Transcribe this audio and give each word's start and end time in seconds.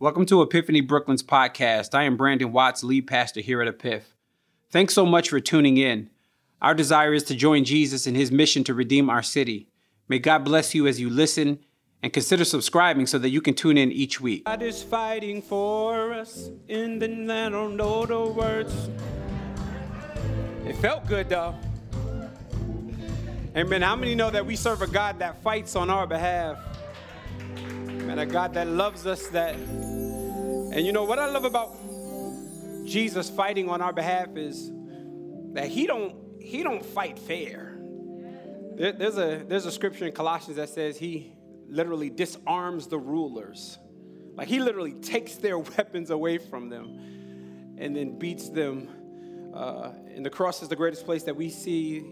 Welcome 0.00 0.24
to 0.26 0.40
Epiphany 0.40 0.80
Brooklyn's 0.80 1.22
podcast. 1.22 1.94
I 1.94 2.04
am 2.04 2.16
Brandon 2.16 2.52
Watts, 2.52 2.82
lead 2.82 3.06
pastor 3.06 3.42
here 3.42 3.60
at 3.60 3.68
Epiph. 3.68 4.14
Thanks 4.70 4.94
so 4.94 5.04
much 5.04 5.28
for 5.28 5.40
tuning 5.40 5.76
in. 5.76 6.08
Our 6.62 6.72
desire 6.72 7.12
is 7.12 7.22
to 7.24 7.34
join 7.34 7.66
Jesus 7.66 8.06
in 8.06 8.14
his 8.14 8.32
mission 8.32 8.64
to 8.64 8.72
redeem 8.72 9.10
our 9.10 9.22
city. 9.22 9.68
May 10.08 10.18
God 10.18 10.42
bless 10.42 10.74
you 10.74 10.86
as 10.86 10.98
you 10.98 11.10
listen 11.10 11.58
and 12.02 12.14
consider 12.14 12.46
subscribing 12.46 13.04
so 13.04 13.18
that 13.18 13.28
you 13.28 13.42
can 13.42 13.52
tune 13.52 13.76
in 13.76 13.92
each 13.92 14.22
week. 14.22 14.46
God 14.46 14.62
is 14.62 14.82
fighting 14.82 15.42
for 15.42 16.14
us 16.14 16.48
in 16.66 16.98
the 16.98 17.06
don't 17.50 17.76
know 17.76 18.06
the 18.06 18.24
words. 18.24 18.88
It 20.66 20.76
felt 20.76 21.06
good 21.08 21.28
though. 21.28 21.54
Amen. 23.54 23.82
How 23.82 23.96
many 23.96 24.14
know 24.14 24.30
that 24.30 24.46
we 24.46 24.56
serve 24.56 24.80
a 24.80 24.86
God 24.86 25.18
that 25.18 25.42
fights 25.42 25.76
on 25.76 25.90
our 25.90 26.06
behalf? 26.06 26.56
And 28.10 28.18
a 28.18 28.26
God 28.26 28.54
that 28.54 28.66
loves 28.66 29.06
us 29.06 29.28
that 29.28 29.54
and 30.72 30.86
you 30.86 30.92
know 30.92 31.04
what 31.04 31.18
I 31.18 31.26
love 31.26 31.44
about 31.44 31.76
Jesus 32.84 33.28
fighting 33.28 33.68
on 33.68 33.80
our 33.80 33.92
behalf 33.92 34.36
is 34.36 34.70
that 35.52 35.68
he 35.68 35.86
don't 35.86 36.14
he 36.40 36.62
don't 36.62 36.84
fight 36.84 37.18
fair. 37.18 37.76
There, 38.74 38.92
there's 38.92 39.18
a 39.18 39.44
there's 39.46 39.66
a 39.66 39.72
scripture 39.72 40.06
in 40.06 40.12
Colossians 40.12 40.56
that 40.56 40.68
says 40.68 40.96
he 40.96 41.32
literally 41.68 42.10
disarms 42.10 42.86
the 42.86 42.98
rulers. 42.98 43.78
Like 44.34 44.48
he 44.48 44.60
literally 44.60 44.94
takes 44.94 45.34
their 45.36 45.58
weapons 45.76 46.10
away 46.10 46.38
from 46.38 46.68
them 46.68 47.74
and 47.78 47.96
then 47.96 48.18
beats 48.18 48.48
them. 48.48 48.88
Uh, 49.54 49.90
and 50.14 50.24
the 50.24 50.30
cross 50.30 50.62
is 50.62 50.68
the 50.68 50.76
greatest 50.76 51.04
place 51.04 51.24
that 51.24 51.34
we 51.34 51.50
see 51.50 52.04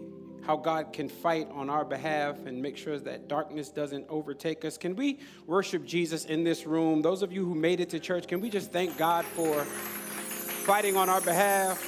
how 0.45 0.55
God 0.55 0.93
can 0.93 1.09
fight 1.09 1.47
on 1.51 1.69
our 1.69 1.85
behalf 1.85 2.45
and 2.45 2.61
make 2.61 2.77
sure 2.77 2.97
that 2.99 3.27
darkness 3.27 3.69
doesn't 3.69 4.05
overtake 4.09 4.65
us. 4.65 4.77
Can 4.77 4.95
we 4.95 5.19
worship 5.45 5.85
Jesus 5.85 6.25
in 6.25 6.43
this 6.43 6.65
room? 6.65 7.01
Those 7.01 7.21
of 7.21 7.31
you 7.31 7.45
who 7.45 7.55
made 7.55 7.79
it 7.79 7.89
to 7.89 7.99
church, 7.99 8.27
can 8.27 8.41
we 8.41 8.49
just 8.49 8.71
thank 8.71 8.97
God 8.97 9.25
for 9.25 9.63
fighting 9.63 10.97
on 10.97 11.09
our 11.09 11.21
behalf? 11.21 11.83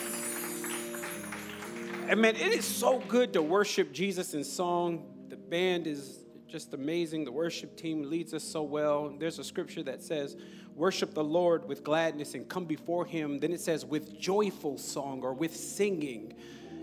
And 2.07 2.21
man, 2.21 2.35
it 2.35 2.53
is 2.53 2.65
so 2.65 2.99
good 3.07 3.33
to 3.33 3.41
worship 3.41 3.93
Jesus 3.93 4.33
in 4.33 4.43
song. 4.43 5.05
The 5.29 5.37
band 5.37 5.87
is 5.87 6.19
just 6.47 6.73
amazing. 6.73 7.23
The 7.23 7.31
worship 7.31 7.77
team 7.77 8.09
leads 8.09 8.33
us 8.33 8.43
so 8.43 8.63
well. 8.63 9.15
There's 9.17 9.39
a 9.39 9.43
scripture 9.43 9.83
that 9.83 10.03
says, 10.03 10.35
Worship 10.75 11.13
the 11.13 11.23
Lord 11.23 11.67
with 11.67 11.83
gladness 11.83 12.33
and 12.33 12.47
come 12.47 12.65
before 12.65 13.05
him. 13.05 13.39
Then 13.39 13.51
it 13.51 13.59
says, 13.59 13.85
with 13.85 14.17
joyful 14.17 14.77
song 14.77 15.21
or 15.21 15.33
with 15.33 15.55
singing. 15.55 16.33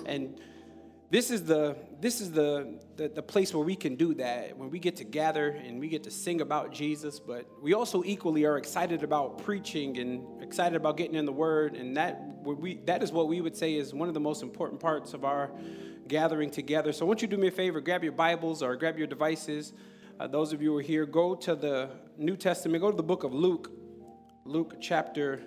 And 0.06 0.38
this 1.10 1.30
is 1.30 1.44
the 1.44 1.76
this 2.00 2.20
is 2.20 2.30
the, 2.30 2.78
the, 2.96 3.08
the 3.08 3.22
place 3.22 3.52
where 3.52 3.64
we 3.64 3.74
can 3.74 3.96
do 3.96 4.14
that 4.14 4.56
when 4.56 4.70
we 4.70 4.78
get 4.78 4.96
to 4.96 5.04
gather 5.04 5.48
and 5.48 5.80
we 5.80 5.88
get 5.88 6.04
to 6.04 6.10
sing 6.10 6.40
about 6.40 6.72
jesus 6.72 7.18
but 7.18 7.46
we 7.62 7.74
also 7.74 8.04
equally 8.04 8.44
are 8.44 8.58
excited 8.58 9.02
about 9.02 9.42
preaching 9.42 9.98
and 9.98 10.42
excited 10.42 10.76
about 10.76 10.96
getting 10.96 11.16
in 11.16 11.24
the 11.24 11.32
word 11.32 11.74
and 11.74 11.96
that 11.96 12.20
we 12.44 12.76
that 12.86 13.02
is 13.02 13.12
what 13.12 13.28
we 13.28 13.40
would 13.40 13.56
say 13.56 13.74
is 13.74 13.92
one 13.92 14.08
of 14.08 14.14
the 14.14 14.20
most 14.20 14.42
important 14.42 14.80
parts 14.80 15.14
of 15.14 15.24
our 15.24 15.50
gathering 16.06 16.50
together. 16.50 16.92
So 16.92 17.04
i 17.04 17.08
want 17.08 17.20
you 17.20 17.28
do 17.28 17.36
me 17.36 17.48
a 17.48 17.50
favor 17.50 17.80
grab 17.80 18.02
your 18.02 18.12
bibles 18.12 18.62
or 18.62 18.76
grab 18.76 18.96
your 18.98 19.06
devices. 19.06 19.72
Uh, 20.18 20.26
those 20.26 20.52
of 20.52 20.60
you 20.60 20.72
who 20.72 20.78
are 20.78 20.82
here 20.82 21.06
go 21.06 21.34
to 21.34 21.54
the 21.54 21.90
new 22.16 22.36
testament 22.36 22.82
go 22.82 22.90
to 22.90 22.96
the 22.96 23.02
book 23.02 23.24
of 23.24 23.34
luke. 23.34 23.70
Luke 24.44 24.76
chapter 24.80 25.42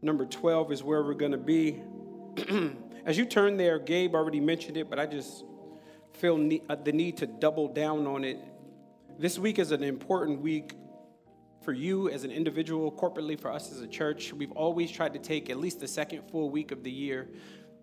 number 0.00 0.24
12 0.24 0.72
is 0.72 0.82
where 0.82 1.02
we're 1.02 1.14
going 1.14 1.32
to 1.32 1.38
be 1.38 1.82
As 3.04 3.18
you 3.18 3.24
turn 3.24 3.56
there, 3.56 3.80
Gabe 3.80 4.14
already 4.14 4.38
mentioned 4.38 4.76
it, 4.76 4.88
but 4.88 5.00
I 5.00 5.06
just 5.06 5.44
feel 6.12 6.36
ne- 6.36 6.62
uh, 6.68 6.76
the 6.76 6.92
need 6.92 7.16
to 7.16 7.26
double 7.26 7.66
down 7.66 8.06
on 8.06 8.22
it. 8.22 8.38
This 9.18 9.40
week 9.40 9.58
is 9.58 9.72
an 9.72 9.82
important 9.82 10.40
week 10.40 10.74
for 11.64 11.72
you 11.72 12.08
as 12.08 12.22
an 12.22 12.30
individual, 12.30 12.92
corporately 12.92 13.38
for 13.38 13.50
us 13.50 13.72
as 13.72 13.80
a 13.80 13.88
church. 13.88 14.32
We've 14.32 14.52
always 14.52 14.88
tried 14.92 15.14
to 15.14 15.18
take 15.18 15.50
at 15.50 15.56
least 15.56 15.80
the 15.80 15.88
second 15.88 16.30
full 16.30 16.48
week 16.50 16.70
of 16.70 16.84
the 16.84 16.92
year. 16.92 17.28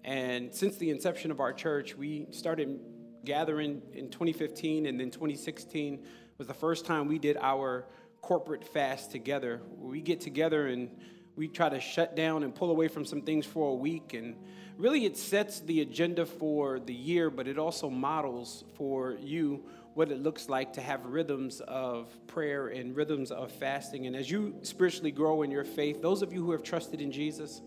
And 0.06 0.56
since 0.56 0.78
the 0.78 0.90
inception 0.90 1.32
of 1.32 1.42
our 1.42 1.52
church, 1.52 1.96
we 1.96 2.28
started 2.32 2.80
gathering 3.26 3.82
in 3.92 4.10
2015 4.10 4.86
and 4.86 4.98
then 4.98 5.12
2016 5.12 6.02
was 6.38 6.48
the 6.48 6.54
first 6.54 6.86
time 6.86 7.10
we 7.10 7.20
did 7.20 7.36
our 7.42 7.86
corporate 8.22 8.64
fast 8.64 9.12
together. 9.12 9.62
We 9.78 10.00
get 10.00 10.22
together 10.22 10.68
and 10.68 10.96
we 11.36 11.50
try 11.50 11.68
to 11.68 11.82
shut 11.82 12.16
down 12.16 12.44
and 12.44 12.56
pull 12.56 12.72
away 12.72 12.88
from 12.88 13.04
some 13.04 13.22
things 13.22 13.46
for 13.46 13.72
a 13.72 13.76
week 13.76 14.14
and 14.14 14.36
really 14.80 15.06
it 15.06 15.18
sets 15.18 15.60
the 15.60 15.82
agenda 15.82 16.26
for 16.26 16.80
the 16.80 16.94
year, 16.94 17.30
but 17.30 17.50
it 17.50 17.60
also 17.60 17.90
models 17.90 18.64
for 18.76 19.18
you 19.20 19.62
what 19.94 20.10
it 20.10 20.24
looks 20.24 20.48
like 20.48 20.72
to 20.72 20.82
have 20.82 21.06
rhythms 21.06 21.60
of 21.68 22.08
prayer 22.28 22.70
and 22.70 22.96
rhythms 22.96 23.30
of 23.30 23.52
fasting. 23.52 24.08
And 24.08 24.16
as 24.16 24.32
you 24.32 24.56
spiritually 24.62 25.12
grow 25.12 25.42
in 25.42 25.52
your 25.52 25.66
faith, 25.66 26.02
those 26.02 26.22
of 26.22 26.32
you 26.32 26.42
who 26.46 26.54
have 26.54 26.64
trusted 26.64 27.02
in 27.02 27.12
Jesus, 27.12 27.62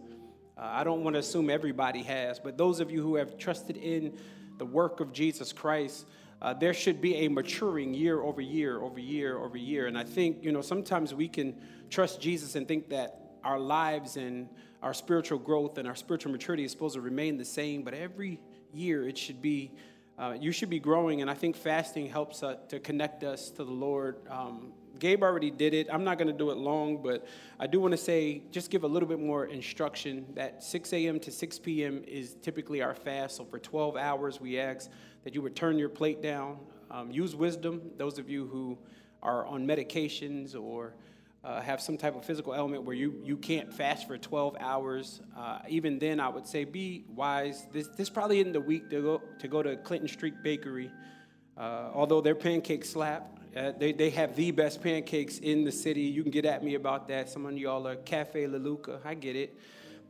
uh, 0.57 0.63
I 0.63 0.85
don't 0.85 1.05
want 1.05 1.13
to 1.15 1.21
assume 1.21 1.51
everybody 1.51 2.03
has, 2.05 2.39
but 2.39 2.57
those 2.57 2.81
of 2.81 2.91
you 2.91 3.03
who 3.03 3.17
have 3.17 3.37
trusted 3.37 3.77
in 3.77 4.19
the 4.57 4.65
work 4.65 5.01
of 5.01 5.13
Jesus 5.13 5.53
Christ, 5.53 6.07
uh, 6.41 6.55
there 6.55 6.73
should 6.73 7.03
be 7.03 7.17
a 7.17 7.29
maturing 7.29 7.93
year 7.93 8.23
over 8.23 8.41
year 8.41 8.81
over 8.81 8.99
year 8.99 9.39
over 9.39 9.59
year. 9.59 9.87
And 9.87 9.99
I 9.99 10.05
think, 10.05 10.43
you 10.43 10.51
know, 10.51 10.63
sometimes 10.63 11.13
we 11.13 11.29
can 11.29 11.61
trust 11.91 12.23
Jesus 12.23 12.55
and 12.55 12.67
think 12.67 12.89
that 12.89 13.35
our 13.45 13.59
lives 13.59 14.17
and 14.17 14.49
our 14.83 14.93
spiritual 14.93 15.39
growth 15.39 15.79
and 15.79 15.87
our 15.87 15.95
spiritual 15.95 16.33
maturity 16.33 16.65
is 16.65 16.73
supposed 16.73 16.95
to 16.95 17.01
remain 17.01 17.39
the 17.39 17.45
same, 17.45 17.83
but 17.83 17.95
every 17.95 18.41
year 18.73 19.09
it 19.09 19.17
should 19.17 19.41
be, 19.41 19.71
uh, 20.19 20.35
you 20.39 20.51
should 20.51 20.71
be 20.71 20.81
growing. 20.81 21.23
And 21.23 21.31
I 21.31 21.35
think 21.35 21.57
fasting 21.57 22.09
helps 22.09 22.43
uh, 22.43 22.57
to 22.69 22.81
connect 22.81 23.23
us 23.23 23.51
to 23.51 23.65
the 23.65 23.71
Lord. 23.71 24.17
Um, 24.29 24.73
Gabe 24.99 25.23
already 25.23 25.51
did 25.51 25.73
it. 25.73 25.89
I'm 25.91 26.05
not 26.05 26.19
going 26.19 26.29
to 26.29 26.37
do 26.37 26.51
it 26.51 26.57
long, 26.57 27.03
but 27.03 27.27
I 27.59 27.67
do 27.67 27.81
want 27.81 27.93
to 27.93 27.99
say, 27.99 28.43
just 28.51 28.71
give 28.71 28.85
a 28.85 28.87
little 28.87 29.09
bit 29.09 29.21
more 29.21 29.47
instruction 29.47 30.27
that 30.35 30.63
6 30.63 30.93
a.m. 30.93 31.19
to 31.21 31.31
6 31.31 31.59
p.m. 31.61 32.03
is 32.07 32.35
typically 32.43 32.83
our 32.83 32.95
fast. 32.95 33.37
So 33.37 33.45
for 33.45 33.59
12 33.59 33.97
hours, 33.97 34.41
we 34.41 34.59
ask 34.59 34.91
that 35.25 35.35
you 35.35 35.43
would 35.43 35.57
turn 35.57 35.79
your 35.79 35.89
plate 35.89 36.23
down. 36.23 36.59
Um, 36.91 37.11
use 37.11 37.35
wisdom. 37.35 37.83
Those 37.97 38.19
of 38.19 38.29
you 38.29 38.47
who 38.47 38.79
are 39.23 39.47
on 39.47 39.67
medications 39.67 40.61
or 40.61 40.95
uh, 41.45 41.61
have 41.61 41.81
some 41.81 41.97
type 41.97 42.15
of 42.15 42.25
physical 42.25 42.55
element 42.55 42.85
where 42.85 42.95
you, 42.95 43.21
you 43.25 43.37
can't 43.37 43.73
fast 43.73 44.07
for 44.07 44.17
12 44.17 44.57
hours. 44.61 45.21
Uh, 45.37 45.59
even 45.69 45.99
then, 45.99 46.21
I 46.21 46.29
would 46.29 46.47
say 46.47 46.65
be 46.65 47.05
wise. 47.09 47.67
This, 47.73 47.89
this 47.89 48.09
probably 48.09 48.41
isn't 48.41 48.53
the 48.53 48.61
week 48.61 48.91
to 48.91 49.03
go 49.03 49.23
to, 49.41 49.49
go 49.49 49.63
to 49.63 49.77
Clinton 49.77 50.09
Street 50.09 50.35
Bakery, 50.43 50.91
uh, 51.57 51.91
although 51.93 52.21
their 52.21 52.37
pancakes 52.37 52.91
slap. 52.91 53.41
Uh, 53.57 53.73
they, 53.79 53.93
they 53.93 54.09
have 54.11 54.35
the 54.37 54.51
best 54.51 54.83
pancakes 54.83 55.39
in 55.39 55.65
the 55.65 55.73
city. 55.73 56.03
You 56.03 56.23
can 56.23 56.31
get 56.31 56.45
at 56.45 56.63
me 56.63 56.75
about 56.75 57.09
that. 57.09 57.29
Some 57.29 57.45
of 57.45 57.59
y'all 57.59 57.87
are 57.87 57.97
Cafe 57.97 58.47
Luluc. 58.47 59.05
I 59.05 59.15
get 59.15 59.37
it. 59.37 59.59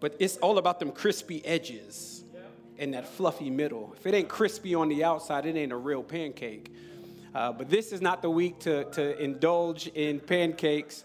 But 0.01 0.17
it's 0.19 0.37
all 0.37 0.59
about 0.59 0.79
them 0.81 0.93
crispy 0.93 1.45
edges 1.45 2.25
and 2.79 2.95
that 2.95 3.09
fluffy 3.09 3.51
middle. 3.51 3.95
If 3.97 4.07
it 4.07 4.15
ain't 4.15 4.29
crispy 4.29 4.75
on 4.75 4.89
the 4.89 5.05
outside, 5.05 5.47
it 5.47 5.57
ain't 5.57 5.73
a 5.73 5.77
real 5.77 6.03
pancake. 6.03 6.73
Uh, 7.35 7.53
but 7.53 7.71
this 7.71 7.93
is 7.93 8.01
not 8.01 8.21
the 8.23 8.31
week 8.31 8.59
to, 8.61 8.85
to 8.93 9.23
indulge 9.23 9.87
in 9.89 10.21
pancakes. 10.21 11.05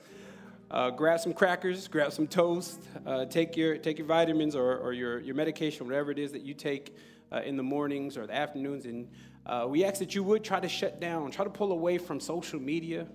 Uh, 0.69 0.89
grab 0.89 1.19
some 1.19 1.33
crackers, 1.33 1.87
grab 1.87 2.11
some 2.11 2.27
toast, 2.27 2.83
uh, 3.05 3.23
take, 3.25 3.55
your, 3.55 3.77
take 3.77 3.97
your 3.97 4.07
vitamins 4.07 4.53
or, 4.53 4.77
or 4.77 4.91
your, 4.91 5.19
your 5.21 5.33
medication, 5.33 5.85
whatever 5.85 6.11
it 6.11 6.19
is 6.19 6.33
that 6.33 6.41
you 6.41 6.53
take 6.53 6.93
uh, 7.31 7.41
in 7.45 7.55
the 7.55 7.63
mornings 7.63 8.17
or 8.17 8.27
the 8.27 8.35
afternoons. 8.35 8.85
And 8.85 9.07
uh, 9.45 9.65
we 9.69 9.85
ask 9.85 9.99
that 9.99 10.13
you 10.13 10.23
would 10.23 10.43
try 10.43 10.59
to 10.59 10.67
shut 10.67 10.99
down, 10.99 11.31
try 11.31 11.45
to 11.45 11.49
pull 11.49 11.71
away 11.71 11.97
from 11.97 12.19
social 12.19 12.59
media. 12.59 13.07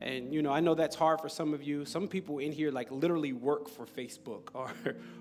And, 0.00 0.34
you 0.34 0.42
know, 0.42 0.50
I 0.50 0.58
know 0.58 0.74
that's 0.74 0.96
hard 0.96 1.20
for 1.20 1.28
some 1.28 1.54
of 1.54 1.62
you. 1.62 1.84
Some 1.84 2.08
people 2.08 2.40
in 2.40 2.50
here, 2.50 2.72
like, 2.72 2.90
literally 2.90 3.32
work 3.32 3.68
for 3.68 3.86
Facebook 3.86 4.48
or, 4.54 4.72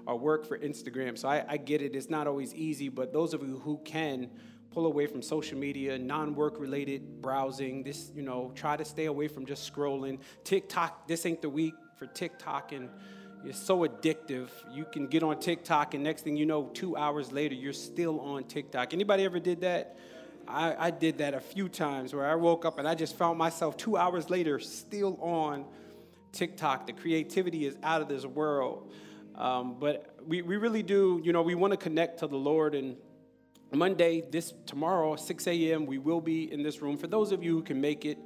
or 0.08 0.18
work 0.18 0.48
for 0.48 0.58
Instagram. 0.58 1.16
So 1.16 1.30
I, 1.30 1.46
I 1.48 1.58
get 1.58 1.84
it. 1.84 1.96
It's 1.96 2.10
not 2.10 2.26
always 2.26 2.56
easy, 2.56 2.90
but 2.90 3.14
those 3.14 3.36
of 3.36 3.44
you 3.44 3.60
who 3.60 3.80
can, 3.86 4.32
pull 4.72 4.86
away 4.86 5.06
from 5.06 5.22
social 5.22 5.58
media, 5.58 5.98
non-work 5.98 6.60
related 6.60 7.22
browsing. 7.22 7.84
This, 7.84 8.12
you 8.16 8.22
know, 8.22 8.52
try 8.56 8.78
to 8.78 8.86
stay 8.86 9.06
away 9.06 9.28
from 9.28 9.46
just 9.46 9.72
scrolling. 9.72 10.20
TikTok, 10.44 11.08
this 11.08 11.26
ain't 11.26 11.42
the 11.42 11.50
week 11.50 11.74
for 11.98 12.08
TikTok 12.08 12.72
and 12.72 12.90
it's 13.44 13.60
so 13.60 13.80
addictive. 13.80 14.50
You 14.72 14.86
can 14.86 15.08
get 15.08 15.24
on 15.24 15.40
TikTok 15.40 15.94
and 15.94 16.04
next 16.04 16.22
thing 16.24 16.38
you 16.38 16.46
know, 16.46 16.70
two 16.74 16.96
hours 16.96 17.32
later, 17.32 17.54
you're 17.56 17.74
still 17.74 18.20
on 18.22 18.46
TikTok. 18.46 18.94
Anybody 18.94 19.26
ever 19.26 19.40
did 19.40 19.62
that? 19.62 19.98
I, 20.48 20.88
I 20.88 20.92
did 20.92 21.18
that 21.18 21.34
a 21.34 21.40
few 21.40 21.68
times 21.68 22.14
where 22.14 22.28
I 22.28 22.36
woke 22.36 22.66
up 22.66 22.80
and 22.80 22.88
I 22.88 22.96
just 22.96 23.18
found 23.18 23.38
myself 23.38 23.78
two 23.78 23.98
hours 23.98 24.30
later 24.30 24.60
still 24.60 25.18
on 25.22 25.66
TikTok. 26.32 26.88
The 26.88 26.94
creativity 26.94 27.66
is 27.66 27.76
out 27.84 28.02
of 28.02 28.08
this 28.08 28.26
world. 28.26 28.92
Um, 29.36 29.78
but 29.80 30.16
we, 30.26 30.42
we 30.42 30.58
really 30.58 30.84
do, 30.84 31.20
you 31.24 31.34
know, 31.34 31.42
we 31.42 31.56
want 31.56 31.72
to 31.72 31.78
connect 31.78 32.20
to 32.20 32.28
the 32.28 32.38
Lord 32.38 32.76
and 32.76 32.96
Monday, 33.74 34.22
this 34.30 34.54
tomorrow, 34.66 35.16
6 35.16 35.48
a.m., 35.48 35.86
we 35.86 35.98
will 35.98 36.20
be 36.20 36.52
in 36.52 36.62
this 36.62 36.82
room. 36.82 36.98
For 36.98 37.08
those 37.08 37.32
of 37.32 37.42
you 37.42 37.54
who 37.54 37.64
can 37.64 37.80
make 37.80 38.04
it, 38.04 38.18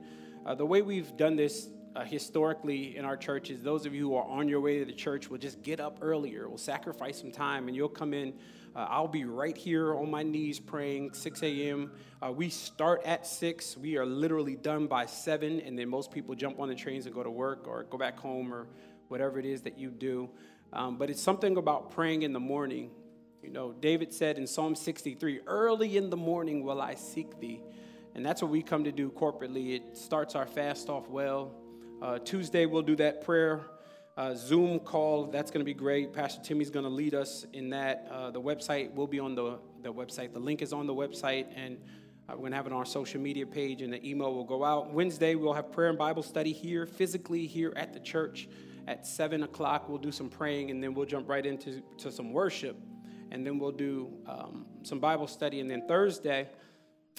uh, 0.44 0.56
the 0.56 0.66
way 0.66 0.82
we've 0.82 1.16
done 1.18 1.36
this 1.36 1.70
uh, 1.96 2.04
historically 2.04 2.98
in 2.98 3.06
our 3.06 3.16
churches, 3.16 3.62
those 3.62 3.86
of 3.86 3.94
you 3.94 4.10
who 4.10 4.16
are 4.16 4.26
on 4.26 4.50
your 4.50 4.60
way 4.60 4.80
to 4.80 4.86
the 4.86 4.92
church 4.92 5.30
will 5.30 5.38
just 5.38 5.62
get 5.62 5.80
up 5.80 6.00
earlier, 6.02 6.50
will 6.50 6.58
sacrifice 6.58 7.20
some 7.20 7.32
time, 7.32 7.68
and 7.68 7.78
you'll 7.78 7.88
come 7.88 8.12
in. 8.12 8.34
Uh, 8.76 8.88
I'll 8.90 9.08
be 9.08 9.26
right 9.26 9.56
here 9.56 9.94
on 9.94 10.10
my 10.10 10.24
knees 10.24 10.60
praying 10.60 11.14
6 11.14 11.44
a.m. 11.44 11.92
Uh, 12.24 12.32
we 12.32 12.50
start 12.50 13.04
at 13.06 13.28
6. 13.28 13.78
We 13.78 13.98
are 13.98 14.06
literally 14.06 14.56
done 14.56 14.88
by 14.88 15.06
7, 15.06 15.60
and 15.60 15.78
then 15.78 15.90
most 15.90 16.10
people 16.10 16.34
jump 16.34 16.60
on 16.60 16.70
the 16.70 16.76
trains 16.76 17.06
and 17.06 17.14
go 17.14 17.22
to 17.22 17.30
work 17.30 17.68
or 17.68 17.84
go 17.84 18.00
back 18.00 18.18
home 18.18 18.52
or 18.52 18.68
whatever 19.10 19.38
it 19.38 19.46
is 19.46 19.62
that 19.62 19.78
you 19.78 19.92
do. 19.92 20.28
Um, 20.74 20.98
but 20.98 21.12
it's 21.12 21.22
something 21.22 21.56
about 21.56 21.92
praying 21.92 22.24
in 22.24 22.34
the 22.34 22.40
morning. 22.40 22.90
You 23.46 23.52
know, 23.52 23.74
David 23.74 24.12
said 24.12 24.40
in 24.40 24.48
Psalm 24.48 24.76
63, 24.76 25.42
Early 25.46 25.98
in 25.98 26.10
the 26.10 26.18
morning 26.18 26.64
will 26.64 26.82
I 26.82 26.96
seek 26.96 27.40
thee. 27.40 27.62
And 28.16 28.26
that's 28.26 28.42
what 28.42 28.50
we 28.50 28.64
come 28.64 28.84
to 28.86 28.92
do 28.92 29.12
corporately. 29.12 29.76
It 29.76 29.96
starts 29.96 30.34
our 30.34 30.48
fast 30.48 30.90
off 30.90 31.08
well. 31.10 31.54
Uh, 32.02 32.18
Tuesday, 32.18 32.66
we'll 32.66 32.82
do 32.82 32.96
that 32.96 33.24
prayer 33.24 33.62
uh, 34.18 34.34
Zoom 34.34 34.80
call. 34.80 35.28
That's 35.28 35.52
going 35.52 35.60
to 35.60 35.66
be 35.66 35.74
great. 35.76 36.12
Pastor 36.12 36.42
Timmy's 36.42 36.72
going 36.72 36.86
to 36.86 36.92
lead 36.92 37.14
us 37.14 37.46
in 37.54 37.70
that. 37.70 38.08
Uh, 38.10 38.32
the 38.32 38.42
website 38.42 38.94
will 38.96 39.08
be 39.08 39.20
on 39.20 39.36
the, 39.36 39.60
the 39.84 39.94
website. 39.94 40.34
The 40.34 40.40
link 40.40 40.62
is 40.62 40.74
on 40.74 40.88
the 40.88 40.94
website, 40.94 41.46
and 41.56 41.78
uh, 42.28 42.34
we're 42.34 42.38
going 42.38 42.52
to 42.52 42.58
have 42.58 42.66
it 42.66 42.74
on 42.74 42.80
our 42.80 42.86
social 42.86 43.22
media 43.22 43.46
page, 43.46 43.84
and 43.84 43.94
the 43.94 44.04
email 44.08 44.34
will 44.34 44.44
go 44.44 44.64
out. 44.64 44.92
Wednesday, 44.92 45.36
we'll 45.36 45.54
have 45.54 45.72
prayer 45.72 45.90
and 45.90 45.98
Bible 45.98 46.24
study 46.24 46.52
here, 46.52 46.86
physically 46.86 47.46
here 47.46 47.74
at 47.76 47.94
the 47.94 48.00
church 48.00 48.48
at 48.88 49.06
7 49.06 49.44
o'clock. 49.44 49.90
We'll 49.90 49.98
do 49.98 50.12
some 50.12 50.30
praying, 50.30 50.72
and 50.72 50.82
then 50.82 50.94
we'll 50.94 51.06
jump 51.06 51.30
right 51.30 51.46
into 51.46 51.82
to 51.98 52.12
some 52.12 52.32
worship, 52.32 52.78
and 53.32 53.46
then 53.46 53.60
we'll 53.60 53.72
do 53.72 54.12
um, 54.28 54.66
some 54.84 55.00
Bible 55.00 55.28
study. 55.28 55.60
And 55.60 55.70
then 55.70 55.88
Thursday, 55.88 56.50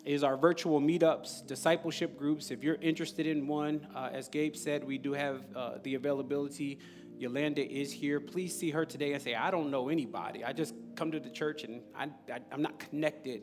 is 0.04 0.22
our 0.22 0.36
virtual 0.36 0.80
meetups, 0.80 1.46
discipleship 1.46 2.16
groups. 2.16 2.50
If 2.50 2.62
you're 2.62 2.76
interested 2.76 3.26
in 3.26 3.46
one, 3.48 3.86
uh, 3.94 4.10
as 4.12 4.28
Gabe 4.28 4.54
said, 4.54 4.84
we 4.84 4.98
do 4.98 5.12
have 5.12 5.42
uh, 5.54 5.78
the 5.82 5.96
availability. 5.96 6.78
Yolanda 7.18 7.68
is 7.68 7.90
here. 7.90 8.20
Please 8.20 8.56
see 8.56 8.70
her 8.70 8.84
today 8.84 9.14
and 9.14 9.22
say, 9.22 9.34
I 9.34 9.50
don't 9.50 9.70
know 9.70 9.88
anybody. 9.88 10.44
I 10.44 10.52
just 10.52 10.74
come 10.94 11.10
to 11.10 11.18
the 11.18 11.30
church 11.30 11.64
and 11.64 11.80
I, 11.94 12.04
I, 12.32 12.40
am 12.52 12.62
not 12.62 12.78
connected, 12.78 13.42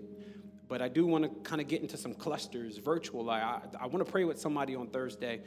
but 0.67 0.81
I 0.81 0.87
do 0.87 1.05
want 1.05 1.23
to 1.23 1.49
kind 1.49 1.59
of 1.59 1.67
get 1.67 1.81
into 1.81 1.97
some 1.97 2.13
clusters, 2.13 2.77
virtual. 2.77 3.29
I, 3.29 3.39
I, 3.39 3.61
I 3.81 3.85
want 3.87 4.05
to 4.05 4.09
pray 4.09 4.23
with 4.23 4.39
somebody 4.39 4.75
on 4.75 4.87
Thursday. 4.87 5.41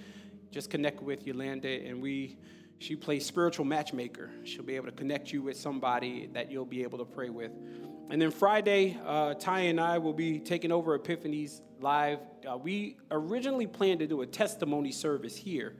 Just 0.50 0.70
connect 0.70 1.02
with 1.02 1.26
Yolanda, 1.26 1.68
and 1.68 2.02
we 2.02 2.38
she 2.78 2.96
plays 2.96 3.24
spiritual 3.24 3.64
matchmaker. 3.64 4.30
She'll 4.44 4.62
be 4.62 4.76
able 4.76 4.86
to 4.86 4.92
connect 4.92 5.32
you 5.32 5.42
with 5.42 5.56
somebody 5.56 6.28
that 6.34 6.50
you'll 6.50 6.64
be 6.66 6.82
able 6.82 6.98
to 6.98 7.04
pray 7.04 7.30
with. 7.30 7.52
And 8.10 8.22
then 8.22 8.30
Friday, 8.30 8.98
uh, 9.04 9.34
Ty 9.34 9.60
and 9.60 9.80
I 9.80 9.98
will 9.98 10.12
be 10.12 10.38
taking 10.38 10.70
over 10.70 10.96
Epiphanies 10.96 11.60
live. 11.80 12.20
Uh, 12.48 12.56
we 12.56 12.98
originally 13.10 13.66
planned 13.66 14.00
to 14.00 14.06
do 14.06 14.22
a 14.22 14.26
testimony 14.26 14.92
service 14.92 15.36
here, 15.36 15.74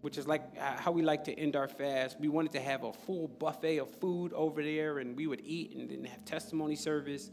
which 0.00 0.18
is 0.18 0.26
like 0.26 0.42
uh, 0.58 0.76
how 0.76 0.90
we 0.90 1.02
like 1.02 1.24
to 1.24 1.38
end 1.38 1.54
our 1.54 1.68
fast. 1.68 2.18
We 2.18 2.28
wanted 2.28 2.52
to 2.52 2.60
have 2.60 2.82
a 2.82 2.92
full 2.92 3.28
buffet 3.28 3.78
of 3.78 3.90
food 3.90 4.32
over 4.32 4.62
there, 4.62 4.98
and 4.98 5.16
we 5.16 5.26
would 5.26 5.42
eat 5.44 5.76
and 5.76 5.88
then 5.88 6.04
have 6.04 6.24
testimony 6.24 6.74
service. 6.74 7.30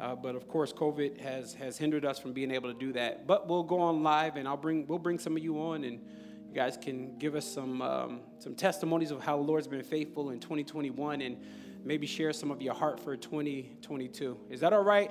Uh, 0.00 0.14
but 0.16 0.34
of 0.34 0.48
course, 0.48 0.72
COVID 0.72 1.20
has 1.20 1.54
has 1.54 1.78
hindered 1.78 2.04
us 2.04 2.18
from 2.18 2.32
being 2.32 2.50
able 2.50 2.72
to 2.72 2.78
do 2.78 2.92
that. 2.94 3.26
But 3.26 3.48
we'll 3.48 3.62
go 3.62 3.78
on 3.78 4.02
live, 4.02 4.36
and 4.36 4.48
I'll 4.48 4.56
bring 4.56 4.86
we'll 4.86 4.98
bring 4.98 5.18
some 5.18 5.36
of 5.36 5.42
you 5.42 5.60
on, 5.60 5.84
and 5.84 6.00
you 6.48 6.54
guys 6.54 6.76
can 6.76 7.18
give 7.18 7.34
us 7.34 7.44
some 7.44 7.82
um, 7.82 8.20
some 8.38 8.54
testimonies 8.54 9.10
of 9.10 9.22
how 9.22 9.36
the 9.36 9.42
Lord's 9.42 9.66
been 9.66 9.82
faithful 9.82 10.30
in 10.30 10.40
2021 10.40 11.20
and 11.20 11.36
maybe 11.84 12.06
share 12.06 12.32
some 12.32 12.50
of 12.50 12.60
your 12.60 12.74
heart 12.74 12.98
for 13.00 13.16
2022. 13.16 14.36
Is 14.50 14.60
that 14.60 14.72
all 14.72 14.82
right? 14.82 15.10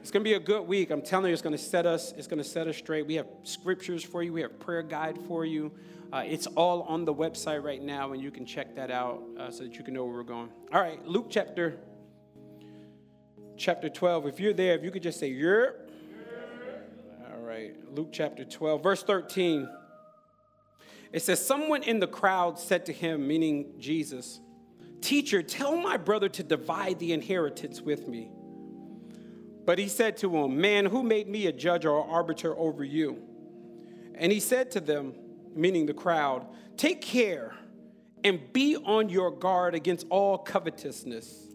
It's 0.00 0.10
going 0.10 0.24
to 0.24 0.28
be 0.28 0.34
a 0.34 0.40
good 0.40 0.66
week. 0.66 0.90
I'm 0.90 1.02
telling 1.02 1.26
you, 1.26 1.32
it's 1.32 1.42
going 1.42 1.56
to 1.56 1.62
set 1.62 1.86
us. 1.86 2.12
It's 2.16 2.26
going 2.26 2.42
to 2.42 2.48
set 2.48 2.66
us 2.66 2.76
straight. 2.76 3.06
We 3.06 3.14
have 3.14 3.28
scriptures 3.44 4.02
for 4.02 4.22
you. 4.22 4.32
We 4.32 4.40
have 4.40 4.58
prayer 4.58 4.82
guide 4.82 5.16
for 5.28 5.44
you. 5.44 5.70
Uh, 6.12 6.24
it's 6.26 6.48
all 6.48 6.82
on 6.82 7.04
the 7.04 7.14
website 7.14 7.62
right 7.62 7.80
now, 7.80 8.12
and 8.12 8.20
you 8.20 8.30
can 8.32 8.44
check 8.44 8.74
that 8.74 8.90
out 8.90 9.22
uh, 9.38 9.50
so 9.50 9.62
that 9.62 9.76
you 9.76 9.84
can 9.84 9.94
know 9.94 10.04
where 10.04 10.14
we're 10.14 10.24
going. 10.24 10.50
All 10.72 10.80
right, 10.80 11.06
Luke 11.06 11.28
chapter 11.30 11.78
chapter 13.56 13.88
12. 13.88 14.26
If 14.26 14.40
you're 14.40 14.52
there, 14.52 14.74
if 14.74 14.82
you 14.82 14.90
could 14.90 15.02
just 15.02 15.20
say 15.20 15.28
you're. 15.28 15.76
All 17.32 17.40
right, 17.40 17.76
Luke 17.94 18.08
chapter 18.12 18.44
12, 18.44 18.82
verse 18.82 19.02
13. 19.04 19.68
It 21.12 21.22
says, 21.22 21.44
Someone 21.44 21.82
in 21.82 22.00
the 22.00 22.06
crowd 22.06 22.58
said 22.58 22.86
to 22.86 22.92
him, 22.92 23.26
meaning 23.26 23.74
Jesus, 23.78 24.40
Teacher, 25.00 25.42
tell 25.42 25.76
my 25.76 25.96
brother 25.96 26.28
to 26.28 26.42
divide 26.42 27.00
the 27.00 27.12
inheritance 27.12 27.80
with 27.80 28.06
me. 28.06 28.30
But 29.64 29.78
he 29.78 29.88
said 29.88 30.16
to 30.18 30.36
him, 30.36 30.60
Man, 30.60 30.86
who 30.86 31.02
made 31.02 31.28
me 31.28 31.46
a 31.46 31.52
judge 31.52 31.84
or 31.84 32.08
arbiter 32.08 32.56
over 32.56 32.84
you? 32.84 33.22
And 34.14 34.30
he 34.30 34.40
said 34.40 34.70
to 34.72 34.80
them, 34.80 35.14
meaning 35.54 35.86
the 35.86 35.94
crowd, 35.94 36.46
Take 36.76 37.02
care 37.02 37.54
and 38.24 38.40
be 38.52 38.76
on 38.76 39.08
your 39.08 39.30
guard 39.30 39.74
against 39.74 40.06
all 40.08 40.38
covetousness, 40.38 41.48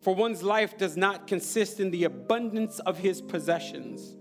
for 0.00 0.14
one's 0.14 0.42
life 0.42 0.76
does 0.76 0.96
not 0.96 1.26
consist 1.26 1.78
in 1.78 1.90
the 1.90 2.04
abundance 2.04 2.80
of 2.80 2.98
his 2.98 3.20
possessions. 3.22 4.16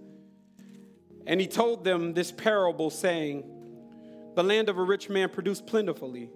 And 1.26 1.40
he 1.42 1.48
told 1.48 1.84
them 1.84 2.14
this 2.14 2.31
parable, 2.31 2.90
saying, 2.90 3.44
The 4.36 4.44
land 4.44 4.70
of 4.70 4.78
a 4.78 4.84
rich 4.84 5.10
man 5.10 5.30
produced 5.30 5.68
plentifully. 5.68 6.30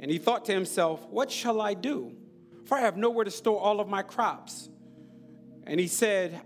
And 0.00 0.10
he 0.10 0.18
thought 0.18 0.44
to 0.46 0.52
himself, 0.52 1.06
What 1.08 1.30
shall 1.30 1.60
I 1.60 1.74
do? 1.74 2.16
For 2.64 2.76
I 2.76 2.80
have 2.80 2.96
nowhere 2.96 3.24
to 3.24 3.30
store 3.30 3.60
all 3.60 3.80
of 3.80 3.88
my 3.88 4.02
crops. 4.02 4.68
And 5.66 5.78
he 5.78 5.86
said, 5.86 6.40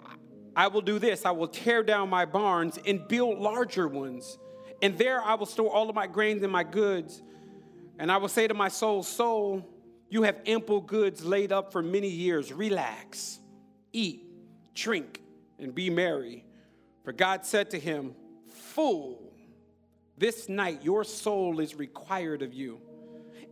I 0.56 0.68
will 0.68 0.80
do 0.80 0.98
this 0.98 1.24
I 1.24 1.32
will 1.32 1.48
tear 1.48 1.82
down 1.82 2.08
my 2.08 2.24
barns 2.24 2.78
and 2.86 3.06
build 3.08 3.38
larger 3.38 3.88
ones. 3.88 4.38
And 4.82 4.96
there 4.98 5.22
I 5.22 5.34
will 5.34 5.46
store 5.46 5.72
all 5.72 5.88
of 5.88 5.94
my 5.94 6.06
grains 6.06 6.42
and 6.42 6.52
my 6.52 6.64
goods. 6.64 7.22
And 7.98 8.10
I 8.10 8.16
will 8.16 8.28
say 8.28 8.48
to 8.48 8.54
my 8.54 8.68
soul, 8.68 9.02
Soul, 9.02 9.68
you 10.08 10.22
have 10.22 10.40
ample 10.46 10.80
goods 10.80 11.24
laid 11.24 11.52
up 11.52 11.72
for 11.72 11.82
many 11.82 12.08
years. 12.08 12.52
Relax, 12.52 13.40
eat, 13.92 14.24
drink, 14.74 15.20
and 15.58 15.74
be 15.74 15.90
merry. 15.90 16.44
For 17.04 17.12
God 17.12 17.44
said 17.44 17.70
to 17.70 17.78
him, 17.78 18.14
Fool, 18.48 19.33
this 20.16 20.48
night 20.48 20.84
your 20.84 21.04
soul 21.04 21.60
is 21.60 21.74
required 21.74 22.42
of 22.42 22.52
you 22.52 22.80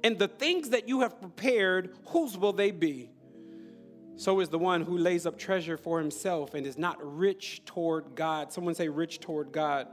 and 0.05 0.19
the 0.19 0.29
things 0.29 0.71
that 0.71 0.89
you 0.89 1.01
have 1.01 1.21
prepared, 1.21 1.95
whose 2.07 2.37
will 2.37 2.53
they 2.53 2.71
be? 2.71 3.11
So 4.17 4.41
is 4.41 4.49
the 4.49 4.59
one 4.59 4.83
who 4.83 4.99
lays 4.99 5.27
up 5.27 5.39
treasure 5.39 5.77
for 5.77 5.99
himself 5.99 6.55
and 6.55 6.67
is 6.67 6.77
not 6.77 6.99
rich 7.01 7.65
toward 7.65 8.15
God. 8.15 8.53
Someone 8.53 8.75
say, 8.75 8.89
rich 8.89 9.21
toward 9.21 9.53
God. 9.53 9.89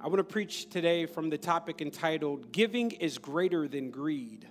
I 0.00 0.06
want 0.06 0.18
to 0.18 0.24
preach 0.24 0.70
today 0.70 1.06
from 1.06 1.28
the 1.28 1.38
topic 1.38 1.80
entitled, 1.80 2.52
Giving 2.52 2.92
is 2.92 3.18
Greater 3.18 3.66
Than 3.66 3.90
Greed. 3.90 4.46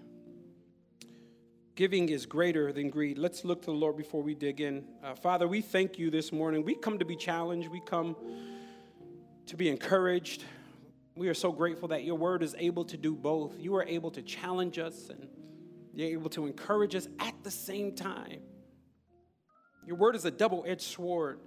Giving 1.76 2.10
is 2.10 2.26
greater 2.26 2.74
than 2.74 2.90
greed. 2.90 3.20
Let's 3.20 3.46
look 3.46 3.62
to 3.62 3.68
the 3.68 3.72
Lord 3.72 3.98
before 3.98 4.24
we 4.24 4.34
dig 4.34 4.62
in. 4.62 4.84
Uh, 5.04 5.14
Father, 5.14 5.48
we 5.48 5.62
thank 5.62 6.00
you 6.00 6.10
this 6.10 6.32
morning. 6.32 6.66
We 6.66 6.74
come 6.74 6.98
to 6.98 7.06
be 7.06 7.16
challenged, 7.16 7.70
we 7.70 7.82
come 7.82 8.16
to 9.46 9.56
be 9.56 9.70
encouraged. 9.70 10.44
We 11.18 11.30
are 11.30 11.34
so 11.34 11.52
grateful 11.52 11.88
that 11.88 12.04
your 12.04 12.16
word 12.16 12.44
is 12.44 12.56
able 12.60 12.86
to 12.86 12.96
do 12.96 13.16
both. 13.16 13.60
You 13.60 13.76
are 13.76 13.84
able 13.84 14.12
to 14.12 14.22
challenge 14.22 14.78
us 14.78 15.10
and 15.10 15.28
you're 15.96 16.10
able 16.10 16.30
to 16.30 16.46
encourage 16.46 16.96
us 16.96 17.08
at 17.20 17.34
the 17.44 17.50
same 17.50 17.96
time. 17.96 18.42
Your 19.88 19.96
word 19.96 20.16
is 20.16 20.26
a 20.26 20.32
double 20.32 20.64
edged 20.68 20.82
sword. 20.82 21.40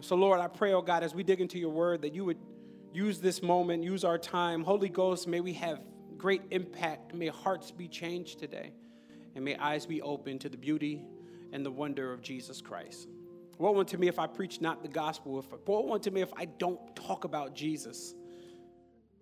So, 0.00 0.16
Lord, 0.16 0.40
I 0.40 0.48
pray, 0.48 0.72
oh 0.72 0.80
God, 0.80 1.02
as 1.02 1.14
we 1.14 1.22
dig 1.22 1.42
into 1.42 1.58
your 1.58 1.70
word, 1.70 2.00
that 2.02 2.14
you 2.14 2.24
would 2.24 2.38
use 2.94 3.20
this 3.20 3.42
moment, 3.42 3.82
use 3.82 4.02
our 4.02 4.16
time. 4.16 4.64
Holy 4.64 4.88
Ghost, 4.88 5.28
may 5.28 5.40
we 5.40 5.52
have 5.54 5.80
great 6.16 6.42
impact. 6.50 7.14
May 7.14 7.26
hearts 7.26 7.70
be 7.70 7.88
changed 7.88 8.38
today. 8.38 8.72
And 9.34 9.44
may 9.44 9.56
eyes 9.56 9.84
be 9.84 10.00
open 10.00 10.38
to 10.38 10.48
the 10.48 10.56
beauty 10.56 11.02
and 11.52 11.66
the 11.66 11.70
wonder 11.70 12.14
of 12.14 12.22
Jesus 12.22 12.62
Christ. 12.62 13.08
Woe 13.58 13.78
unto 13.78 13.98
me 13.98 14.08
if 14.08 14.18
I 14.18 14.26
preach 14.26 14.62
not 14.62 14.82
the 14.82 14.88
gospel. 14.88 15.38
If, 15.38 15.46
woe 15.66 15.92
unto 15.92 16.10
me 16.10 16.22
if 16.22 16.32
I 16.34 16.46
don't 16.46 16.80
talk 16.96 17.24
about 17.24 17.54
Jesus. 17.54 18.14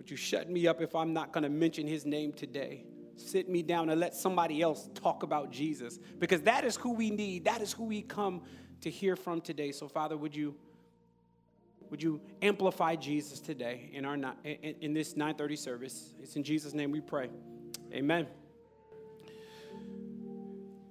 Would 0.01 0.11
you 0.11 0.17
shut 0.17 0.49
me 0.49 0.67
up 0.67 0.81
if 0.81 0.97
I'm 0.97 1.13
not 1.13 1.31
going 1.31 1.43
to 1.43 1.51
mention 1.51 1.87
his 1.87 2.07
name 2.07 2.33
today? 2.33 2.85
Sit 3.17 3.51
me 3.51 3.63
down 3.63 3.91
and 3.91 4.01
let 4.01 4.15
somebody 4.15 4.63
else 4.63 4.89
talk 4.95 5.23
about 5.23 5.51
Jesus 5.51 5.99
because 6.19 6.41
that 6.41 6.65
is 6.65 6.75
who 6.75 6.95
we 6.95 7.11
need. 7.11 7.45
That 7.45 7.61
is 7.61 7.75
who 7.75 7.85
we 7.85 8.01
come 8.01 8.41
to 8.81 8.89
hear 8.89 9.15
from 9.15 9.43
today. 9.43 9.73
So, 9.73 9.89
Father, 9.89 10.17
would 10.17 10.35
you 10.35 10.55
would 11.91 12.03
you 12.03 12.19
amplify 12.41 12.97
Jesus 12.97 13.41
today 13.41 13.91
in 13.93 14.07
our 14.07 14.17
in, 14.43 14.95
this 14.95 15.13
9:30 15.13 15.59
service? 15.59 16.15
It's 16.19 16.35
in 16.35 16.45
Jesus' 16.45 16.73
name 16.73 16.93
we 16.93 17.03
pray. 17.03 17.29
Amen. 17.93 18.27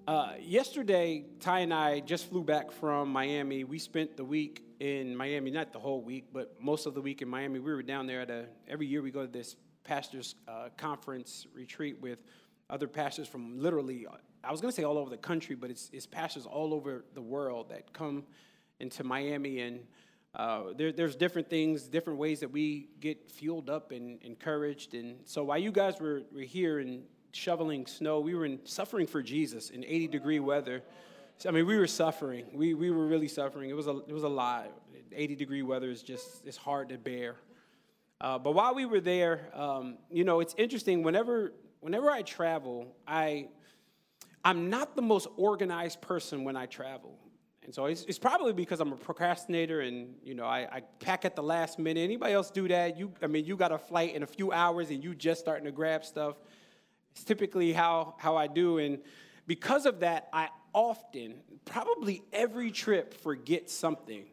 Uh, 0.08 0.34
yesterday, 0.39 1.25
Ty 1.39 1.62
and 1.62 1.74
I 1.74 2.01
just 2.01 2.30
flew 2.30 2.44
back 2.44 2.72
from 2.72 3.10
Miami. 3.10 3.63
We 3.63 3.80
spent 3.80 4.18
the 4.18 4.24
week 4.24 4.69
in 4.79 5.15
Miami, 5.15 5.51
not 5.51 5.74
the 5.74 5.79
whole 5.79 6.01
week, 6.01 6.27
but 6.31 6.55
most 6.62 6.86
of 6.86 6.93
the 6.93 7.01
week 7.01 7.21
in 7.21 7.27
Miami. 7.27 7.59
We 7.59 7.74
were 7.74 7.83
down 7.83 8.07
there 8.07 8.21
at 8.21 8.29
a, 8.29 8.45
every 8.67 8.88
year 8.88 9.01
we 9.01 9.12
go 9.12 9.25
to 9.25 9.31
this 9.31 9.55
pastors' 9.83 10.36
uh, 10.48 10.69
conference 10.77 11.48
retreat 11.53 12.00
with 12.01 12.19
other 12.69 12.88
pastors 12.88 13.27
from 13.27 13.59
literally, 13.59 14.07
I 14.43 14.51
was 14.51 14.62
going 14.62 14.71
to 14.71 14.75
say 14.75 14.83
all 14.83 14.98
over 14.98 15.09
the 15.09 15.17
country, 15.17 15.55
but 15.55 15.69
it's, 15.69 15.89
it's 15.91 16.05
pastors 16.05 16.45
all 16.45 16.74
over 16.74 17.03
the 17.13 17.21
world 17.21 17.69
that 17.69 17.91
come 17.93 18.24
into 18.79 19.03
Miami. 19.03 19.62
And 19.62 19.81
Uh, 20.36 20.74
there, 20.77 20.91
there's 20.91 21.15
different 21.15 21.50
things, 21.50 21.88
different 21.88 22.19
ways 22.19 22.39
that 22.39 22.51
we 22.51 22.89
get 23.00 23.31
fueled 23.31 23.67
up 23.67 23.91
and 23.91 24.21
encouraged. 24.21 24.93
And 24.93 25.17
so 25.25 25.43
while 25.43 25.57
you 25.57 25.71
guys 25.71 26.00
were, 26.00 26.21
were 26.31 26.41
here 26.41 26.79
and 26.79 27.03
shoveling 27.31 27.88
snow, 27.88 28.19
we 28.19 28.36
were 28.36 28.45
in, 28.45 28.59
suffering 28.63 29.07
for 29.07 29.24
Jesus 29.24 29.71
in 29.71 29.83
80 29.83 30.07
degree 30.07 30.39
weather. 30.39 30.83
I 31.48 31.51
mean, 31.51 31.65
we 31.65 31.77
were 31.77 31.88
suffering. 31.88 32.46
We, 32.53 32.74
we 32.74 32.91
were 32.91 33.08
really 33.08 33.29
suffering. 33.29 33.69
It 33.69 33.75
was 33.75 33.88
a, 33.88 33.98
it 34.08 34.12
was 34.12 34.24
a 34.24 34.29
lot. 34.29 34.72
80 35.12 35.36
degree 35.36 35.62
weather 35.62 35.89
is 35.89 36.03
just, 36.03 36.46
it's 36.46 36.58
hard 36.58 36.89
to 36.89 36.98
bear. 36.98 37.36
Uh, 38.19 38.38
but 38.38 38.51
while 38.51 38.75
we 38.75 38.86
were 38.86 39.00
there, 39.00 39.50
um, 39.53 39.98
you 40.12 40.25
know, 40.25 40.41
it's 40.41 40.53
interesting. 40.58 41.01
Whenever, 41.03 41.53
whenever 41.79 42.12
I 42.12 42.24
travel, 42.24 42.93
I, 43.08 43.48
I'm 44.43 44.69
not 44.69 44.96
the 44.96 45.01
most 45.01 45.27
organized 45.38 46.01
person 46.01 46.43
when 46.43 46.58
I 46.58 46.65
travel. 46.65 47.17
And 47.63 47.74
so 47.74 47.86
it's, 47.86 48.03
it's, 48.03 48.19
probably 48.19 48.51
because 48.51 48.81
I'm 48.81 48.91
a 48.91 48.98
procrastinator 48.98 49.81
and, 49.81 50.15
you 50.24 50.34
know, 50.34 50.46
I, 50.46 50.67
I, 50.72 50.81
pack 51.00 51.24
at 51.24 51.36
the 51.36 51.43
last 51.43 51.77
minute. 51.77 52.01
Anybody 52.01 52.34
else 52.34 52.50
do 52.50 52.67
that? 52.67 52.98
You, 52.98 53.13
I 53.22 53.27
mean, 53.27 53.46
you 53.46 53.55
got 53.55 53.72
a 53.72 53.77
flight 53.77 54.15
in 54.15 54.24
a 54.24 54.27
few 54.27 54.51
hours 54.51 54.89
and 54.89 55.03
you 55.03 55.13
just 55.13 55.39
starting 55.39 55.65
to 55.65 55.72
grab 55.72 56.03
stuff. 56.03 56.36
It's 57.12 57.24
typically 57.24 57.72
how, 57.72 58.15
how 58.17 58.36
I 58.36 58.48
do. 58.48 58.79
And 58.79 59.00
because 59.46 59.86
of 59.86 60.00
that, 60.00 60.29
I 60.34 60.50
often, 60.74 61.36
probably 61.66 62.22
every 62.32 62.72
trip, 62.72 63.14
forget 63.14 63.70
something. 63.70 64.26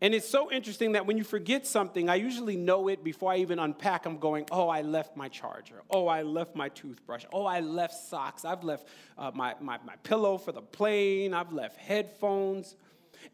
And 0.00 0.14
it's 0.14 0.28
so 0.28 0.50
interesting 0.50 0.92
that 0.92 1.06
when 1.06 1.16
you 1.16 1.22
forget 1.22 1.64
something, 1.64 2.10
I 2.10 2.16
usually 2.16 2.56
know 2.56 2.88
it 2.88 3.04
before 3.04 3.32
I 3.32 3.36
even 3.36 3.60
unpack. 3.60 4.04
I'm 4.04 4.18
going, 4.18 4.46
oh, 4.50 4.68
I 4.68 4.82
left 4.82 5.16
my 5.16 5.28
charger. 5.28 5.82
Oh, 5.90 6.08
I 6.08 6.22
left 6.22 6.56
my 6.56 6.68
toothbrush. 6.70 7.24
Oh, 7.32 7.46
I 7.46 7.60
left 7.60 7.94
socks. 7.94 8.44
I've 8.44 8.64
left 8.64 8.88
uh, 9.16 9.30
my, 9.32 9.54
my, 9.60 9.78
my 9.86 9.94
pillow 10.02 10.38
for 10.38 10.50
the 10.50 10.60
plane. 10.60 11.34
I've 11.34 11.52
left 11.52 11.76
headphones. 11.76 12.74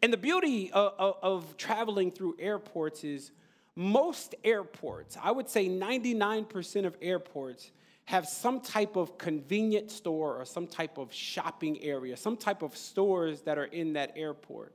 And 0.03 0.13
the 0.13 0.17
beauty 0.17 0.71
of, 0.71 0.93
of, 0.99 1.15
of 1.23 1.57
traveling 1.57 2.11
through 2.11 2.35
airports 2.37 3.03
is 3.03 3.31
most 3.75 4.35
airports, 4.43 5.17
I 5.23 5.31
would 5.31 5.49
say 5.49 5.69
99% 5.69 6.85
of 6.85 6.97
airports, 7.01 7.71
have 8.09 8.27
some 8.27 8.59
type 8.59 8.95
of 8.95 9.19
convenient 9.19 9.91
store 9.91 10.41
or 10.41 10.43
some 10.43 10.65
type 10.65 10.97
of 10.97 11.13
shopping 11.13 11.79
area, 11.83 12.17
some 12.17 12.35
type 12.35 12.63
of 12.63 12.75
stores 12.75 13.41
that 13.41 13.59
are 13.59 13.65
in 13.65 13.93
that 13.93 14.11
airport. 14.15 14.73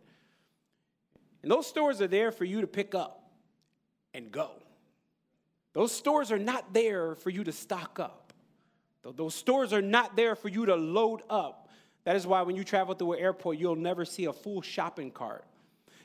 And 1.43 1.51
those 1.51 1.67
stores 1.67 2.01
are 2.01 2.07
there 2.07 2.31
for 2.31 2.45
you 2.45 2.61
to 2.61 2.69
pick 2.69 2.95
up 2.95 3.33
and 4.15 4.31
go. 4.31 4.53
Those 5.73 5.91
stores 5.91 6.31
are 6.31 6.39
not 6.39 6.73
there 6.73 7.17
for 7.17 7.31
you 7.31 7.43
to 7.43 7.51
stock 7.51 7.99
up. 7.99 8.33
Those 9.03 9.35
stores 9.35 9.73
are 9.73 9.83
not 9.83 10.15
there 10.15 10.37
for 10.37 10.49
you 10.49 10.67
to 10.67 10.77
load 10.77 11.23
up. 11.29 11.69
That 12.05 12.15
is 12.15 12.29
why 12.29 12.43
when 12.43 12.55
you 12.55 12.63
travel 12.63 12.95
through 12.95 13.15
an 13.15 13.19
airport, 13.19 13.59
you'll 13.59 13.75
never 13.75 14.05
see 14.05 14.27
a 14.27 14.33
full 14.33 14.63
shopping 14.63 15.11
cart. 15.11 15.45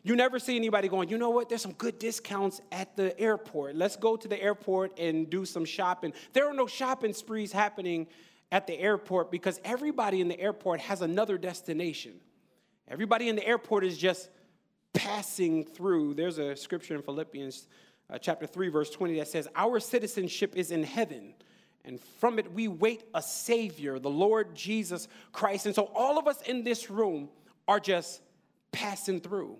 You 0.02 0.16
never 0.16 0.40
see 0.40 0.56
anybody 0.56 0.88
going, 0.88 1.10
you 1.10 1.18
know 1.18 1.30
what, 1.30 1.50
there's 1.50 1.62
some 1.62 1.74
good 1.74 2.00
discounts 2.00 2.62
at 2.72 2.96
the 2.96 3.18
airport. 3.20 3.76
Let's 3.76 3.98
go 3.98 4.16
to 4.16 4.28
the 4.28 4.42
airport 4.42 4.98
and 4.98 5.30
do 5.30 5.46
some 5.46 5.66
shopping. 5.66 6.14
There 6.34 6.48
are 6.50 6.54
no 6.54 6.68
shopping 6.68 7.14
sprees 7.14 7.52
happening 7.52 8.08
at 8.52 8.66
the 8.66 8.80
airport 8.80 9.30
because 9.30 9.60
everybody 9.64 10.22
in 10.22 10.30
the 10.30 10.40
airport 10.40 10.80
has 10.82 11.02
another 11.02 11.38
destination. 11.38 12.14
Everybody 12.88 13.30
in 13.30 13.36
the 13.36 13.46
airport 13.46 13.84
is 13.84 13.98
just 13.98 14.30
passing 14.94 15.66
through. 15.66 16.16
There's 16.16 16.38
a 16.38 16.56
scripture 16.56 16.96
in 16.96 17.02
Philippians 17.02 17.68
uh, 18.10 18.18
chapter 18.18 18.48
3, 18.48 18.70
verse 18.70 18.90
20 18.90 19.18
that 19.18 19.28
says, 19.28 19.48
Our 19.56 19.80
citizenship 19.80 20.56
is 20.56 20.72
in 20.72 20.84
heaven, 20.84 21.36
and 21.86 22.00
from 22.20 22.40
it 22.40 22.52
we 22.54 22.68
wait 22.68 23.04
a 23.14 23.22
Savior, 23.22 24.00
the 24.00 24.10
Lord 24.10 24.56
Jesus 24.56 25.08
Christ. 25.32 25.66
And 25.66 25.76
so 25.76 25.92
all 25.94 26.18
of 26.18 26.28
us 26.28 26.42
in 26.42 26.64
this 26.64 26.90
room 26.90 27.30
are 27.68 27.80
just 27.80 28.22
passing 28.72 29.20
through. 29.20 29.58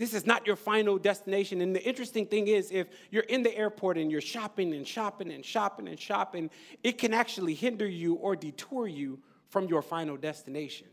This 0.00 0.14
is 0.14 0.24
not 0.24 0.46
your 0.46 0.56
final 0.56 0.96
destination. 0.96 1.60
And 1.60 1.76
the 1.76 1.84
interesting 1.84 2.24
thing 2.24 2.48
is, 2.48 2.70
if 2.70 2.86
you're 3.10 3.24
in 3.24 3.42
the 3.42 3.54
airport 3.54 3.98
and 3.98 4.10
you're 4.10 4.22
shopping 4.22 4.72
and 4.72 4.88
shopping 4.88 5.30
and 5.30 5.44
shopping 5.44 5.88
and 5.88 6.00
shopping, 6.00 6.48
it 6.82 6.96
can 6.96 7.12
actually 7.12 7.52
hinder 7.52 7.86
you 7.86 8.14
or 8.14 8.34
detour 8.34 8.88
you 8.88 9.18
from 9.50 9.66
your 9.66 9.82
final 9.82 10.16
destination. 10.16 10.86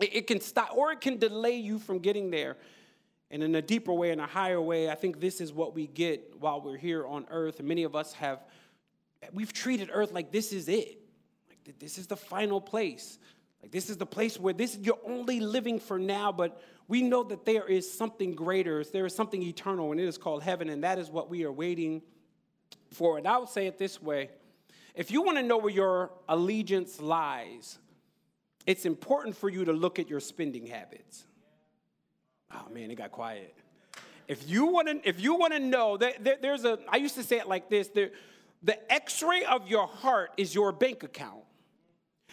It, 0.00 0.26
can 0.26 0.42
stop, 0.42 0.76
or 0.76 0.92
it 0.92 1.00
can 1.00 1.16
delay 1.16 1.56
you 1.56 1.78
from 1.78 1.98
getting 1.98 2.30
there. 2.30 2.58
And 3.30 3.42
in 3.42 3.54
a 3.54 3.62
deeper 3.62 3.94
way, 3.94 4.10
in 4.10 4.20
a 4.20 4.26
higher 4.26 4.60
way, 4.60 4.90
I 4.90 4.96
think 4.96 5.18
this 5.18 5.40
is 5.40 5.50
what 5.50 5.74
we 5.74 5.86
get 5.86 6.34
while 6.38 6.60
we're 6.60 6.76
here 6.76 7.06
on 7.06 7.24
earth. 7.30 7.58
And 7.58 7.66
many 7.66 7.84
of 7.84 7.96
us 7.96 8.12
have, 8.12 8.40
we've 9.32 9.54
treated 9.54 9.88
earth 9.90 10.12
like 10.12 10.30
this 10.30 10.52
is 10.52 10.68
it. 10.68 11.00
Like 11.48 11.78
this 11.78 11.96
is 11.96 12.06
the 12.06 12.18
final 12.18 12.60
place. 12.60 13.18
Like 13.62 13.72
this 13.72 13.90
is 13.90 13.96
the 13.96 14.06
place 14.06 14.38
where 14.38 14.54
this 14.54 14.76
you're 14.80 14.98
only 15.06 15.40
living 15.40 15.78
for 15.78 15.98
now, 15.98 16.32
but 16.32 16.60
we 16.90 17.02
know 17.02 17.22
that 17.22 17.44
there 17.44 17.66
is 17.66 17.88
something 17.88 18.34
greater. 18.34 18.82
There 18.82 19.06
is 19.06 19.14
something 19.14 19.40
eternal, 19.42 19.92
and 19.92 20.00
it 20.00 20.08
is 20.08 20.18
called 20.18 20.42
heaven, 20.42 20.68
and 20.68 20.82
that 20.82 20.98
is 20.98 21.08
what 21.08 21.30
we 21.30 21.44
are 21.44 21.52
waiting 21.52 22.02
for. 22.92 23.16
And 23.16 23.28
I 23.28 23.38
would 23.38 23.48
say 23.48 23.68
it 23.68 23.78
this 23.78 24.02
way: 24.02 24.30
if 24.96 25.12
you 25.12 25.22
want 25.22 25.38
to 25.38 25.44
know 25.44 25.56
where 25.56 25.72
your 25.72 26.10
allegiance 26.28 27.00
lies, 27.00 27.78
it's 28.66 28.84
important 28.84 29.36
for 29.36 29.48
you 29.48 29.64
to 29.66 29.72
look 29.72 30.00
at 30.00 30.10
your 30.10 30.18
spending 30.18 30.66
habits. 30.66 31.24
Oh 32.52 32.66
man, 32.72 32.90
it 32.90 32.96
got 32.96 33.12
quiet. 33.12 33.54
If 34.26 34.50
you 34.50 34.66
want 34.66 34.88
to, 34.88 35.08
if 35.08 35.20
you 35.20 35.36
want 35.36 35.52
to 35.52 35.60
know 35.60 35.96
that 35.96 36.24
there, 36.24 36.38
there's 36.42 36.64
a, 36.64 36.80
I 36.88 36.96
used 36.96 37.14
to 37.14 37.22
say 37.22 37.38
it 37.38 37.46
like 37.46 37.70
this: 37.70 37.88
the 37.88 38.92
X-ray 38.92 39.44
of 39.44 39.68
your 39.68 39.86
heart 39.86 40.32
is 40.36 40.56
your 40.56 40.72
bank 40.72 41.04
account. 41.04 41.44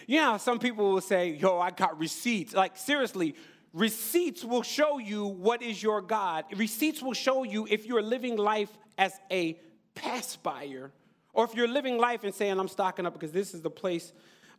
You 0.07 0.19
know, 0.21 0.37
some 0.39 0.57
people 0.57 0.93
will 0.93 1.01
say, 1.01 1.29
"Yo, 1.29 1.59
I 1.59 1.69
got 1.69 1.99
receipts." 1.99 2.55
Like 2.55 2.75
seriously, 2.75 3.35
receipts 3.73 4.43
will 4.43 4.63
show 4.63 4.97
you 4.97 5.25
what 5.25 5.61
is 5.61 5.81
your 5.81 6.01
God. 6.01 6.45
Receipts 6.55 7.01
will 7.01 7.13
show 7.13 7.43
you 7.43 7.67
if 7.69 7.85
you're 7.85 8.01
living 8.01 8.37
life 8.37 8.75
as 8.97 9.13
a 9.31 9.59
pass 9.95 10.35
buyer, 10.35 10.91
or 11.33 11.45
if 11.45 11.55
you're 11.55 11.67
living 11.67 11.97
life 11.97 12.23
and 12.23 12.33
saying, 12.33 12.59
"I'm 12.59 12.67
stocking 12.67 13.05
up 13.05 13.13
because 13.13 13.31
this 13.31 13.53
is 13.53 13.61
the 13.61 13.69
place 13.69 14.13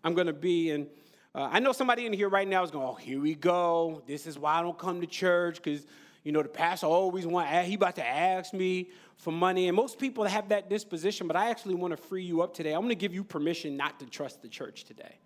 I'm 0.05 0.15
going 0.15 0.27
to 0.27 0.33
be." 0.33 0.71
And 0.71 0.88
uh, 1.35 1.49
I 1.53 1.61
know 1.61 1.73
somebody 1.73 2.07
in 2.07 2.12
here 2.12 2.29
right 2.29 2.49
now 2.49 2.65
is 2.65 2.71
going, 2.71 2.87
oh, 2.87 2.95
here 2.95 3.21
we 3.21 3.35
go. 3.35 4.03
This 4.07 4.27
is 4.27 4.38
why 4.38 4.55
I 4.55 4.62
don't 4.62 4.79
come 4.79 5.00
to 5.00 5.07
church 5.07 5.62
because, 5.62 5.87
you 6.25 6.33
know, 6.33 6.43
the 6.43 6.49
pastor 6.49 6.87
always 6.87 7.27
want, 7.27 7.49
he 7.67 7.75
about 7.75 7.97
to 7.97 8.07
ask 8.07 8.53
me 8.55 8.91
for 9.17 9.33
money. 9.33 9.69
And 9.69 9.77
most 9.77 9.99
people 9.99 10.25
have 10.25 10.49
that 10.49 10.71
disposition, 10.71 11.27
but 11.27 11.37
I 11.37 11.50
actually 11.50 11.75
want 11.75 11.93
to 11.93 11.97
free 11.97 12.25
you 12.25 12.43
up 12.43 12.55
today. 12.55 12.73
I'm 12.73 12.81
going 12.81 12.88
to 12.91 12.97
give 12.97 13.15
you 13.15 13.23
permission 13.23 13.77
not 13.77 14.00
to 14.00 14.07
trust 14.07 14.43
the 14.43 14.49
church 14.49 14.85
today. 14.85 15.19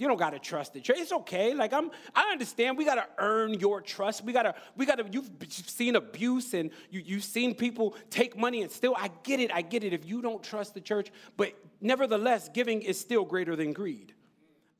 You 0.00 0.08
don't 0.08 0.16
gotta 0.16 0.38
trust 0.38 0.72
the 0.72 0.80
church. 0.80 0.96
It's 0.98 1.12
okay. 1.12 1.52
Like 1.52 1.74
I'm, 1.74 1.90
I 2.14 2.30
understand. 2.32 2.78
We 2.78 2.86
gotta 2.86 3.06
earn 3.18 3.52
your 3.52 3.82
trust. 3.82 4.24
We 4.24 4.32
gotta, 4.32 4.54
we 4.74 4.86
gotta. 4.86 5.04
You've 5.12 5.28
seen 5.50 5.94
abuse 5.94 6.54
and 6.54 6.70
you, 6.90 7.02
you've 7.04 7.22
seen 7.22 7.54
people 7.54 7.94
take 8.08 8.34
money 8.34 8.62
and 8.62 8.70
still. 8.72 8.94
I 8.96 9.10
get 9.24 9.40
it. 9.40 9.52
I 9.52 9.60
get 9.60 9.84
it. 9.84 9.92
If 9.92 10.06
you 10.06 10.22
don't 10.22 10.42
trust 10.42 10.72
the 10.72 10.80
church, 10.80 11.12
but 11.36 11.52
nevertheless, 11.82 12.48
giving 12.48 12.80
is 12.80 12.98
still 12.98 13.26
greater 13.26 13.54
than 13.56 13.74
greed. 13.74 14.14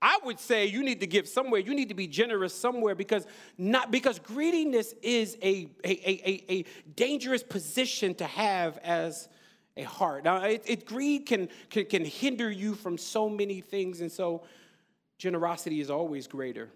I 0.00 0.18
would 0.24 0.40
say 0.40 0.64
you 0.64 0.82
need 0.82 1.00
to 1.00 1.06
give 1.06 1.28
somewhere. 1.28 1.60
You 1.60 1.74
need 1.74 1.90
to 1.90 1.94
be 1.94 2.06
generous 2.06 2.54
somewhere 2.54 2.94
because 2.94 3.26
not 3.58 3.90
because 3.90 4.18
greediness 4.18 4.94
is 5.02 5.36
a, 5.42 5.68
a, 5.84 5.90
a, 6.10 6.44
a 6.48 6.64
dangerous 6.96 7.42
position 7.42 8.14
to 8.14 8.24
have 8.24 8.78
as 8.78 9.28
a 9.76 9.82
heart. 9.82 10.24
Now, 10.24 10.42
it, 10.44 10.62
it 10.66 10.86
greed 10.86 11.26
can, 11.26 11.50
can, 11.68 11.84
can 11.84 12.06
hinder 12.06 12.50
you 12.50 12.74
from 12.74 12.96
so 12.96 13.28
many 13.28 13.60
things, 13.60 14.00
and 14.00 14.10
so 14.10 14.44
generosity 15.20 15.80
is 15.80 15.90
always 15.90 16.26
greater. 16.26 16.70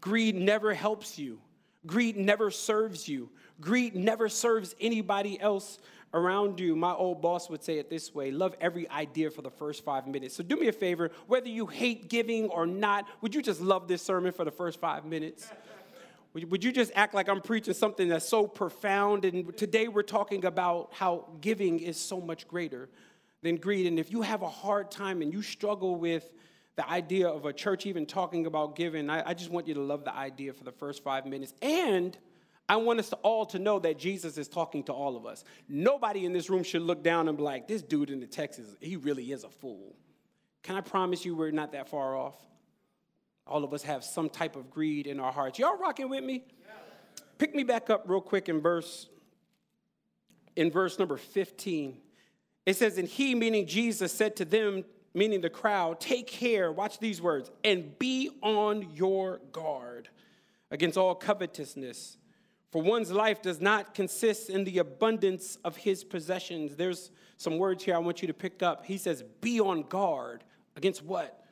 Greed 0.00 0.36
never 0.36 0.74
helps 0.74 1.18
you. 1.18 1.40
Greed 1.86 2.16
never 2.16 2.50
serves 2.50 3.08
you. 3.08 3.30
Greed 3.60 3.96
never 3.96 4.28
serves 4.28 4.74
anybody 4.80 5.40
else 5.40 5.78
around 6.12 6.58
you, 6.58 6.74
my 6.74 6.92
old 6.92 7.22
boss 7.22 7.48
would 7.48 7.62
say 7.62 7.78
it 7.78 7.88
this 7.88 8.14
way 8.14 8.30
love 8.30 8.54
every 8.60 8.88
idea 8.90 9.30
for 9.30 9.42
the 9.42 9.50
first 9.50 9.84
five 9.84 10.06
minutes. 10.06 10.34
So 10.34 10.42
do 10.42 10.56
me 10.56 10.68
a 10.68 10.72
favor, 10.72 11.10
whether 11.26 11.48
you 11.48 11.66
hate 11.66 12.08
giving 12.08 12.48
or 12.48 12.66
not, 12.66 13.06
would 13.20 13.34
you 13.34 13.42
just 13.42 13.60
love 13.60 13.88
this 13.88 14.02
sermon 14.02 14.32
for 14.32 14.44
the 14.44 14.50
first 14.50 14.80
five 14.80 15.04
minutes? 15.04 15.48
Would 16.32 16.62
you 16.62 16.70
just 16.70 16.92
act 16.94 17.12
like 17.12 17.28
I'm 17.28 17.40
preaching 17.40 17.74
something 17.74 18.08
that's 18.08 18.28
so 18.28 18.46
profound? 18.46 19.24
And 19.24 19.56
today 19.56 19.88
we're 19.88 20.02
talking 20.02 20.44
about 20.44 20.90
how 20.92 21.28
giving 21.40 21.80
is 21.80 21.96
so 21.96 22.20
much 22.20 22.46
greater 22.46 22.88
than 23.42 23.56
greed. 23.56 23.86
And 23.86 23.98
if 23.98 24.12
you 24.12 24.22
have 24.22 24.42
a 24.42 24.48
hard 24.48 24.92
time 24.92 25.22
and 25.22 25.32
you 25.32 25.42
struggle 25.42 25.96
with 25.96 26.30
the 26.80 26.90
idea 26.90 27.28
of 27.28 27.44
a 27.44 27.52
church 27.52 27.84
even 27.84 28.06
talking 28.06 28.46
about 28.46 28.74
giving, 28.74 29.10
I, 29.10 29.28
I 29.28 29.34
just 29.34 29.50
want 29.50 29.68
you 29.68 29.74
to 29.74 29.82
love 29.82 30.02
the 30.02 30.16
idea 30.16 30.54
for 30.54 30.64
the 30.64 30.72
first 30.72 31.04
five 31.04 31.26
minutes. 31.26 31.52
And 31.60 32.16
I 32.70 32.76
want 32.76 33.00
us 33.00 33.10
to 33.10 33.16
all 33.16 33.44
to 33.46 33.58
know 33.58 33.78
that 33.80 33.98
Jesus 33.98 34.38
is 34.38 34.48
talking 34.48 34.82
to 34.84 34.92
all 34.94 35.14
of 35.14 35.26
us. 35.26 35.44
Nobody 35.68 36.24
in 36.24 36.32
this 36.32 36.48
room 36.48 36.62
should 36.62 36.80
look 36.80 37.04
down 37.04 37.28
and 37.28 37.36
be 37.36 37.42
like, 37.42 37.68
this 37.68 37.82
dude 37.82 38.08
in 38.08 38.18
the 38.18 38.26
Texas, 38.26 38.74
he 38.80 38.96
really 38.96 39.30
is 39.30 39.44
a 39.44 39.50
fool. 39.50 39.94
Can 40.62 40.74
I 40.74 40.80
promise 40.80 41.22
you 41.22 41.36
we're 41.36 41.50
not 41.50 41.72
that 41.72 41.90
far 41.90 42.16
off? 42.16 42.36
All 43.46 43.62
of 43.62 43.74
us 43.74 43.82
have 43.82 44.02
some 44.02 44.30
type 44.30 44.56
of 44.56 44.70
greed 44.70 45.06
in 45.06 45.20
our 45.20 45.32
hearts. 45.32 45.58
Y'all 45.58 45.76
rocking 45.76 46.08
with 46.08 46.24
me? 46.24 46.44
Pick 47.36 47.54
me 47.54 47.62
back 47.62 47.90
up 47.90 48.04
real 48.06 48.22
quick 48.22 48.48
in 48.48 48.62
verse 48.62 49.06
in 50.56 50.70
verse 50.70 50.98
number 50.98 51.18
15. 51.18 51.98
It 52.64 52.76
says, 52.78 52.96
And 52.96 53.06
he, 53.06 53.34
meaning 53.34 53.66
Jesus, 53.66 54.14
said 54.14 54.34
to 54.36 54.46
them, 54.46 54.84
meaning 55.14 55.40
the 55.40 55.50
crowd, 55.50 56.00
Take 56.00 56.26
care, 56.26 56.70
watch 56.72 56.98
these 56.98 57.20
words, 57.20 57.50
and 57.64 57.98
be 57.98 58.30
on 58.42 58.90
your 58.94 59.40
guard 59.52 60.08
against 60.70 60.96
all 60.96 61.14
covetousness 61.14 62.16
For 62.70 62.80
one's 62.80 63.10
life 63.10 63.42
does 63.42 63.60
not 63.60 63.94
consist 63.94 64.48
in 64.48 64.64
the 64.64 64.78
abundance 64.78 65.58
of 65.64 65.76
his 65.76 66.04
possessions. 66.04 66.76
There's 66.76 67.10
some 67.36 67.58
words 67.58 67.82
here 67.82 67.96
I 67.96 67.98
want 67.98 68.22
you 68.22 68.28
to 68.28 68.34
pick 68.34 68.62
up. 68.62 68.86
He 68.86 68.96
says, 68.96 69.24
Be 69.40 69.60
on 69.60 69.82
guard 69.82 70.44
against 70.76 71.04
what? 71.04 71.44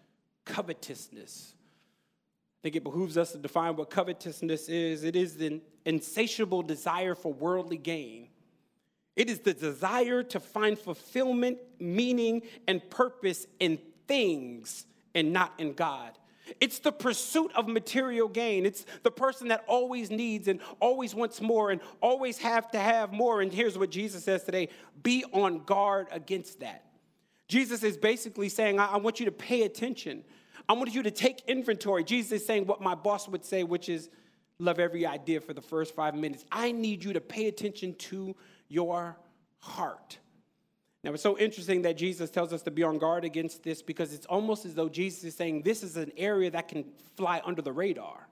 Covetousness. 0.44 1.54
I 1.54 2.58
think 2.62 2.76
it 2.76 2.84
behooves 2.84 3.16
us 3.16 3.32
to 3.32 3.38
define 3.38 3.76
what 3.76 3.90
covetousness 3.90 4.68
is. 4.68 5.04
It 5.04 5.16
is 5.16 5.40
an 5.40 5.60
insatiable 5.84 6.62
desire 6.62 7.14
for 7.14 7.32
worldly 7.32 7.78
gain. 7.78 8.27
It 9.18 9.28
is 9.28 9.40
the 9.40 9.52
desire 9.52 10.22
to 10.22 10.38
find 10.38 10.78
fulfillment, 10.78 11.58
meaning, 11.80 12.42
and 12.68 12.88
purpose 12.88 13.48
in 13.58 13.80
things 14.06 14.86
and 15.12 15.32
not 15.32 15.52
in 15.58 15.72
God. 15.72 16.12
It's 16.60 16.78
the 16.78 16.92
pursuit 16.92 17.50
of 17.56 17.66
material 17.66 18.28
gain. 18.28 18.64
It's 18.64 18.86
the 19.02 19.10
person 19.10 19.48
that 19.48 19.64
always 19.66 20.12
needs 20.12 20.46
and 20.46 20.60
always 20.80 21.16
wants 21.16 21.40
more 21.40 21.72
and 21.72 21.80
always 22.00 22.38
have 22.38 22.70
to 22.70 22.78
have 22.78 23.12
more. 23.12 23.40
And 23.42 23.52
here's 23.52 23.76
what 23.76 23.90
Jesus 23.90 24.22
says 24.22 24.44
today 24.44 24.68
be 25.02 25.24
on 25.32 25.64
guard 25.64 26.06
against 26.12 26.60
that. 26.60 26.84
Jesus 27.48 27.82
is 27.82 27.96
basically 27.96 28.48
saying, 28.48 28.78
I, 28.78 28.98
want 28.98 29.18
you 29.18 29.26
to 29.26 29.32
pay 29.32 29.62
attention. 29.62 30.22
I 30.68 30.74
want 30.74 30.94
you 30.94 31.02
to 31.02 31.10
take 31.10 31.42
inventory. 31.48 32.04
Jesus 32.04 32.40
is 32.40 32.46
saying 32.46 32.66
what 32.66 32.80
my 32.80 32.94
boss 32.94 33.26
would 33.28 33.44
say, 33.44 33.64
which 33.64 33.88
is 33.88 34.10
love 34.60 34.78
every 34.78 35.06
idea 35.06 35.40
for 35.40 35.54
the 35.54 35.62
first 35.62 35.94
five 35.94 36.14
minutes. 36.14 36.44
I 36.52 36.70
need 36.70 37.02
you 37.02 37.14
to 37.14 37.20
pay 37.20 37.48
attention 37.48 37.94
to 37.94 38.36
your 38.68 39.16
heart. 39.58 40.18
Now, 41.04 41.12
it's 41.12 41.22
so 41.22 41.38
interesting 41.38 41.82
that 41.82 41.96
Jesus 41.96 42.28
tells 42.28 42.52
us 42.52 42.62
to 42.62 42.70
be 42.70 42.82
on 42.82 42.98
guard 42.98 43.24
against 43.24 43.62
this 43.62 43.82
because 43.82 44.12
it's 44.12 44.26
almost 44.26 44.64
as 44.64 44.74
though 44.74 44.88
Jesus 44.88 45.24
is 45.24 45.36
saying 45.36 45.62
this 45.62 45.82
is 45.82 45.96
an 45.96 46.12
area 46.16 46.50
that 46.50 46.68
can 46.68 46.84
fly 47.16 47.40
under 47.44 47.62
the 47.62 47.72
radar. 47.72 48.28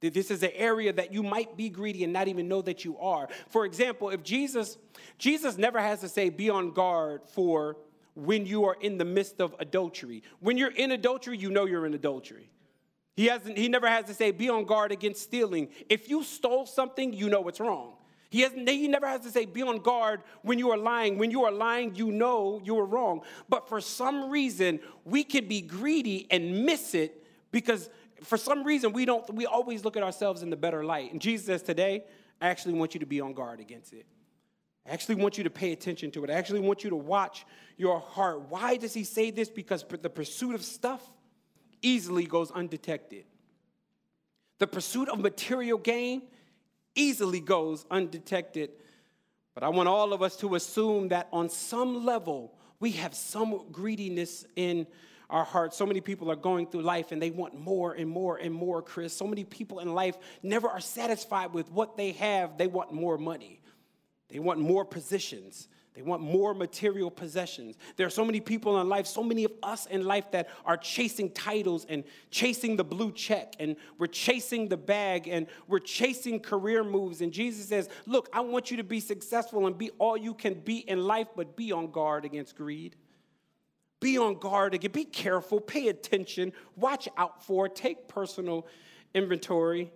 That 0.00 0.14
This 0.14 0.30
is 0.30 0.42
an 0.42 0.52
area 0.54 0.92
that 0.92 1.12
you 1.12 1.22
might 1.22 1.56
be 1.56 1.68
greedy 1.68 2.04
and 2.04 2.12
not 2.12 2.28
even 2.28 2.48
know 2.48 2.62
that 2.62 2.84
you 2.84 2.98
are. 2.98 3.28
For 3.48 3.64
example, 3.64 4.10
if 4.10 4.22
Jesus, 4.22 4.78
Jesus 5.18 5.58
never 5.58 5.80
has 5.80 6.00
to 6.00 6.08
say, 6.08 6.28
be 6.28 6.50
on 6.50 6.72
guard 6.72 7.22
for 7.34 7.76
when 8.14 8.46
you 8.46 8.64
are 8.64 8.76
in 8.80 8.98
the 8.98 9.04
midst 9.04 9.40
of 9.40 9.54
adultery. 9.58 10.22
When 10.40 10.56
you're 10.58 10.72
in 10.72 10.92
adultery, 10.92 11.38
you 11.38 11.50
know 11.50 11.66
you're 11.66 11.86
in 11.86 11.94
adultery. 11.94 12.50
He, 13.16 13.26
hasn't, 13.26 13.58
he 13.58 13.68
never 13.68 13.88
has 13.88 14.06
to 14.06 14.14
say, 14.14 14.30
be 14.30 14.48
on 14.48 14.64
guard 14.64 14.92
against 14.92 15.22
stealing. 15.22 15.68
If 15.88 16.08
you 16.08 16.22
stole 16.22 16.66
something, 16.66 17.12
you 17.12 17.28
know 17.28 17.46
it's 17.48 17.60
wrong. 17.60 17.94
He, 18.32 18.40
has, 18.40 18.52
he 18.54 18.88
never 18.88 19.06
has 19.06 19.20
to 19.20 19.30
say, 19.30 19.44
be 19.44 19.60
on 19.60 19.80
guard 19.80 20.22
when 20.40 20.58
you 20.58 20.70
are 20.70 20.78
lying. 20.78 21.18
When 21.18 21.30
you 21.30 21.44
are 21.44 21.52
lying, 21.52 21.94
you 21.96 22.10
know 22.10 22.62
you 22.64 22.78
are 22.78 22.86
wrong. 22.86 23.20
But 23.46 23.68
for 23.68 23.78
some 23.78 24.30
reason, 24.30 24.80
we 25.04 25.22
can 25.22 25.46
be 25.48 25.60
greedy 25.60 26.26
and 26.30 26.64
miss 26.64 26.94
it 26.94 27.22
because 27.50 27.90
for 28.22 28.38
some 28.38 28.64
reason 28.64 28.94
we 28.94 29.04
don't 29.04 29.34
we 29.34 29.44
always 29.44 29.84
look 29.84 29.98
at 29.98 30.02
ourselves 30.02 30.42
in 30.42 30.48
the 30.48 30.56
better 30.56 30.82
light. 30.82 31.12
And 31.12 31.20
Jesus 31.20 31.44
says, 31.44 31.62
today, 31.62 32.04
I 32.40 32.48
actually 32.48 32.72
want 32.72 32.94
you 32.94 33.00
to 33.00 33.06
be 33.06 33.20
on 33.20 33.34
guard 33.34 33.60
against 33.60 33.92
it. 33.92 34.06
I 34.88 34.92
actually 34.92 35.16
want 35.16 35.36
you 35.36 35.44
to 35.44 35.50
pay 35.50 35.72
attention 35.72 36.10
to 36.12 36.24
it. 36.24 36.30
I 36.30 36.32
actually 36.32 36.60
want 36.60 36.84
you 36.84 36.88
to 36.88 36.96
watch 36.96 37.44
your 37.76 38.00
heart. 38.00 38.48
Why 38.48 38.78
does 38.78 38.94
he 38.94 39.04
say 39.04 39.30
this? 39.30 39.50
Because 39.50 39.84
the 39.84 40.08
pursuit 40.08 40.54
of 40.54 40.64
stuff 40.64 41.02
easily 41.82 42.24
goes 42.24 42.50
undetected. 42.50 43.26
The 44.58 44.66
pursuit 44.66 45.10
of 45.10 45.20
material 45.20 45.76
gain 45.76 46.22
easily 46.94 47.40
goes 47.40 47.84
undetected. 47.90 48.70
But 49.54 49.62
I 49.62 49.68
want 49.68 49.88
all 49.88 50.12
of 50.12 50.22
us 50.22 50.36
to 50.36 50.54
assume 50.54 51.08
that 51.08 51.28
on 51.32 51.48
some 51.48 52.04
level, 52.04 52.54
we 52.80 52.92
have 52.92 53.14
some 53.14 53.66
greediness 53.70 54.46
in 54.56 54.86
our 55.32 55.44
hearts. 55.44 55.76
So 55.76 55.86
many 55.86 56.00
people 56.00 56.30
are 56.30 56.36
going 56.36 56.66
through 56.66 56.82
life 56.82 57.10
and 57.10 57.20
they 57.20 57.30
want 57.30 57.58
more 57.58 57.94
and 57.94 58.08
more 58.08 58.36
and 58.36 58.54
more, 58.54 58.82
Chris. 58.82 59.14
So 59.14 59.26
many 59.26 59.44
people 59.44 59.80
in 59.80 59.94
life 59.94 60.16
never 60.42 60.68
are 60.68 60.80
satisfied 60.80 61.52
with 61.54 61.70
what 61.70 61.96
they 61.96 62.12
have, 62.12 62.58
they 62.58 62.66
want 62.66 62.92
more 62.92 63.16
money, 63.16 63.60
they 64.28 64.38
want 64.38 64.60
more 64.60 64.84
positions. 64.84 65.68
They 65.94 66.00
want 66.00 66.22
more 66.22 66.54
material 66.54 67.10
possessions. 67.10 67.76
There 67.96 68.06
are 68.06 68.10
so 68.10 68.24
many 68.24 68.40
people 68.40 68.80
in 68.80 68.88
life, 68.88 69.06
so 69.06 69.22
many 69.22 69.44
of 69.44 69.52
us 69.62 69.84
in 69.86 70.04
life 70.04 70.30
that 70.30 70.48
are 70.64 70.78
chasing 70.78 71.30
titles 71.30 71.84
and 71.86 72.04
chasing 72.30 72.76
the 72.76 72.84
blue 72.84 73.12
check, 73.12 73.54
and 73.58 73.76
we're 73.98 74.06
chasing 74.06 74.68
the 74.68 74.78
bag 74.78 75.28
and 75.28 75.46
we're 75.68 75.80
chasing 75.80 76.40
career 76.40 76.82
moves. 76.82 77.20
And 77.20 77.30
Jesus 77.30 77.68
says, 77.68 77.90
Look, 78.06 78.30
I 78.32 78.40
want 78.40 78.70
you 78.70 78.78
to 78.78 78.84
be 78.84 79.00
successful 79.00 79.66
and 79.66 79.76
be 79.76 79.90
all 79.98 80.16
you 80.16 80.32
can 80.32 80.54
be 80.54 80.78
in 80.78 81.04
life, 81.04 81.28
but 81.36 81.56
be 81.56 81.72
on 81.72 81.90
guard 81.90 82.24
against 82.24 82.56
greed. 82.56 82.96
Be 84.00 84.16
on 84.16 84.38
guard 84.38 84.74
again. 84.74 84.92
Be 84.92 85.04
careful, 85.04 85.60
pay 85.60 85.88
attention, 85.88 86.52
watch 86.74 87.06
out 87.18 87.44
for, 87.44 87.68
take 87.68 88.08
personal 88.08 88.66
inventory. 89.14 89.92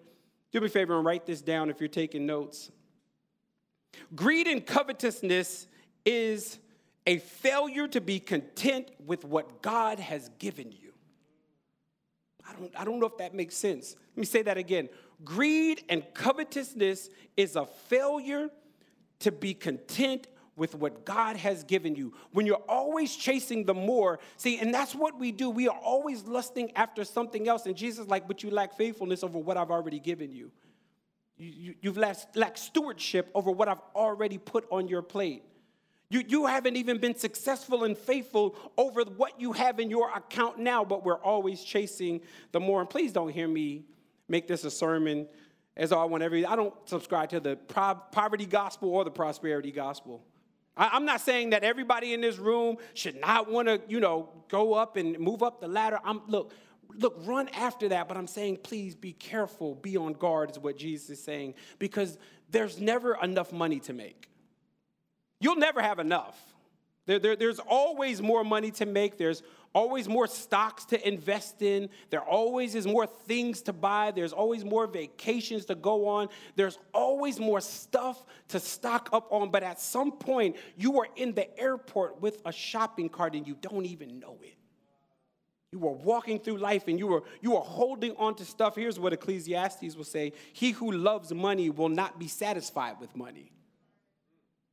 Do 0.53 0.61
me 0.61 0.67
a 0.67 0.69
favor 0.71 0.97
and 0.97 1.05
write 1.05 1.27
this 1.27 1.41
down 1.41 1.71
if 1.71 1.81
you're 1.81 1.89
taking 1.89 2.27
notes. 2.27 2.71
Greed 4.15 4.47
and 4.47 4.65
covetousness 4.65 5.67
is 6.07 6.59
a 7.07 7.19
failure 7.19 7.87
to 7.89 8.01
be 8.01 8.19
content 8.19 8.91
with 9.05 9.25
what 9.25 9.61
God 9.61 9.99
has 9.99 10.31
given 10.39 10.73
you. 10.73 10.93
I 12.49 12.53
don't, 12.55 12.81
I 12.81 12.85
don't 12.85 13.01
know 13.01 13.07
if 13.07 13.19
that 13.19 13.35
makes 13.35 13.57
sense. 13.57 13.97
Let 14.15 14.21
me 14.21 14.25
say 14.25 14.43
that 14.43 14.57
again. 14.57 14.89
Greed 15.25 15.83
and 15.89 16.03
covetousness 16.15 17.11
is 17.37 17.57
a 17.57 17.67
failure 17.67 18.51
to 19.21 19.33
be 19.33 19.53
content 19.53 20.27
with 20.57 20.75
what 20.75 21.05
God 21.05 21.37
has 21.37 21.65
given 21.65 21.95
you. 21.97 22.15
When 22.33 22.47
you're 22.47 22.63
always 22.69 23.15
chasing 23.15 23.65
the 23.65 23.75
more, 23.75 24.19
see, 24.37 24.59
and 24.59 24.73
that's 24.73 24.95
what 24.95 25.19
we 25.19 25.33
do. 25.33 25.51
We 25.51 25.69
are 25.69 25.77
always 25.77 26.25
lusting 26.25 26.73
after 26.77 27.05
something 27.05 27.47
else. 27.47 27.67
And 27.67 27.77
Jesus, 27.77 28.07
like, 28.09 28.27
but 28.27 28.43
you 28.43 28.51
lack 28.51 28.77
faithfulness 28.77 29.23
over 29.23 29.39
what 29.39 29.57
I've 29.57 29.71
already 29.71 29.99
given 29.99 30.33
you. 30.33 30.51
you, 31.37 31.75
you 31.81 31.91
have 31.91 31.99
lacked, 31.99 32.37
lacked 32.37 32.59
stewardship 32.59 33.31
over 33.35 33.51
what 33.51 33.69
I've 33.69 33.83
already 33.95 34.39
put 34.39 34.67
on 34.71 34.89
your 34.89 35.03
plate. 35.03 35.43
You, 36.09 36.23
you 36.27 36.47
haven't 36.47 36.77
even 36.77 36.99
been 36.99 37.17
successful 37.17 37.85
and 37.85 37.99
faithful 37.99 38.57
over 38.77 39.03
what 39.03 39.41
you 39.41 39.53
have 39.53 39.81
in 39.81 39.91
your 39.91 40.11
account 40.15 40.59
now, 40.59 40.85
but 40.85 41.05
we're 41.05 41.21
always 41.21 41.65
chasing 41.65 42.21
the 42.53 42.61
more. 42.61 42.81
And 42.81 42.89
please 42.89 43.13
don't 43.13 43.31
hear 43.31 43.49
me 43.49 43.85
make 44.29 44.47
this 44.47 44.65
a 44.65 44.71
sermon 44.71 45.27
as 45.77 45.93
I 45.93 46.05
want 46.05 46.23
every. 46.23 46.47
I 46.47 46.55
don't 46.55 46.75
subscribe 46.89 47.31
to 47.31 47.41
the 47.41 47.57
poverty 47.57 48.47
gospel 48.47 48.91
or 48.91 49.05
the 49.05 49.11
prosperity 49.11 49.73
gospel. 49.73 50.25
I, 50.77 50.91
I'm 50.93 51.05
not 51.05 51.21
saying 51.21 51.51
that 51.51 51.65
everybody 51.65 52.15
in 52.15 52.21
this 52.21 52.39
room 52.39 52.77
should 52.95 53.21
not 53.21 53.51
want 53.51 53.67
to, 53.67 53.81
you 53.89 53.99
know, 53.99 54.29
go 54.49 54.75
up 54.75 54.97
and 54.97 55.19
move 55.19 55.43
up 55.43 55.61
the 55.61 55.69
ladder. 55.69 55.99
I'm 56.05 56.23
look, 56.29 56.53
look, 56.95 57.17
run 57.27 57.49
after 57.49 57.89
that, 57.89 58.07
but 58.07 58.17
I'm 58.17 58.29
saying 58.29 58.59
please 58.63 58.95
be 58.95 59.13
careful, 59.13 59.75
be 59.75 59.97
on 59.97 60.13
guard, 60.13 60.51
is 60.53 60.59
what 60.59 60.79
Jesus 60.79 61.11
is 61.11 61.25
saying, 61.25 61.55
because 61.81 62.17
there's 62.51 62.81
never 62.81 63.17
enough 63.23 63.53
money 63.53 63.81
to 63.81 63.93
make. 63.93 64.29
You'll 65.41 65.57
never 65.57 65.83
have 65.83 65.99
enough. 65.99 66.39
There, 67.07 67.21
there, 67.21 67.37
there's 67.37 67.61
always 67.61 68.21
more 68.21 68.43
money 68.43 68.73
to 68.73 68.87
make. 68.87 69.17
There's 69.17 69.43
always 69.73 70.09
more 70.09 70.27
stocks 70.27 70.85
to 70.87 71.09
invest 71.09 71.63
in. 71.63 71.89
There 72.11 72.23
always 72.23 72.75
is 72.75 72.87
more 72.87 73.07
things 73.07 73.63
to 73.63 73.73
buy. 73.73 74.11
There's 74.11 74.33
always 74.33 74.65
more 74.65 74.87
vacations 74.89 75.67
to 75.67 75.77
go 75.77 76.09
on. 76.09 76.29
There's 76.57 76.79
always 76.93 77.39
more 77.39 77.61
stuff 77.61 78.25
to 78.49 78.59
stock 78.59 79.11
up 79.13 79.29
on. 79.31 79.51
But 79.51 79.63
at 79.63 79.81
some 79.81 80.13
point, 80.13 80.57
you 80.77 80.99
are 81.01 81.07
in 81.15 81.33
the 81.33 81.57
airport 81.59 82.21
with 82.21 82.41
a 82.45 82.53
shopping 82.53 83.09
cart 83.09 83.35
and 83.35 83.47
you 83.47 83.57
don't 83.61 83.87
even 83.87 84.19
know 84.19 84.39
it. 84.43 84.55
You 85.71 85.79
were 85.79 85.93
walking 85.93 86.41
through 86.41 86.59
life 86.59 86.89
and 86.89 86.99
you 86.99 87.07
were, 87.07 87.23
you 87.41 87.53
were 87.53 87.61
holding 87.61 88.17
on 88.17 88.35
to 88.37 88.45
stuff. 88.45 88.75
Here's 88.75 88.99
what 88.99 89.13
Ecclesiastes 89.13 89.95
will 89.95 90.05
say 90.05 90.33
He 90.53 90.73
who 90.73 90.91
loves 90.91 91.33
money 91.33 91.71
will 91.71 91.89
not 91.89 92.19
be 92.19 92.27
satisfied 92.27 92.97
with 92.99 93.15
money 93.15 93.53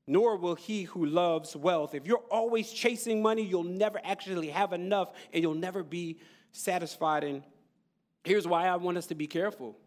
nor 0.07 0.35
will 0.35 0.55
he 0.55 0.83
who 0.83 1.05
loves 1.05 1.55
wealth. 1.55 1.95
If 1.95 2.05
you're 2.05 2.23
always 2.29 2.71
chasing 2.71 3.21
money, 3.21 3.43
you'll 3.43 3.63
never 3.63 3.99
actually 4.03 4.49
have 4.49 4.73
enough 4.73 5.11
and 5.31 5.41
you'll 5.41 5.53
never 5.53 5.83
be 5.83 6.19
satisfied. 6.51 7.23
And 7.23 7.43
here's 8.23 8.47
why 8.47 8.67
I 8.67 8.75
want 8.75 8.97
us 8.97 9.07
to 9.07 9.15
be 9.15 9.27
careful. 9.27 9.77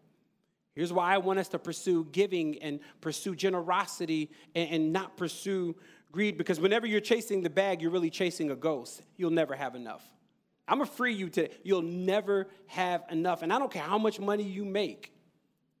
Here's 0.75 0.93
why 0.93 1.13
I 1.13 1.17
want 1.17 1.39
us 1.39 1.47
to 1.49 1.59
pursue 1.59 2.05
giving 2.11 2.61
and 2.61 2.79
pursue 3.01 3.35
generosity 3.35 4.29
and, 4.55 4.69
and 4.69 4.93
not 4.93 5.17
pursue 5.17 5.75
greed 6.11 6.37
because 6.37 6.59
whenever 6.59 6.85
you're 6.87 7.01
chasing 7.01 7.41
the 7.41 7.49
bag, 7.49 7.81
you're 7.81 7.91
really 7.91 8.09
chasing 8.09 8.51
a 8.51 8.55
ghost. 8.55 9.01
You'll 9.17 9.31
never 9.31 9.55
have 9.55 9.75
enough. 9.75 10.07
I'm 10.67 10.79
gonna 10.79 10.89
free 10.89 11.13
you 11.13 11.29
today. 11.29 11.53
You'll 11.63 11.81
never 11.81 12.47
have 12.67 13.03
enough. 13.09 13.41
And 13.41 13.53
I 13.53 13.59
don't 13.59 13.71
care 13.71 13.83
how 13.83 13.97
much 13.97 14.19
money 14.19 14.43
you 14.43 14.65
make. 14.65 15.13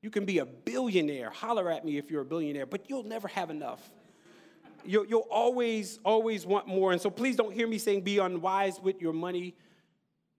You 0.01 0.09
can 0.09 0.25
be 0.25 0.39
a 0.39 0.45
billionaire. 0.45 1.29
Holler 1.29 1.69
at 1.69 1.83
me 1.83 1.97
if 1.97 2.09
you're 2.09 2.21
a 2.21 2.25
billionaire, 2.25 2.65
but 2.65 2.89
you'll 2.89 3.03
never 3.03 3.27
have 3.27 3.49
enough 3.49 3.91
you'll, 4.85 5.05
you'll 5.05 5.27
always, 5.29 5.99
always 6.03 6.45
want 6.45 6.67
more. 6.67 6.91
And 6.91 7.01
so 7.01 7.09
please 7.09 7.35
don't 7.35 7.53
hear 7.53 7.67
me 7.67 7.77
saying 7.77 8.01
be 8.01 8.19
unwise 8.19 8.79
with 8.81 9.01
your 9.01 9.13
money. 9.13 9.55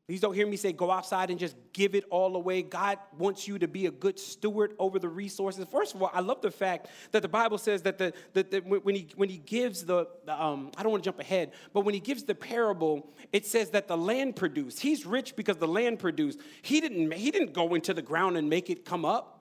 Please 0.08 0.20
don't 0.20 0.32
hear 0.32 0.46
me 0.46 0.56
say 0.56 0.72
go 0.72 0.90
outside 0.90 1.28
and 1.28 1.38
just 1.38 1.54
give 1.74 1.94
it 1.94 2.02
all 2.08 2.34
away. 2.34 2.62
God 2.62 2.98
wants 3.18 3.46
you 3.46 3.58
to 3.58 3.68
be 3.68 3.84
a 3.84 3.90
good 3.90 4.18
steward 4.18 4.72
over 4.78 4.98
the 4.98 5.08
resources. 5.08 5.66
First 5.70 5.94
of 5.94 6.02
all, 6.02 6.10
I 6.14 6.20
love 6.20 6.40
the 6.40 6.50
fact 6.50 6.86
that 7.12 7.20
the 7.20 7.28
Bible 7.28 7.58
says 7.58 7.82
that, 7.82 7.98
the, 7.98 8.14
that 8.32 8.64
when, 8.64 8.94
he, 8.94 9.08
when 9.16 9.28
he 9.28 9.36
gives 9.36 9.84
the, 9.84 10.08
the 10.24 10.42
um, 10.42 10.72
I 10.78 10.82
don't 10.82 10.92
want 10.92 11.04
to 11.04 11.08
jump 11.08 11.20
ahead, 11.20 11.52
but 11.74 11.82
when 11.82 11.92
he 11.92 12.00
gives 12.00 12.22
the 12.22 12.34
parable, 12.34 13.12
it 13.34 13.44
says 13.44 13.68
that 13.70 13.86
the 13.86 13.98
land 13.98 14.34
produced. 14.34 14.80
He's 14.80 15.04
rich 15.04 15.36
because 15.36 15.58
the 15.58 15.68
land 15.68 15.98
produced. 15.98 16.40
He 16.62 16.80
didn't, 16.80 17.12
he 17.12 17.30
didn't 17.30 17.52
go 17.52 17.74
into 17.74 17.92
the 17.92 18.00
ground 18.00 18.38
and 18.38 18.48
make 18.48 18.70
it 18.70 18.86
come 18.86 19.04
up. 19.04 19.37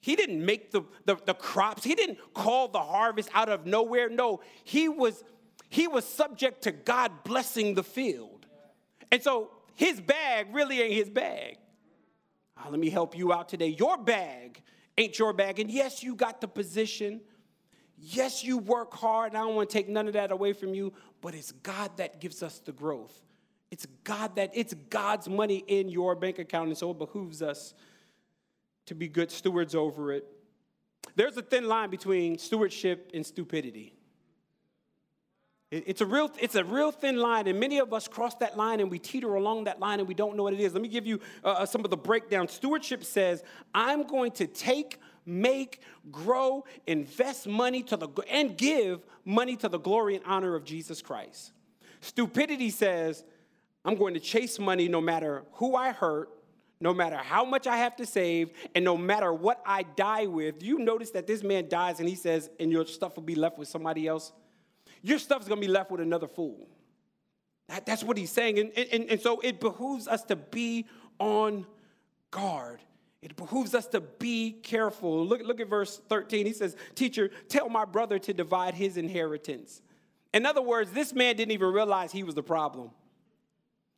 He 0.00 0.14
didn't 0.16 0.44
make 0.44 0.70
the, 0.70 0.82
the, 1.04 1.16
the, 1.24 1.34
crops. 1.34 1.82
He 1.82 1.94
didn't 1.94 2.18
call 2.34 2.68
the 2.68 2.80
harvest 2.80 3.28
out 3.34 3.48
of 3.48 3.66
nowhere. 3.66 4.08
No, 4.08 4.40
he 4.62 4.88
was, 4.88 5.24
he 5.68 5.88
was 5.88 6.04
subject 6.04 6.62
to 6.62 6.72
God 6.72 7.24
blessing 7.24 7.74
the 7.74 7.82
field. 7.82 8.46
And 9.10 9.22
so 9.22 9.50
his 9.74 10.00
bag 10.00 10.48
really 10.52 10.80
ain't 10.80 10.94
his 10.94 11.10
bag. 11.10 11.58
Oh, 12.58 12.70
let 12.70 12.78
me 12.78 12.90
help 12.90 13.16
you 13.16 13.32
out 13.32 13.48
today. 13.48 13.68
Your 13.68 13.96
bag 13.96 14.62
ain't 14.96 15.18
your 15.18 15.32
bag. 15.32 15.58
And 15.60 15.70
yes, 15.70 16.02
you 16.02 16.14
got 16.14 16.40
the 16.40 16.48
position. 16.48 17.20
Yes, 17.98 18.44
you 18.44 18.58
work 18.58 18.94
hard. 18.94 19.34
I 19.34 19.38
don't 19.38 19.54
want 19.54 19.70
to 19.70 19.72
take 19.72 19.88
none 19.88 20.06
of 20.06 20.14
that 20.14 20.30
away 20.30 20.52
from 20.52 20.74
you, 20.74 20.92
but 21.20 21.34
it's 21.34 21.52
God 21.52 21.96
that 21.96 22.20
gives 22.20 22.42
us 22.42 22.58
the 22.58 22.72
growth. 22.72 23.22
It's 23.70 23.86
God 24.04 24.36
that 24.36 24.50
it's 24.54 24.74
God's 24.90 25.28
money 25.28 25.64
in 25.66 25.88
your 25.88 26.14
bank 26.14 26.38
account, 26.38 26.68
and 26.68 26.78
so 26.78 26.92
it 26.92 26.98
behooves 26.98 27.42
us 27.42 27.74
to 28.86 28.94
be 28.94 29.08
good 29.08 29.30
stewards 29.30 29.74
over 29.74 30.12
it. 30.12 30.26
There's 31.14 31.36
a 31.36 31.42
thin 31.42 31.68
line 31.68 31.90
between 31.90 32.38
stewardship 32.38 33.10
and 33.14 33.24
stupidity. 33.24 33.94
It's 35.72 36.00
a 36.00 36.06
real, 36.06 36.30
it's 36.38 36.54
a 36.54 36.62
real 36.62 36.92
thin 36.92 37.16
line, 37.16 37.48
and 37.48 37.58
many 37.58 37.78
of 37.78 37.92
us 37.92 38.06
cross 38.06 38.36
that 38.36 38.56
line 38.56 38.78
and 38.78 38.88
we 38.88 39.00
teeter 39.00 39.34
along 39.34 39.64
that 39.64 39.80
line 39.80 39.98
and 39.98 40.06
we 40.06 40.14
don't 40.14 40.36
know 40.36 40.44
what 40.44 40.54
it 40.54 40.60
is. 40.60 40.72
Let 40.72 40.82
me 40.82 40.88
give 40.88 41.06
you 41.06 41.20
uh, 41.44 41.48
uh 41.48 41.66
some 41.66 41.84
of 41.84 41.90
the 41.90 41.96
breakdown. 41.96 42.46
Stewardship 42.46 43.02
says, 43.02 43.42
I'm 43.74 44.04
going 44.04 44.30
to 44.32 44.46
take, 44.46 45.00
make, 45.24 45.80
grow, 46.12 46.64
invest 46.86 47.48
money 47.48 47.82
to 47.84 47.96
the 47.96 48.08
and 48.30 48.56
give 48.56 49.04
money 49.24 49.56
to 49.56 49.68
the 49.68 49.78
glory 49.78 50.14
and 50.14 50.24
honor 50.24 50.54
of 50.54 50.64
Jesus 50.64 51.02
Christ. 51.02 51.52
Stupidity 52.00 52.70
says, 52.70 53.24
I'm 53.84 53.96
going 53.96 54.14
to 54.14 54.20
chase 54.20 54.60
money 54.60 54.86
no 54.86 55.00
matter 55.00 55.42
who 55.54 55.74
I 55.74 55.90
hurt, 55.90 56.30
no 56.80 56.92
matter 56.92 57.16
how 57.16 57.44
much 57.44 57.66
I 57.66 57.78
have 57.78 57.96
to 57.96 58.06
save, 58.06 58.50
and 58.74 58.84
no 58.84 58.96
matter 58.96 59.32
what 59.32 59.62
I 59.64 59.82
die 59.82 60.26
with. 60.26 60.62
You 60.62 60.78
notice 60.78 61.10
that 61.12 61.26
this 61.26 61.42
man 61.42 61.68
dies 61.68 62.00
and 62.00 62.08
he 62.08 62.14
says, 62.14 62.50
and 62.60 62.70
your 62.70 62.86
stuff 62.86 63.16
will 63.16 63.22
be 63.22 63.34
left 63.34 63.58
with 63.58 63.68
somebody 63.68 64.06
else 64.06 64.32
your 65.06 65.18
stuff's 65.18 65.46
gonna 65.46 65.60
be 65.60 65.68
left 65.68 65.90
with 65.90 66.00
another 66.00 66.26
fool. 66.26 66.66
That, 67.68 67.86
that's 67.86 68.02
what 68.02 68.16
he's 68.16 68.30
saying. 68.32 68.58
And, 68.58 68.72
and, 68.76 69.10
and 69.10 69.20
so 69.20 69.40
it 69.40 69.60
behooves 69.60 70.08
us 70.08 70.24
to 70.24 70.36
be 70.36 70.86
on 71.20 71.64
guard. 72.32 72.80
It 73.22 73.36
behooves 73.36 73.74
us 73.74 73.86
to 73.88 74.00
be 74.00 74.52
careful. 74.52 75.24
Look, 75.24 75.42
look 75.42 75.60
at 75.60 75.68
verse 75.68 76.00
13. 76.08 76.46
He 76.46 76.52
says, 76.52 76.76
Teacher, 76.94 77.30
tell 77.48 77.68
my 77.68 77.84
brother 77.84 78.18
to 78.20 78.32
divide 78.32 78.74
his 78.74 78.96
inheritance. 78.96 79.80
In 80.34 80.44
other 80.44 80.62
words, 80.62 80.90
this 80.90 81.12
man 81.12 81.36
didn't 81.36 81.52
even 81.52 81.72
realize 81.72 82.10
he 82.12 82.22
was 82.24 82.34
the 82.34 82.42
problem. 82.42 82.90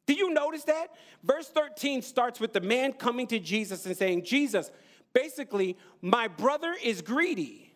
Do 0.09 0.15
you 0.15 0.35
notice 0.35 0.65
that? 0.65 0.89
Verse 1.23 1.47
13 1.49 2.03
starts 2.03 2.41
with 2.41 2.53
the 2.53 2.61
man 2.61 2.95
coming 2.95 3.29
to 3.29 3.39
Jesus 3.39 3.87
and 3.87 3.97
saying, 3.97 4.25
Jesus, 4.25 4.73
basically, 5.13 5.77
my 6.03 6.27
brother 6.27 6.75
is 6.83 7.01
greedy 7.01 7.69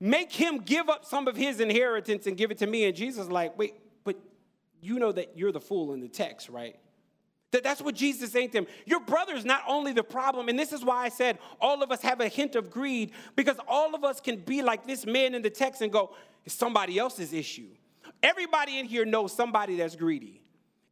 make 0.00 0.32
him 0.32 0.58
give 0.58 0.88
up 0.88 1.04
some 1.04 1.28
of 1.28 1.36
his 1.36 1.60
inheritance 1.60 2.26
and 2.26 2.36
give 2.36 2.50
it 2.50 2.58
to 2.58 2.66
me. 2.66 2.86
And 2.86 2.96
Jesus 2.96 3.28
like, 3.28 3.56
wait, 3.58 3.74
but 4.02 4.16
you 4.80 4.98
know 4.98 5.12
that 5.12 5.36
you're 5.36 5.52
the 5.52 5.60
fool 5.60 5.92
in 5.92 6.00
the 6.00 6.08
text, 6.08 6.48
right? 6.48 6.76
That, 7.52 7.62
that's 7.62 7.82
what 7.82 7.94
Jesus 7.94 8.32
saying 8.32 8.50
to 8.50 8.58
him. 8.58 8.66
Your 8.86 9.00
brother 9.00 9.34
is 9.34 9.44
not 9.44 9.62
only 9.68 9.92
the 9.92 10.04
problem, 10.04 10.48
and 10.48 10.58
this 10.58 10.72
is 10.72 10.84
why 10.84 11.04
I 11.04 11.10
said 11.10 11.38
all 11.60 11.82
of 11.82 11.92
us 11.92 12.00
have 12.02 12.20
a 12.20 12.28
hint 12.28 12.56
of 12.56 12.70
greed, 12.70 13.12
because 13.36 13.56
all 13.68 13.94
of 13.94 14.04
us 14.04 14.20
can 14.20 14.36
be 14.36 14.62
like 14.62 14.86
this 14.86 15.04
man 15.04 15.34
in 15.34 15.42
the 15.42 15.50
text 15.50 15.82
and 15.82 15.92
go, 15.92 16.14
it's 16.44 16.54
somebody 16.54 16.98
else's 16.98 17.32
issue. 17.32 17.68
Everybody 18.22 18.78
in 18.78 18.86
here 18.86 19.04
knows 19.04 19.34
somebody 19.34 19.76
that's 19.76 19.96
greedy. 19.96 20.40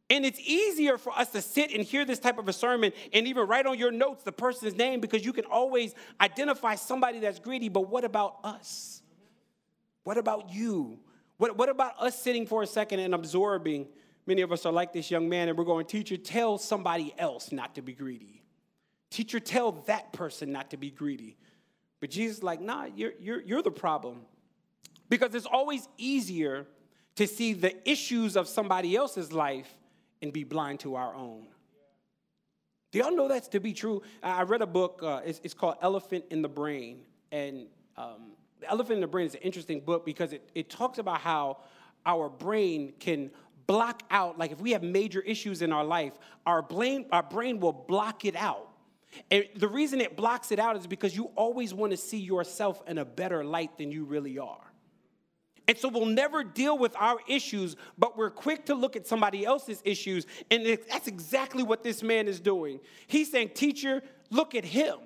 And 0.09 0.25
it's 0.25 0.39
easier 0.39 0.97
for 0.97 1.13
us 1.13 1.29
to 1.31 1.41
sit 1.41 1.71
and 1.71 1.83
hear 1.83 2.03
this 2.03 2.17
type 2.17 2.39
of 2.39 2.47
a 2.47 2.53
sermon 2.53 2.91
and 3.13 3.27
even 3.27 3.47
write 3.47 3.67
on 3.67 3.77
your 3.77 3.91
notes 3.91 4.23
the 4.23 4.31
person's 4.31 4.75
name 4.75 5.01
because 5.01 5.23
you 5.23 5.33
can 5.33 5.45
always 5.45 5.93
identify 6.19 6.75
somebody 6.75 7.19
that's 7.19 7.39
greedy. 7.39 7.69
But 7.69 7.89
what 7.89 8.03
about 8.03 8.37
us? 8.43 9.03
What 10.03 10.17
about 10.17 10.51
you? 10.51 10.99
What, 11.37 11.57
what 11.57 11.69
about 11.69 11.93
us 11.99 12.19
sitting 12.19 12.47
for 12.47 12.63
a 12.63 12.67
second 12.67 13.01
and 13.01 13.13
absorbing? 13.13 13.87
Many 14.25 14.41
of 14.41 14.51
us 14.51 14.65
are 14.65 14.71
like 14.73 14.93
this 14.93 15.11
young 15.11 15.29
man, 15.29 15.47
and 15.47 15.57
we're 15.57 15.63
going, 15.63 15.85
Teacher, 15.85 16.17
tell 16.17 16.57
somebody 16.57 17.13
else 17.17 17.51
not 17.51 17.75
to 17.75 17.81
be 17.81 17.93
greedy. 17.93 18.43
Teacher, 19.11 19.39
tell 19.39 19.71
that 19.87 20.11
person 20.11 20.51
not 20.51 20.71
to 20.71 20.77
be 20.77 20.89
greedy. 20.91 21.37
But 21.99 22.11
Jesus 22.11 22.41
like, 22.43 22.61
nah, 22.61 22.85
you're, 22.95 23.13
you're, 23.19 23.41
you're 23.41 23.61
the 23.61 23.71
problem. 23.71 24.21
Because 25.09 25.33
it's 25.35 25.45
always 25.45 25.87
easier 25.97 26.67
to 27.15 27.27
see 27.27 27.53
the 27.53 27.89
issues 27.89 28.37
of 28.37 28.47
somebody 28.47 28.95
else's 28.95 29.33
life 29.33 29.78
and 30.21 30.33
be 30.33 30.43
blind 30.43 30.79
to 30.81 30.95
our 30.95 31.15
own. 31.15 31.47
Do 32.91 32.99
y'all 32.99 33.15
know 33.15 33.27
that's 33.27 33.47
to 33.49 33.59
be 33.59 33.73
true? 33.73 34.01
I 34.23 34.43
read 34.43 34.61
a 34.61 34.67
book, 34.67 35.01
uh, 35.03 35.21
it's, 35.23 35.39
it's, 35.43 35.53
called 35.53 35.75
Elephant 35.81 36.25
in 36.31 36.41
the 36.41 36.49
Brain. 36.49 37.01
And 37.31 37.67
um, 37.97 38.31
the 38.59 38.69
Elephant 38.69 38.95
in 38.95 39.01
the 39.01 39.07
Brain 39.07 39.27
is 39.27 39.35
an 39.35 39.41
interesting 39.41 39.79
book 39.79 40.05
because 40.05 40.33
it, 40.33 40.49
it 40.55 40.69
talks 40.69 40.97
about 40.97 41.21
how 41.21 41.59
our 42.05 42.29
brain 42.29 42.93
can 42.99 43.29
block 43.67 44.01
out, 44.09 44.39
like 44.39 44.51
if 44.51 44.59
we 44.59 44.71
have 44.71 44.81
major 44.81 45.21
issues 45.21 45.61
in 45.61 45.71
our 45.71 45.83
life, 45.83 46.13
our 46.47 46.63
brain, 46.63 47.05
our 47.11 47.21
brain 47.21 47.59
will 47.59 47.73
block 47.73 48.25
it 48.25 48.35
out. 48.35 48.67
And 49.29 49.45
the 49.55 49.67
reason 49.67 50.01
it 50.01 50.15
blocks 50.15 50.51
it 50.51 50.59
out 50.59 50.75
is 50.75 50.87
because 50.87 51.15
you 51.15 51.25
always 51.35 51.73
want 51.73 51.91
to 51.91 51.97
see 51.97 52.17
yourself 52.17 52.81
in 52.87 52.97
a 52.97 53.05
better 53.05 53.43
light 53.43 53.77
than 53.77 53.91
you 53.91 54.05
really 54.05 54.39
are. 54.39 54.68
And 55.69 55.77
so 55.77 55.87
we'll 55.87 56.07
never 56.07 56.43
deal 56.43 56.79
with 56.79 56.95
our 56.97 57.19
issues, 57.27 57.75
but 57.95 58.17
we're 58.17 58.31
quick 58.31 58.65
to 58.65 58.73
look 58.73 58.95
at 58.95 59.05
somebody 59.05 59.45
else's 59.45 59.83
issues. 59.85 60.25
And 60.49 60.65
that's 60.89 61.07
exactly 61.07 61.61
what 61.61 61.83
this 61.83 62.01
man 62.01 62.27
is 62.27 62.39
doing. 62.39 62.79
He's 63.05 63.29
saying, 63.29 63.49
Teacher, 63.49 64.01
look 64.31 64.55
at 64.55 64.65
him. 64.65 64.97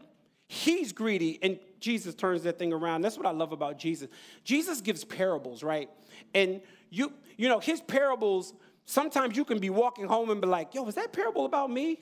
He's 0.47 0.93
greedy, 0.93 1.37
and 1.41 1.59
Jesus 1.81 2.15
turns 2.15 2.43
that 2.43 2.57
thing 2.57 2.71
around. 2.71 3.01
That's 3.01 3.17
what 3.17 3.25
I 3.25 3.31
love 3.31 3.51
about 3.51 3.77
Jesus. 3.77 4.07
Jesus 4.45 4.79
gives 4.79 5.03
parables, 5.03 5.63
right? 5.63 5.89
And 6.33 6.61
you, 6.89 7.11
you 7.35 7.49
know, 7.49 7.59
his 7.59 7.81
parables, 7.81 8.53
sometimes 8.85 9.35
you 9.35 9.43
can 9.43 9.59
be 9.59 9.69
walking 9.69 10.07
home 10.07 10.29
and 10.29 10.39
be 10.39 10.47
like, 10.47 10.73
yo, 10.73 10.83
was 10.83 10.95
that 10.95 11.11
parable 11.11 11.43
about 11.43 11.71
me? 11.71 11.99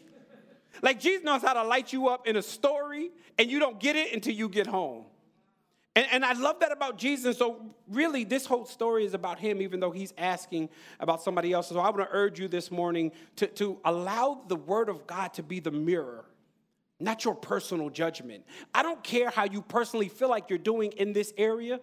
Like 0.83 0.99
Jesus 0.99 1.23
knows 1.23 1.41
how 1.41 1.53
to 1.53 1.63
light 1.63 1.91
you 1.91 2.09
up 2.09 2.27
in 2.27 2.35
a 2.35 2.43
story, 2.43 3.09
and 3.39 3.49
you 3.49 3.57
don't 3.57 3.79
get 3.79 3.95
it 3.95 4.13
until 4.13 4.35
you 4.35 4.49
get 4.49 4.67
home. 4.67 5.05
And, 5.95 6.07
and 6.11 6.25
I 6.25 6.33
love 6.33 6.59
that 6.61 6.71
about 6.71 6.97
Jesus. 6.97 7.37
So, 7.37 7.75
really, 7.89 8.23
this 8.23 8.45
whole 8.45 8.65
story 8.65 9.05
is 9.05 9.13
about 9.13 9.39
him, 9.39 9.61
even 9.61 9.79
though 9.79 9.91
he's 9.91 10.13
asking 10.17 10.69
about 10.99 11.21
somebody 11.21 11.51
else. 11.51 11.67
So, 11.67 11.79
I 11.79 11.89
want 11.89 11.97
to 11.97 12.07
urge 12.11 12.39
you 12.39 12.47
this 12.47 12.71
morning 12.71 13.11
to, 13.37 13.47
to 13.47 13.79
allow 13.83 14.41
the 14.47 14.55
word 14.55 14.87
of 14.87 15.05
God 15.05 15.33
to 15.33 15.43
be 15.43 15.59
the 15.59 15.71
mirror 15.71 16.25
not 17.01 17.25
your 17.25 17.35
personal 17.35 17.89
judgment. 17.89 18.45
I 18.73 18.83
don't 18.83 19.03
care 19.03 19.29
how 19.29 19.45
you 19.45 19.61
personally 19.61 20.07
feel 20.07 20.29
like 20.29 20.49
you're 20.49 20.59
doing 20.59 20.91
in 20.93 21.13
this 21.13 21.33
area. 21.37 21.79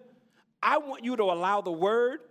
I 0.61 0.77
want 0.77 1.03
you 1.03 1.15
to 1.15 1.23
allow 1.23 1.61
the 1.61 1.71
word 1.71 2.21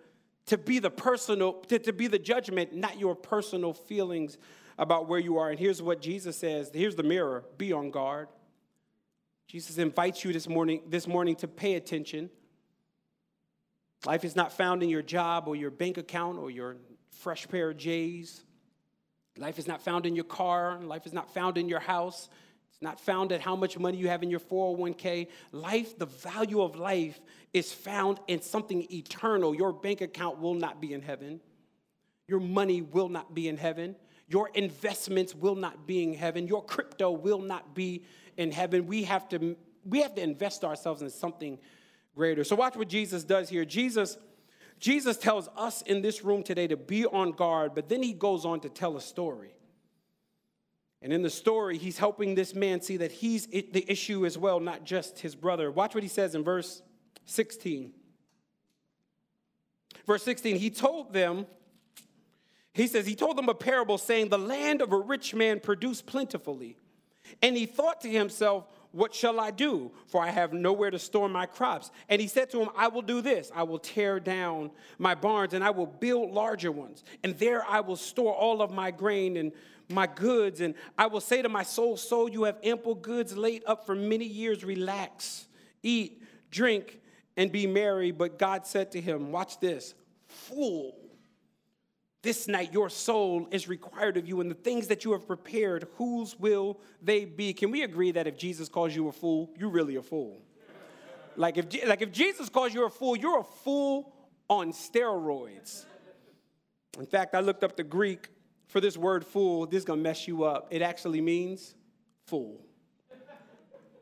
to 0.47 0.59
be 0.59 0.79
the 0.79 0.91
personal, 0.91 1.55
to, 1.69 1.79
to 1.79 1.93
be 1.93 2.07
the 2.07 2.19
judgment, 2.19 2.75
not 2.75 2.99
your 2.99 3.15
personal 3.15 3.75
feelings 3.75 4.39
about 4.79 5.09
where 5.09 5.19
you 5.19 5.39
are. 5.39 5.51
And 5.51 5.59
here's 5.59 5.83
what 5.83 6.01
Jesus 6.01 6.37
says 6.37 6.71
here's 6.73 6.97
the 6.97 7.03
mirror 7.03 7.45
be 7.57 7.73
on 7.73 7.91
guard. 7.91 8.29
Jesus 9.49 9.79
invites 9.79 10.25
you 10.25 10.33
this 10.33 10.47
morning, 10.47 10.83
this 10.87 11.07
morning 11.07 11.35
to 11.37 11.49
pay 11.49 11.75
attention. 11.75 12.29
Life 14.05 14.25
is 14.25 14.37
not 14.37 14.53
found 14.53 14.83
in 14.83 14.91
your 14.91 15.03
job 15.03 15.49
or 15.49 15.57
your 15.57 15.71
bank 15.71 15.97
account 15.97 16.39
or 16.39 16.51
your 16.51 16.77
fresh 17.11 17.49
pair 17.49 17.71
of 17.71 17.79
J's. 17.79 18.45
Life 19.39 19.59
is 19.59 19.67
not 19.67 19.81
found 19.81 20.05
in 20.05 20.15
your 20.15 20.27
car. 20.27 20.79
Life 20.83 21.07
is 21.07 21.15
not 21.15 21.33
found 21.33 21.57
in 21.57 21.67
your 21.67 21.81
house. 21.81 22.29
It's 22.71 22.83
not 22.83 23.01
found 23.01 23.33
at 23.33 23.41
how 23.41 23.57
much 23.57 23.79
money 23.79 23.97
you 23.97 24.09
have 24.09 24.23
in 24.23 24.31
your 24.31 24.41
401k. 24.41 25.29
Life, 25.53 25.99
the 25.99 26.07
value 26.07 26.61
of 26.61 26.77
life, 26.77 27.19
is 27.55 27.73
found 27.73 28.21
in 28.29 28.43
something 28.43 28.87
eternal. 28.93 29.55
Your 29.55 29.73
bank 29.73 30.03
account 30.03 30.39
will 30.39 30.55
not 30.55 30.79
be 30.79 30.93
in 30.93 31.01
heaven. 31.01 31.41
Your 32.27 32.41
money 32.41 32.83
will 32.83 33.09
not 33.09 33.35
be 33.35 33.49
in 33.49 33.57
heaven. 33.57 33.97
Your 34.29 34.51
investments 34.51 35.35
will 35.35 35.55
not 35.55 35.87
be 35.87 36.03
in 36.03 36.13
heaven. 36.13 36.47
Your 36.47 36.63
crypto 36.63 37.11
will 37.11 37.41
not 37.41 37.75
be 37.75 38.05
in 38.39 38.53
heaven. 38.53 38.87
We 38.87 39.03
have 39.05 39.29
to, 39.31 39.57
we 39.85 40.01
have 40.01 40.15
to 40.15 40.23
invest 40.23 40.65
ourselves 40.65 41.03
in 41.03 41.11
something 41.11 41.59
greater. 42.15 42.45
So 42.45 42.57
watch 42.57 42.77
what 42.77 42.89
Jesus 42.89 43.25
does 43.25 43.51
here. 43.51 43.67
Jesus, 43.67 44.17
Jesus 44.79 45.19
tells 45.19 45.49
us 45.57 45.83
in 45.83 46.01
this 46.01 46.25
room 46.25 46.43
today 46.43 46.67
to 46.69 46.77
be 46.77 47.05
on 47.05 47.33
guard, 47.33 47.75
but 47.75 47.91
then 47.91 48.03
he 48.03 48.15
goes 48.15 48.47
on 48.47 48.61
to 48.61 48.71
tell 48.71 48.97
a 48.97 49.01
story. 49.01 49.51
And 51.03 51.13
in 51.13 51.23
the 51.23 51.31
story, 51.31 51.79
he's 51.79 51.99
helping 51.99 52.35
this 52.35 52.55
man 52.55 52.81
see 52.81 52.97
that 52.97 53.13
he's 53.13 53.47
the 53.47 53.85
issue 53.89 54.25
as 54.25 54.39
well, 54.39 54.59
not 54.59 54.85
just 54.85 55.21
his 55.21 55.35
brother. 55.35 55.71
Watch 55.71 55.95
what 55.95 56.03
he 56.03 56.09
says 56.09 56.35
in 56.35 56.43
verse 56.43 56.83
16. 57.27 57.93
Verse 60.07 60.23
16, 60.23 60.57
he 60.57 60.71
told 60.71 61.13
them, 61.13 61.47
he 62.73 62.87
says, 62.87 63.07
he 63.07 63.15
told 63.15 63.37
them 63.37 63.49
a 63.49 63.55
parable 63.55 63.99
saying, 63.99 64.29
The 64.29 64.39
land 64.39 64.81
of 64.81 64.93
a 64.93 64.99
rich 64.99 65.35
man 65.35 65.61
produced 65.61 66.07
plentifully. 66.07 66.77
And 67.43 67.57
he 67.57 67.67
thought 67.67 68.01
to 68.03 68.11
himself, 68.11 68.67
What 68.93 69.15
shall 69.15 69.41
I 69.41 69.51
do? 69.51 69.91
For 70.07 70.23
I 70.23 70.31
have 70.31 70.53
nowhere 70.53 70.91
to 70.91 70.99
store 70.99 71.29
my 71.29 71.47
crops. 71.47 71.91
And 72.09 72.21
he 72.21 72.29
said 72.29 72.51
to 72.51 72.61
him, 72.61 72.71
I 72.77 72.89
will 72.89 73.03
do 73.03 73.21
this 73.21 73.51
I 73.55 73.63
will 73.63 73.79
tear 73.79 74.21
down 74.21 74.71
my 74.99 75.15
barns 75.15 75.55
and 75.55 75.63
I 75.63 75.71
will 75.71 75.87
build 75.87 76.33
larger 76.33 76.73
ones. 76.73 77.05
And 77.23 77.39
there 77.39 77.65
I 77.65 77.81
will 77.81 77.97
store 77.97 78.35
all 78.35 78.63
of 78.63 78.71
my 78.71 78.91
grain 78.91 79.37
and 79.37 79.53
my 79.89 80.07
goods. 80.07 80.61
And 80.61 80.75
I 80.97 81.07
will 81.07 81.21
say 81.21 81.43
to 81.43 81.49
my 81.49 81.63
soul, 81.63 81.97
Soul, 81.97 82.29
you 82.29 82.45
have 82.45 82.59
ample 82.63 82.95
goods 82.95 83.37
laid 83.37 83.63
up 83.67 83.87
for 83.87 83.95
many 83.95 84.27
years. 84.27 84.65
Relax, 84.65 85.47
eat, 85.83 86.23
drink, 86.51 87.01
and 87.37 87.51
be 87.53 87.67
merry. 87.67 88.11
But 88.11 88.39
God 88.39 88.67
said 88.67 88.93
to 88.93 89.01
him, 89.01 89.33
Watch 89.33 89.61
this, 89.61 89.95
fool. 90.27 91.08
This 92.23 92.49
night, 92.49 92.73
your 92.73 92.91
soul 92.91 93.47
is 93.53 93.69
required 93.69 94.17
of 94.17 94.27
you, 94.27 94.41
and 94.41 94.51
the 94.51 94.57
things 94.57 94.89
that 94.89 95.05
you 95.05 95.13
have 95.13 95.27
prepared, 95.27 95.87
whose 95.97 96.39
will 96.39 96.81
they 97.01 97.25
be? 97.25 97.53
Can 97.53 97.71
we 97.71 97.85
agree 97.85 98.11
that 98.11 98.27
if 98.27 98.37
Jesus 98.37 98.69
calls 98.69 98.95
you 98.95 99.09
a 99.09 99.13
fool, 99.13 99.51
you're 99.57 99.71
really 99.71 99.97
a 99.97 100.03
fool? 100.03 100.43
Like 101.37 101.57
if, 101.57 101.87
like 101.87 102.03
if 102.03 102.11
Jesus 102.11 102.49
calls 102.49 102.75
you 102.75 102.85
a 102.85 102.91
fool, 102.91 103.17
you're 103.17 103.39
a 103.39 103.45
fool 103.45 104.13
on 104.49 104.73
steroids. 104.73 105.85
In 106.99 107.07
fact, 107.07 107.37
I 107.37 107.41
looked 107.41 107.63
up 107.63 107.77
the 107.77 107.85
Greek 107.85 108.29
for 108.67 108.81
this 108.81 108.97
word 108.97 109.25
fool. 109.25 109.67
This 109.67 109.79
is 109.79 109.85
gonna 109.85 110.03
mess 110.03 110.27
you 110.27 110.43
up. 110.43 110.67
It 110.71 110.83
actually 110.83 111.21
means 111.21 111.77
fool. 112.27 112.68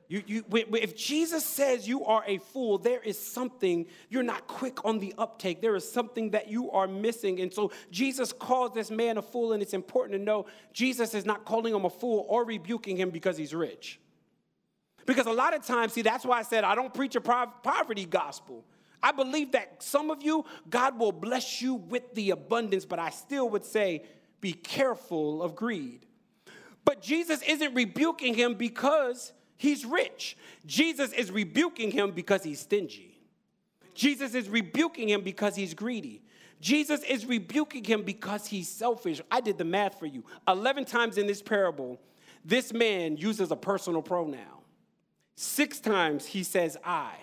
You, 0.09 0.23
you, 0.27 0.45
if 0.53 0.97
Jesus 0.97 1.45
says 1.45 1.89
you 1.89 2.05
are 2.05 2.23
a 2.27 2.39
fool, 2.39 2.79
there 2.79 3.01
is 3.01 3.19
something 3.19 3.87
you're 4.09 4.23
not 4.23 4.47
quick 4.47 4.85
on 4.85 5.01
the 5.01 5.13
uptake. 5.19 5.61
There 5.61 5.75
is 5.75 5.91
something 5.91 6.31
that 6.31 6.49
you 6.49 6.71
are 6.71 6.87
missing. 6.87 7.41
And 7.41 7.53
so 7.53 7.73
Jesus 7.91 8.33
calls 8.33 8.73
this 8.73 8.91
man 8.91 9.19
a 9.19 9.23
fool, 9.23 9.53
and 9.53 9.61
it's 9.61 9.75
important 9.75 10.19
to 10.19 10.25
know 10.25 10.47
Jesus 10.73 11.13
is 11.13 11.27
not 11.27 11.45
calling 11.45 11.75
him 11.75 11.85
a 11.85 11.91
fool 11.91 12.25
or 12.29 12.45
rebuking 12.45 12.97
him 12.97 13.11
because 13.11 13.37
he's 13.37 13.53
rich. 13.53 13.99
Because 15.07 15.27
a 15.27 15.33
lot 15.33 15.55
of 15.55 15.65
times, 15.67 15.93
see, 15.93 16.03
that's 16.03 16.25
why 16.25 16.39
I 16.39 16.43
said 16.43 16.63
I 16.63 16.77
don't 16.77 16.95
preach 16.95 17.17
a 17.17 17.21
poverty 17.21 18.05
gospel. 18.05 18.65
I 19.03 19.13
believe 19.13 19.53
that 19.53 19.83
some 19.83 20.11
of 20.11 20.23
you, 20.23 20.45
God 20.71 20.99
will 20.99 21.13
bless 21.13 21.61
you 21.61 21.75
with 21.75 22.15
the 22.15 22.31
abundance, 22.31 22.85
but 22.85 22.99
I 22.99 23.11
still 23.11 23.49
would 23.51 23.65
say 23.65 24.05
be 24.41 24.53
careful 24.53 25.43
of 25.43 25.55
greed. 25.55 26.07
But 26.85 27.03
Jesus 27.03 27.43
isn't 27.43 27.75
rebuking 27.75 28.35
him 28.35 28.55
because 28.55 29.33
He's 29.57 29.85
rich. 29.85 30.37
Jesus 30.67 31.13
is 31.13 31.31
rebuking 31.31 31.91
him 31.91 32.11
because 32.11 32.43
he's 32.43 32.61
stingy. 32.61 33.19
Jesus 33.95 34.35
is 34.35 34.49
rebuking 34.49 35.09
him 35.09 35.23
because 35.23 35.57
he's 35.57 35.73
greedy. 35.73 36.23
Jesus 36.61 37.03
is 37.03 37.27
rebuking 37.27 37.85
him 37.85 38.03
because 38.03 38.47
he's 38.47 38.69
selfish. 38.69 39.21
I 39.31 39.41
did 39.41 39.59
the 39.59 39.65
math 39.65 39.99
for 39.99 40.07
you. 40.07 40.25
11 40.49 40.85
times 40.85 41.19
in 41.19 41.27
this 41.27 41.43
parable, 41.43 42.01
this 42.45 42.73
man 42.73 43.17
uses 43.17 43.51
a 43.51 43.57
personal 43.57 44.03
pronoun. 44.03 44.41
Six 45.37 45.81
times 45.81 46.27
he 46.27 46.43
says 46.43 46.77
I. 46.85 47.15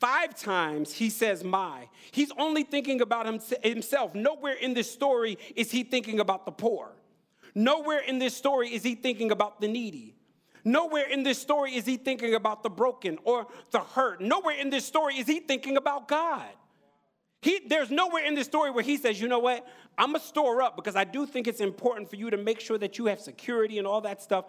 Five 0.00 0.34
times 0.34 0.92
he 0.92 1.10
says 1.10 1.44
my. 1.44 1.88
He's 2.10 2.32
only 2.38 2.62
thinking 2.62 3.00
about 3.00 3.26
himself. 3.62 4.14
Nowhere 4.14 4.54
in 4.54 4.74
this 4.74 4.90
story 4.90 5.38
is 5.54 5.70
he 5.70 5.84
thinking 5.84 6.20
about 6.20 6.46
the 6.46 6.52
poor. 6.52 6.90
Nowhere 7.54 8.00
in 8.00 8.18
this 8.18 8.34
story 8.34 8.70
is 8.70 8.82
he 8.82 8.94
thinking 8.94 9.30
about 9.30 9.60
the 9.60 9.68
needy. 9.68 10.14
Nowhere 10.64 11.08
in 11.08 11.22
this 11.22 11.40
story 11.40 11.74
is 11.74 11.86
he 11.86 11.96
thinking 11.96 12.34
about 12.34 12.62
the 12.62 12.70
broken 12.70 13.18
or 13.24 13.46
the 13.70 13.80
hurt. 13.80 14.20
Nowhere 14.20 14.56
in 14.56 14.70
this 14.70 14.84
story 14.84 15.16
is 15.16 15.26
he 15.26 15.40
thinking 15.40 15.76
about 15.76 16.08
God. 16.08 16.48
He, 17.42 17.60
there's 17.66 17.90
nowhere 17.90 18.24
in 18.24 18.34
this 18.34 18.46
story 18.46 18.70
where 18.70 18.84
he 18.84 18.96
says, 18.98 19.20
you 19.20 19.26
know 19.26 19.38
what, 19.38 19.66
I'm 19.96 20.08
gonna 20.08 20.20
store 20.20 20.60
up 20.60 20.76
because 20.76 20.94
I 20.94 21.04
do 21.04 21.24
think 21.24 21.48
it's 21.48 21.60
important 21.60 22.10
for 22.10 22.16
you 22.16 22.30
to 22.30 22.36
make 22.36 22.60
sure 22.60 22.76
that 22.78 22.98
you 22.98 23.06
have 23.06 23.20
security 23.20 23.78
and 23.78 23.86
all 23.86 24.02
that 24.02 24.22
stuff. 24.22 24.44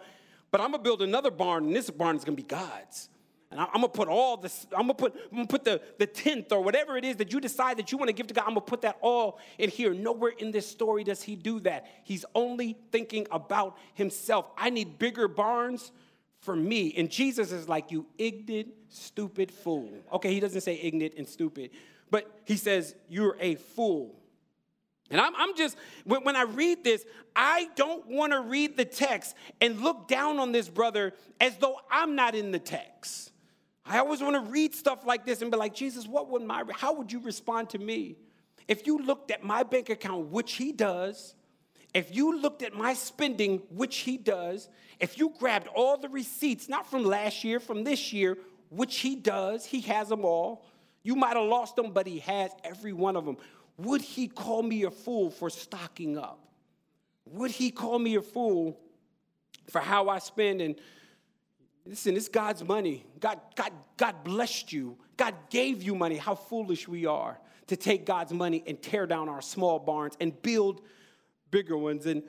But 0.50 0.60
I'm 0.60 0.72
gonna 0.72 0.82
build 0.82 1.00
another 1.00 1.30
barn, 1.30 1.64
and 1.64 1.74
this 1.74 1.88
barn 1.88 2.16
is 2.16 2.24
gonna 2.24 2.36
be 2.36 2.42
God's. 2.42 3.08
And 3.52 3.60
I, 3.60 3.64
am 3.64 3.70
gonna 3.74 3.88
put 3.88 4.08
all 4.08 4.36
this, 4.36 4.66
I'm 4.72 4.82
gonna 4.82 4.94
put, 4.94 5.14
I'm 5.30 5.36
gonna 5.36 5.46
put 5.46 5.64
the, 5.64 5.80
the 5.98 6.06
tenth 6.06 6.50
or 6.50 6.62
whatever 6.62 6.96
it 6.96 7.04
is 7.04 7.16
that 7.16 7.32
you 7.32 7.40
decide 7.40 7.76
that 7.76 7.92
you 7.92 7.98
wanna 7.98 8.12
give 8.12 8.26
to 8.28 8.34
God, 8.34 8.44
I'm 8.46 8.54
gonna 8.54 8.62
put 8.62 8.80
that 8.82 8.96
all 9.00 9.38
in 9.58 9.70
here. 9.70 9.94
Nowhere 9.94 10.32
in 10.38 10.50
this 10.50 10.66
story 10.66 11.04
does 11.04 11.22
he 11.22 11.36
do 11.36 11.60
that. 11.60 11.86
He's 12.02 12.24
only 12.34 12.76
thinking 12.90 13.26
about 13.30 13.76
himself. 13.94 14.46
I 14.56 14.70
need 14.70 14.98
bigger 14.98 15.28
barns 15.28 15.92
for 16.40 16.56
me. 16.56 16.94
And 16.96 17.10
Jesus 17.10 17.52
is 17.52 17.68
like, 17.68 17.92
you 17.92 18.06
ignorant, 18.18 18.68
stupid 18.88 19.50
fool. 19.50 19.92
Okay, 20.12 20.32
he 20.32 20.40
doesn't 20.40 20.62
say 20.62 20.78
ignorant 20.82 21.14
and 21.16 21.28
stupid, 21.28 21.70
but 22.10 22.40
he 22.44 22.56
says, 22.56 22.94
you're 23.08 23.36
a 23.40 23.54
fool. 23.54 24.18
And 25.10 25.20
I'm, 25.20 25.34
I'm 25.36 25.54
just, 25.56 25.76
when, 26.04 26.24
when 26.24 26.36
I 26.36 26.42
read 26.42 26.84
this, 26.84 27.04
I 27.36 27.68
don't 27.76 28.06
want 28.06 28.32
to 28.32 28.40
read 28.40 28.76
the 28.76 28.84
text 28.84 29.36
and 29.60 29.80
look 29.80 30.08
down 30.08 30.38
on 30.38 30.52
this 30.52 30.68
brother 30.68 31.12
as 31.40 31.56
though 31.58 31.78
I'm 31.90 32.16
not 32.16 32.34
in 32.34 32.50
the 32.50 32.58
text. 32.58 33.31
I 33.84 33.98
always 33.98 34.20
want 34.20 34.34
to 34.34 34.50
read 34.50 34.74
stuff 34.74 35.04
like 35.04 35.26
this 35.26 35.42
and 35.42 35.50
be 35.50 35.56
like, 35.56 35.74
Jesus, 35.74 36.06
what 36.06 36.30
would 36.30 36.42
my, 36.42 36.62
how 36.72 36.94
would 36.94 37.12
you 37.12 37.20
respond 37.20 37.70
to 37.70 37.78
me? 37.78 38.16
If 38.68 38.86
you 38.86 38.98
looked 38.98 39.30
at 39.30 39.42
my 39.42 39.64
bank 39.64 39.90
account, 39.90 40.28
which 40.28 40.54
he 40.54 40.72
does, 40.72 41.34
if 41.92 42.14
you 42.14 42.40
looked 42.40 42.62
at 42.62 42.74
my 42.74 42.94
spending, 42.94 43.58
which 43.70 43.98
he 43.98 44.16
does, 44.16 44.68
if 45.00 45.18
you 45.18 45.32
grabbed 45.38 45.66
all 45.68 45.98
the 45.98 46.08
receipts, 46.08 46.68
not 46.68 46.88
from 46.88 47.04
last 47.04 47.44
year, 47.44 47.60
from 47.60 47.84
this 47.84 48.12
year, 48.12 48.38
which 48.70 49.00
he 49.00 49.16
does, 49.16 49.66
he 49.66 49.80
has 49.82 50.08
them 50.08 50.24
all. 50.24 50.64
You 51.02 51.16
might 51.16 51.36
have 51.36 51.46
lost 51.46 51.76
them, 51.76 51.90
but 51.92 52.06
he 52.06 52.20
has 52.20 52.52
every 52.64 52.92
one 52.92 53.16
of 53.16 53.26
them. 53.26 53.36
Would 53.78 54.00
he 54.00 54.28
call 54.28 54.62
me 54.62 54.84
a 54.84 54.90
fool 54.90 55.30
for 55.30 55.50
stocking 55.50 56.16
up? 56.16 56.38
Would 57.26 57.50
he 57.50 57.70
call 57.70 57.98
me 57.98 58.14
a 58.14 58.22
fool 58.22 58.78
for 59.68 59.80
how 59.80 60.08
I 60.08 60.18
spend? 60.18 60.60
And 60.60 60.76
listen, 61.86 62.16
it's 62.16 62.28
God's 62.28 62.64
money. 62.64 63.04
God, 63.20 63.40
God, 63.56 63.72
God 63.96 64.24
blessed 64.24 64.72
you. 64.72 64.96
God 65.16 65.34
gave 65.50 65.82
you 65.82 65.94
money. 65.94 66.16
How 66.16 66.34
foolish 66.34 66.88
we 66.88 67.06
are 67.06 67.38
to 67.66 67.76
take 67.76 68.04
God's 68.04 68.32
money 68.32 68.62
and 68.66 68.80
tear 68.80 69.06
down 69.06 69.28
our 69.28 69.42
small 69.42 69.78
barns 69.78 70.16
and 70.20 70.40
build 70.42 70.82
bigger 71.50 71.76
ones. 71.76 72.06
And 72.06 72.22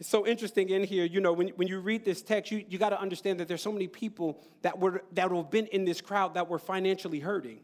it's 0.00 0.08
so 0.08 0.26
interesting 0.26 0.70
in 0.70 0.84
here, 0.84 1.04
you 1.04 1.20
know, 1.20 1.32
when, 1.32 1.48
when 1.50 1.68
you 1.68 1.78
read 1.80 2.04
this 2.04 2.22
text, 2.22 2.50
you, 2.50 2.64
you 2.68 2.78
got 2.78 2.90
to 2.90 3.00
understand 3.00 3.38
that 3.40 3.48
there's 3.48 3.62
so 3.62 3.72
many 3.72 3.86
people 3.86 4.42
that 4.62 4.78
were 4.78 5.04
that 5.12 5.30
have 5.30 5.50
been 5.50 5.66
in 5.66 5.84
this 5.84 6.00
crowd 6.00 6.34
that 6.34 6.48
were 6.48 6.58
financially 6.58 7.20
hurting. 7.20 7.60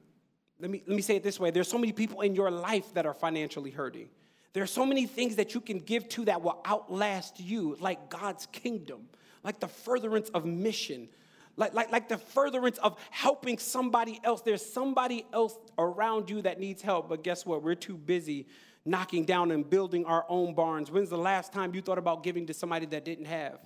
Let 0.61 0.71
me, 0.71 0.83
let 0.87 0.95
me 0.95 1.03
say 1.03 1.17
it 1.17 1.23
this 1.23 1.41
way 1.41 1.51
there's 1.51 1.69
so 1.69 1.79
many 1.79 1.93
people 1.93 2.21
in 2.21 2.35
your 2.35 2.51
life 2.51 2.93
that 2.95 3.07
are 3.07 3.15
financially 3.15 3.71
hurting. 3.71 4.09
There 4.53 4.63
are 4.63 4.69
so 4.69 4.85
many 4.87 5.07
things 5.07 5.37
that 5.37 5.55
you 5.55 5.61
can 5.61 5.79
give 5.79 6.09
to 6.11 6.25
that 6.27 6.43
will 6.43 6.61
outlast 6.67 7.39
you, 7.39 7.77
like 7.81 8.09
God's 8.09 8.47
kingdom, 8.47 9.09
like 9.49 9.61
the 9.61 9.69
furtherance 9.69 10.29
of 10.35 10.45
mission, 10.45 11.09
like, 11.57 11.73
like, 11.73 11.91
like 11.91 12.07
the 12.07 12.19
furtherance 12.19 12.77
of 12.79 12.99
helping 13.11 13.57
somebody 13.57 14.21
else. 14.23 14.43
There's 14.43 14.65
somebody 14.65 15.25
else 15.33 15.57
around 15.79 16.29
you 16.29 16.43
that 16.43 16.61
needs 16.61 16.83
help, 16.83 17.09
but 17.09 17.25
guess 17.25 17.47
what? 17.47 17.63
We're 17.63 17.75
too 17.75 17.97
busy 17.97 18.47
knocking 18.85 19.25
down 19.25 19.51
and 19.51 19.69
building 19.69 20.05
our 20.05 20.27
own 20.29 20.55
barns? 20.55 20.91
When's 20.91 21.09
the 21.09 21.17
last 21.17 21.51
time 21.51 21.75
you 21.75 21.81
thought 21.81 21.97
about 21.97 22.23
giving 22.23 22.45
to 22.47 22.53
somebody 22.53 22.85
that 22.87 23.07
didn't 23.07 23.25
have? 23.25 23.59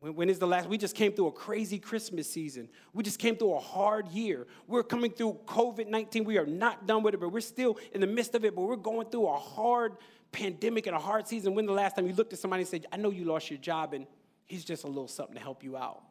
When, 0.00 0.14
when 0.14 0.28
is 0.28 0.38
the 0.38 0.46
last? 0.46 0.68
We 0.68 0.76
just 0.76 0.94
came 0.94 1.12
through 1.12 1.28
a 1.28 1.32
crazy 1.32 1.78
Christmas 1.78 2.28
season. 2.28 2.68
We 2.92 3.02
just 3.02 3.18
came 3.18 3.36
through 3.36 3.54
a 3.54 3.60
hard 3.60 4.08
year. 4.08 4.46
We're 4.68 4.82
coming 4.82 5.10
through 5.10 5.38
COVID 5.46 5.88
19. 5.88 6.24
We 6.24 6.36
are 6.36 6.44
not 6.44 6.86
done 6.86 7.02
with 7.02 7.14
it, 7.14 7.20
but 7.20 7.30
we're 7.30 7.40
still 7.40 7.78
in 7.94 8.02
the 8.02 8.06
midst 8.06 8.34
of 8.34 8.44
it. 8.44 8.54
But 8.54 8.60
we're 8.60 8.76
going 8.76 9.08
through 9.08 9.26
a 9.28 9.38
hard 9.38 9.96
pandemic 10.32 10.86
and 10.86 10.96
a 10.96 11.00
hard 11.00 11.28
season. 11.28 11.54
When 11.54 11.64
the 11.64 11.72
last 11.72 11.96
time 11.96 12.06
you 12.06 12.12
looked 12.12 12.32
at 12.32 12.38
somebody 12.38 12.62
and 12.62 12.68
said, 12.68 12.86
I 12.92 12.96
know 12.96 13.10
you 13.10 13.24
lost 13.24 13.50
your 13.50 13.58
job 13.58 13.94
and 13.94 14.06
he's 14.46 14.64
just 14.64 14.84
a 14.84 14.86
little 14.86 15.08
something 15.08 15.34
to 15.34 15.40
help 15.40 15.62
you 15.62 15.76
out? 15.76 16.02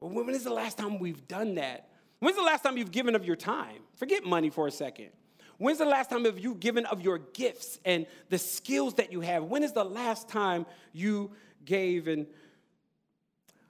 Well, 0.00 0.24
when 0.24 0.34
is 0.34 0.44
the 0.44 0.52
last 0.52 0.78
time 0.78 0.98
we've 0.98 1.26
done 1.28 1.54
that? 1.56 1.88
When's 2.18 2.36
the 2.36 2.42
last 2.42 2.62
time 2.62 2.76
you've 2.76 2.92
given 2.92 3.14
of 3.14 3.24
your 3.24 3.36
time? 3.36 3.82
Forget 3.96 4.24
money 4.24 4.50
for 4.50 4.66
a 4.66 4.70
second. 4.70 5.10
When's 5.58 5.78
the 5.78 5.84
last 5.84 6.10
time 6.10 6.24
have 6.24 6.38
you 6.38 6.54
given 6.54 6.86
of 6.86 7.00
your 7.00 7.18
gifts 7.18 7.78
and 7.84 8.06
the 8.28 8.38
skills 8.38 8.94
that 8.94 9.12
you 9.12 9.20
have? 9.20 9.44
When 9.44 9.62
is 9.62 9.72
the 9.72 9.84
last 9.84 10.28
time 10.28 10.66
you 10.92 11.32
gave? 11.64 12.08
And 12.08 12.26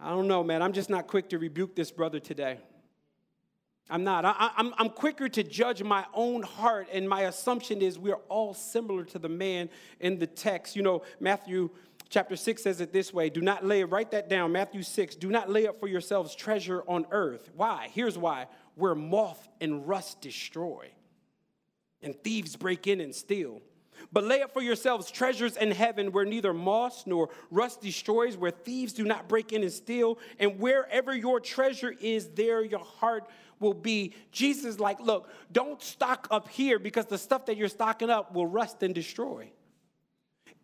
I 0.01 0.11
don't 0.11 0.27
know, 0.27 0.43
man. 0.43 0.63
I'm 0.63 0.73
just 0.73 0.91
not 0.91 1.07
quick 1.07 1.29
to 1.31 1.39
rebuke 1.39 1.77
this 1.77 1.91
brother 1.91 2.19
today. 2.19 2.59
I'm 3.91 4.05
not. 4.05 4.25
I, 4.25 4.51
am 4.57 4.73
I'm 4.79 4.89
quicker 4.89 5.29
to 5.29 5.43
judge 5.43 5.83
my 5.83 6.07
own 6.15 6.43
heart, 6.43 6.89
and 6.93 7.07
my 7.07 7.23
assumption 7.23 7.83
is 7.83 7.99
we're 7.99 8.15
all 8.31 8.55
similar 8.55 9.05
to 9.05 9.19
the 9.19 9.29
man 9.29 9.69
in 10.01 10.19
the 10.19 10.27
text. 10.27 10.77
You 10.77 10.83
know, 10.83 11.03
Matthew 11.21 11.69
chapter 12.13 12.37
6 12.37 12.63
says 12.63 12.81
it 12.81 12.93
this 12.93 13.13
way 13.13 13.31
do 13.31 13.41
not 13.41 13.65
lay, 13.65 13.83
write 13.83 14.13
that 14.13 14.29
down, 14.29 14.53
Matthew 14.53 14.83
6, 14.83 15.17
do 15.17 15.31
not 15.31 15.51
lay 15.51 15.67
up 15.67 15.81
for 15.81 15.89
yourselves 15.89 16.35
treasure 16.35 16.85
on 16.87 17.07
earth. 17.11 17.51
Why? 17.57 17.91
Here's 17.93 18.17
why 18.17 18.47
where 18.75 18.95
moth 18.95 19.49
and 19.61 19.87
rust 19.87 20.21
destroy 20.21 20.91
and 22.03 22.15
thieves 22.23 22.57
break 22.57 22.87
in 22.87 23.01
and 23.01 23.15
steal. 23.15 23.61
But 24.11 24.25
lay 24.25 24.43
up 24.43 24.53
for 24.53 24.63
yourselves 24.63 25.11
treasures 25.11 25.57
in 25.57 25.71
heaven 25.71 26.11
where 26.13 26.25
neither 26.25 26.53
moss 26.53 27.07
nor 27.07 27.29
rust 27.51 27.81
destroys, 27.81 28.37
where 28.37 28.51
thieves 28.51 28.93
do 28.93 29.05
not 29.05 29.29
break 29.29 29.53
in 29.53 29.63
and 29.63 29.73
steal. 29.73 30.19
And 30.39 30.59
wherever 30.59 31.15
your 31.15 31.39
treasure 31.39 31.95
is, 32.01 32.29
there 32.31 32.65
your 32.65 32.81
heart 32.81 33.29
will 33.61 33.75
be. 33.75 34.15
Jesus 34.33 34.81
like, 34.81 34.99
look, 35.01 35.31
don't 35.53 35.81
stock 35.81 36.27
up 36.31 36.49
here 36.49 36.79
because 36.79 37.07
the 37.07 37.19
stuff 37.19 37.47
that 37.47 37.57
you're 37.57 37.69
stocking 37.69 38.11
up 38.11 38.35
will 38.35 38.47
rust 38.47 38.83
and 38.83 38.95
destroy. 38.95 39.51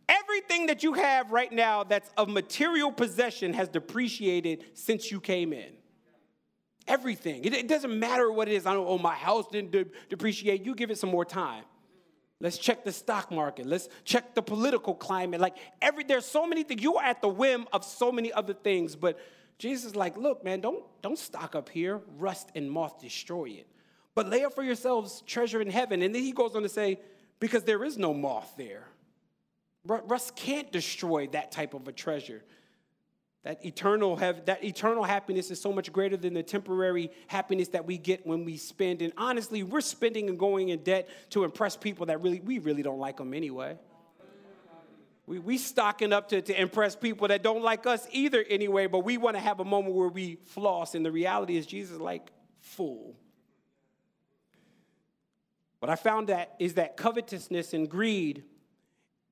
Everything 0.08 0.66
that 0.66 0.82
you 0.82 0.94
have 0.94 1.30
right 1.30 1.52
now 1.52 1.84
that's 1.84 2.10
of 2.16 2.28
material 2.28 2.90
possession 2.90 3.52
has 3.52 3.68
depreciated 3.68 4.64
since 4.74 5.10
you 5.10 5.20
came 5.20 5.52
in. 5.52 5.72
Everything. 6.86 7.44
It, 7.44 7.52
it 7.52 7.68
doesn't 7.68 7.98
matter 7.98 8.32
what 8.32 8.48
it 8.48 8.54
is. 8.54 8.64
I 8.64 8.72
don't, 8.72 8.86
oh, 8.86 8.96
my 8.96 9.14
house 9.14 9.44
didn't 9.52 9.70
de- 9.72 9.86
depreciate. 10.08 10.64
You 10.64 10.74
give 10.74 10.90
it 10.90 10.96
some 10.98 11.10
more 11.10 11.26
time. 11.26 11.64
Let's 12.40 12.56
check 12.56 12.84
the 12.84 12.92
stock 12.92 13.30
market. 13.30 13.66
Let's 13.66 13.88
check 14.04 14.34
the 14.34 14.42
political 14.42 14.94
climate. 14.94 15.40
Like 15.40 15.56
every 15.82 16.04
there's 16.04 16.24
so 16.24 16.46
many 16.46 16.62
things. 16.62 16.82
You 16.82 16.96
are 16.96 17.04
at 17.04 17.20
the 17.20 17.28
whim 17.28 17.66
of 17.72 17.84
so 17.84 18.10
many 18.10 18.32
other 18.32 18.54
things, 18.54 18.96
but 18.96 19.18
Jesus 19.58 19.86
is 19.86 19.96
like, 19.96 20.16
look, 20.16 20.44
man, 20.44 20.60
don't, 20.60 20.84
don't 21.02 21.18
stock 21.18 21.54
up 21.54 21.68
here. 21.68 22.00
Rust 22.16 22.50
and 22.54 22.70
moth 22.70 23.00
destroy 23.00 23.46
it. 23.50 23.66
But 24.14 24.30
lay 24.30 24.44
up 24.44 24.54
for 24.54 24.62
yourselves 24.62 25.22
treasure 25.26 25.60
in 25.60 25.68
heaven. 25.68 26.00
And 26.00 26.14
then 26.14 26.22
he 26.22 26.32
goes 26.32 26.54
on 26.54 26.62
to 26.62 26.68
say, 26.68 27.00
because 27.40 27.64
there 27.64 27.84
is 27.84 27.98
no 27.98 28.14
moth 28.14 28.54
there. 28.56 28.87
Rust 29.84 30.36
can't 30.36 30.70
destroy 30.70 31.28
that 31.28 31.50
type 31.50 31.74
of 31.74 31.88
a 31.88 31.92
treasure. 31.92 32.42
That 33.44 33.64
eternal, 33.64 34.16
have, 34.16 34.46
that 34.46 34.64
eternal 34.64 35.04
happiness 35.04 35.50
is 35.50 35.60
so 35.60 35.72
much 35.72 35.92
greater 35.92 36.16
than 36.16 36.34
the 36.34 36.42
temporary 36.42 37.10
happiness 37.28 37.68
that 37.68 37.86
we 37.86 37.96
get 37.96 38.26
when 38.26 38.44
we 38.44 38.56
spend. 38.56 39.00
And 39.00 39.12
honestly, 39.16 39.62
we're 39.62 39.80
spending 39.80 40.28
and 40.28 40.38
going 40.38 40.70
in 40.70 40.82
debt 40.82 41.08
to 41.30 41.44
impress 41.44 41.76
people 41.76 42.06
that 42.06 42.20
really 42.20 42.40
we 42.40 42.58
really 42.58 42.82
don't 42.82 42.98
like 42.98 43.16
them 43.16 43.32
anyway. 43.32 43.78
We 45.26 45.38
we 45.38 45.56
stocking 45.56 46.12
up 46.12 46.30
to, 46.30 46.42
to 46.42 46.60
impress 46.60 46.96
people 46.96 47.28
that 47.28 47.42
don't 47.42 47.62
like 47.62 47.86
us 47.86 48.06
either 48.10 48.44
anyway, 48.48 48.86
but 48.86 49.00
we 49.04 49.18
want 49.18 49.36
to 49.36 49.40
have 49.40 49.60
a 49.60 49.64
moment 49.64 49.94
where 49.94 50.08
we 50.08 50.38
floss. 50.46 50.94
And 50.94 51.06
the 51.06 51.12
reality 51.12 51.56
is 51.56 51.66
Jesus 51.66 51.98
like, 51.98 52.32
fool. 52.60 53.14
What 55.78 55.90
I 55.90 55.94
found 55.94 56.28
that 56.28 56.56
is 56.58 56.74
that 56.74 56.96
covetousness 56.96 57.72
and 57.72 57.88
greed 57.88 58.42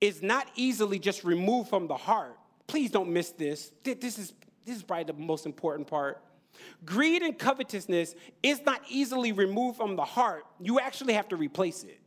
is 0.01 0.23
not 0.23 0.49
easily 0.55 0.99
just 0.99 1.25
removed 1.25 1.71
from 1.71 1.87
the 1.87 1.97
heart 1.97 2.37
please 2.67 2.91
don't 2.91 3.11
miss 3.11 3.31
this. 3.31 3.73
This 3.85 4.19
is, 4.19 4.33
this 4.65 4.77
is 4.77 4.83
probably 4.83 5.05
the 5.05 5.13
most 5.15 5.47
important 5.47 5.89
part. 5.89 6.23
Greed 6.85 7.23
and 7.23 7.39
covetousness 7.39 8.15
is 8.43 8.61
not 8.65 8.81
easily 8.89 9.33
removed 9.33 9.77
from 9.77 9.97
the 9.97 10.05
heart. 10.05 10.45
You 10.61 10.81
actually 10.81 11.15
have 11.15 11.29
to 11.29 11.37
replace 11.37 11.85
it. 11.85 12.01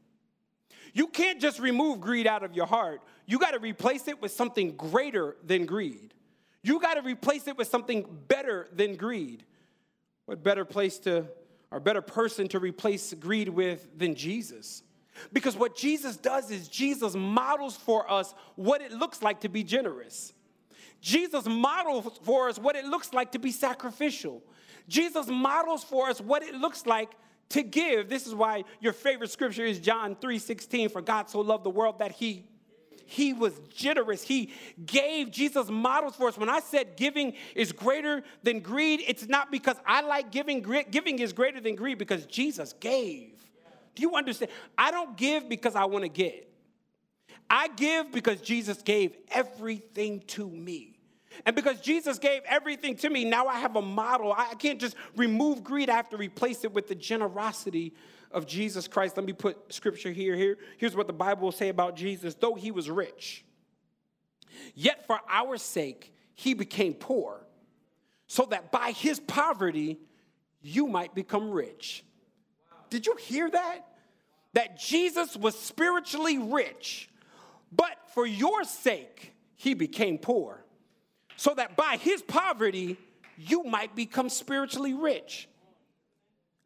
You 0.93 1.07
can't 1.07 1.39
just 1.39 1.59
remove 1.59 2.01
greed 2.01 2.25
out 2.25 2.43
of 2.43 2.53
your 2.55 2.65
heart. 2.65 3.01
You 3.27 3.37
got 3.37 3.51
to 3.51 3.59
replace 3.59 4.07
it 4.07 4.19
with 4.21 4.31
something 4.31 4.75
greater 4.75 5.37
than 5.45 5.65
greed. 5.65 6.15
You 6.63 6.79
got 6.79 6.95
to 6.95 7.01
replace 7.01 7.47
it 7.47 7.57
with 7.57 7.67
something 7.67 8.05
better 8.27 8.67
than 8.73 8.95
greed. 8.95 9.45
What 10.25 10.43
better 10.43 10.65
place 10.65 10.97
to, 10.99 11.27
or 11.69 11.79
better 11.79 12.01
person 12.01 12.47
to 12.49 12.59
replace 12.59 13.13
greed 13.13 13.49
with 13.49 13.87
than 13.97 14.15
Jesus? 14.15 14.81
Because 15.33 15.55
what 15.55 15.75
Jesus 15.75 16.17
does 16.17 16.51
is 16.51 16.67
Jesus 16.67 17.15
models 17.15 17.75
for 17.75 18.09
us 18.09 18.33
what 18.55 18.81
it 18.81 18.91
looks 18.91 19.21
like 19.21 19.41
to 19.41 19.49
be 19.49 19.63
generous. 19.63 20.33
Jesus 21.01 21.45
models 21.45 22.19
for 22.23 22.49
us 22.49 22.59
what 22.59 22.75
it 22.75 22.85
looks 22.85 23.13
like 23.13 23.31
to 23.31 23.39
be 23.39 23.51
sacrificial. 23.51 24.43
Jesus 24.87 25.27
models 25.27 25.83
for 25.83 26.09
us 26.09 26.19
what 26.19 26.43
it 26.43 26.55
looks 26.55 26.85
like 26.85 27.11
to 27.49 27.63
give. 27.63 28.09
This 28.09 28.27
is 28.27 28.35
why 28.35 28.63
your 28.79 28.93
favorite 28.93 29.31
scripture 29.31 29.65
is 29.65 29.79
John 29.79 30.15
3:16 30.15 30.89
for 30.89 31.01
God 31.01 31.29
so 31.29 31.41
loved 31.41 31.63
the 31.63 31.69
world 31.69 31.99
that 31.99 32.11
he 32.11 32.45
he 33.09 33.33
was 33.33 33.59
generous. 33.73 34.21
He 34.21 34.53
gave 34.85 35.31
Jesus 35.31 35.67
models 35.67 36.15
for 36.15 36.27
us. 36.27 36.37
When 36.37 36.47
I 36.47 36.59
said 36.59 36.95
giving 36.95 37.33
is 37.55 37.71
greater 37.71 38.23
than 38.43 38.59
greed, 38.59 39.03
it's 39.07 39.27
not 39.27 39.49
because 39.49 39.77
I 39.83 40.01
like 40.01 40.31
giving. 40.31 40.61
Giving 40.91 41.17
is 41.17 41.33
greater 41.33 41.59
than 41.59 41.73
greed 41.73 41.97
because 41.97 42.27
Jesus 42.27 42.73
gave. 42.73 43.38
Do 43.95 44.01
you 44.01 44.15
understand? 44.15 44.51
I 44.77 44.91
don't 44.91 45.17
give 45.17 45.49
because 45.49 45.75
I 45.75 45.85
want 45.85 46.03
to 46.03 46.09
get. 46.09 46.49
I 47.49 47.67
give 47.69 48.11
because 48.11 48.41
Jesus 48.41 48.81
gave 48.81 49.15
everything 49.31 50.21
to 50.27 50.47
me. 50.49 50.99
And 51.45 51.55
because 51.55 51.79
Jesus 51.79 52.19
gave 52.19 52.41
everything 52.45 52.95
to 52.97 53.09
me, 53.09 53.25
now 53.25 53.47
I 53.47 53.59
have 53.59 53.75
a 53.75 53.81
model. 53.81 54.33
I 54.33 54.53
can't 54.55 54.79
just 54.79 54.95
remove 55.15 55.63
greed, 55.63 55.89
I 55.89 55.95
have 55.95 56.09
to 56.09 56.17
replace 56.17 56.63
it 56.63 56.73
with 56.73 56.87
the 56.87 56.95
generosity 56.95 57.93
of 58.31 58.45
Jesus 58.45 58.87
Christ. 58.87 59.17
Let 59.17 59.25
me 59.25 59.33
put 59.33 59.73
scripture 59.73 60.11
here. 60.11 60.35
Here, 60.35 60.57
here's 60.77 60.95
what 60.95 61.07
the 61.07 61.13
Bible 61.13 61.43
will 61.43 61.51
say 61.51 61.69
about 61.69 61.95
Jesus. 61.95 62.35
Though 62.35 62.55
he 62.55 62.71
was 62.71 62.89
rich, 62.89 63.43
yet 64.75 65.07
for 65.07 65.19
our 65.29 65.57
sake 65.57 66.13
he 66.35 66.53
became 66.53 66.93
poor, 66.93 67.45
so 68.27 68.45
that 68.51 68.71
by 68.71 68.91
his 68.91 69.19
poverty 69.19 69.99
you 70.61 70.87
might 70.87 71.15
become 71.15 71.49
rich. 71.49 72.03
Did 72.89 73.05
you 73.05 73.15
hear 73.15 73.49
that? 73.49 73.85
That 74.53 74.79
Jesus 74.79 75.35
was 75.37 75.57
spiritually 75.57 76.37
rich 76.37 77.09
but 77.71 77.97
for 78.13 78.25
your 78.25 78.63
sake, 78.63 79.33
he 79.55 79.73
became 79.73 80.17
poor, 80.17 80.63
so 81.35 81.53
that 81.55 81.75
by 81.75 81.97
his 81.97 82.21
poverty, 82.21 82.97
you 83.37 83.63
might 83.63 83.95
become 83.95 84.29
spiritually 84.29 84.93
rich. 84.93 85.47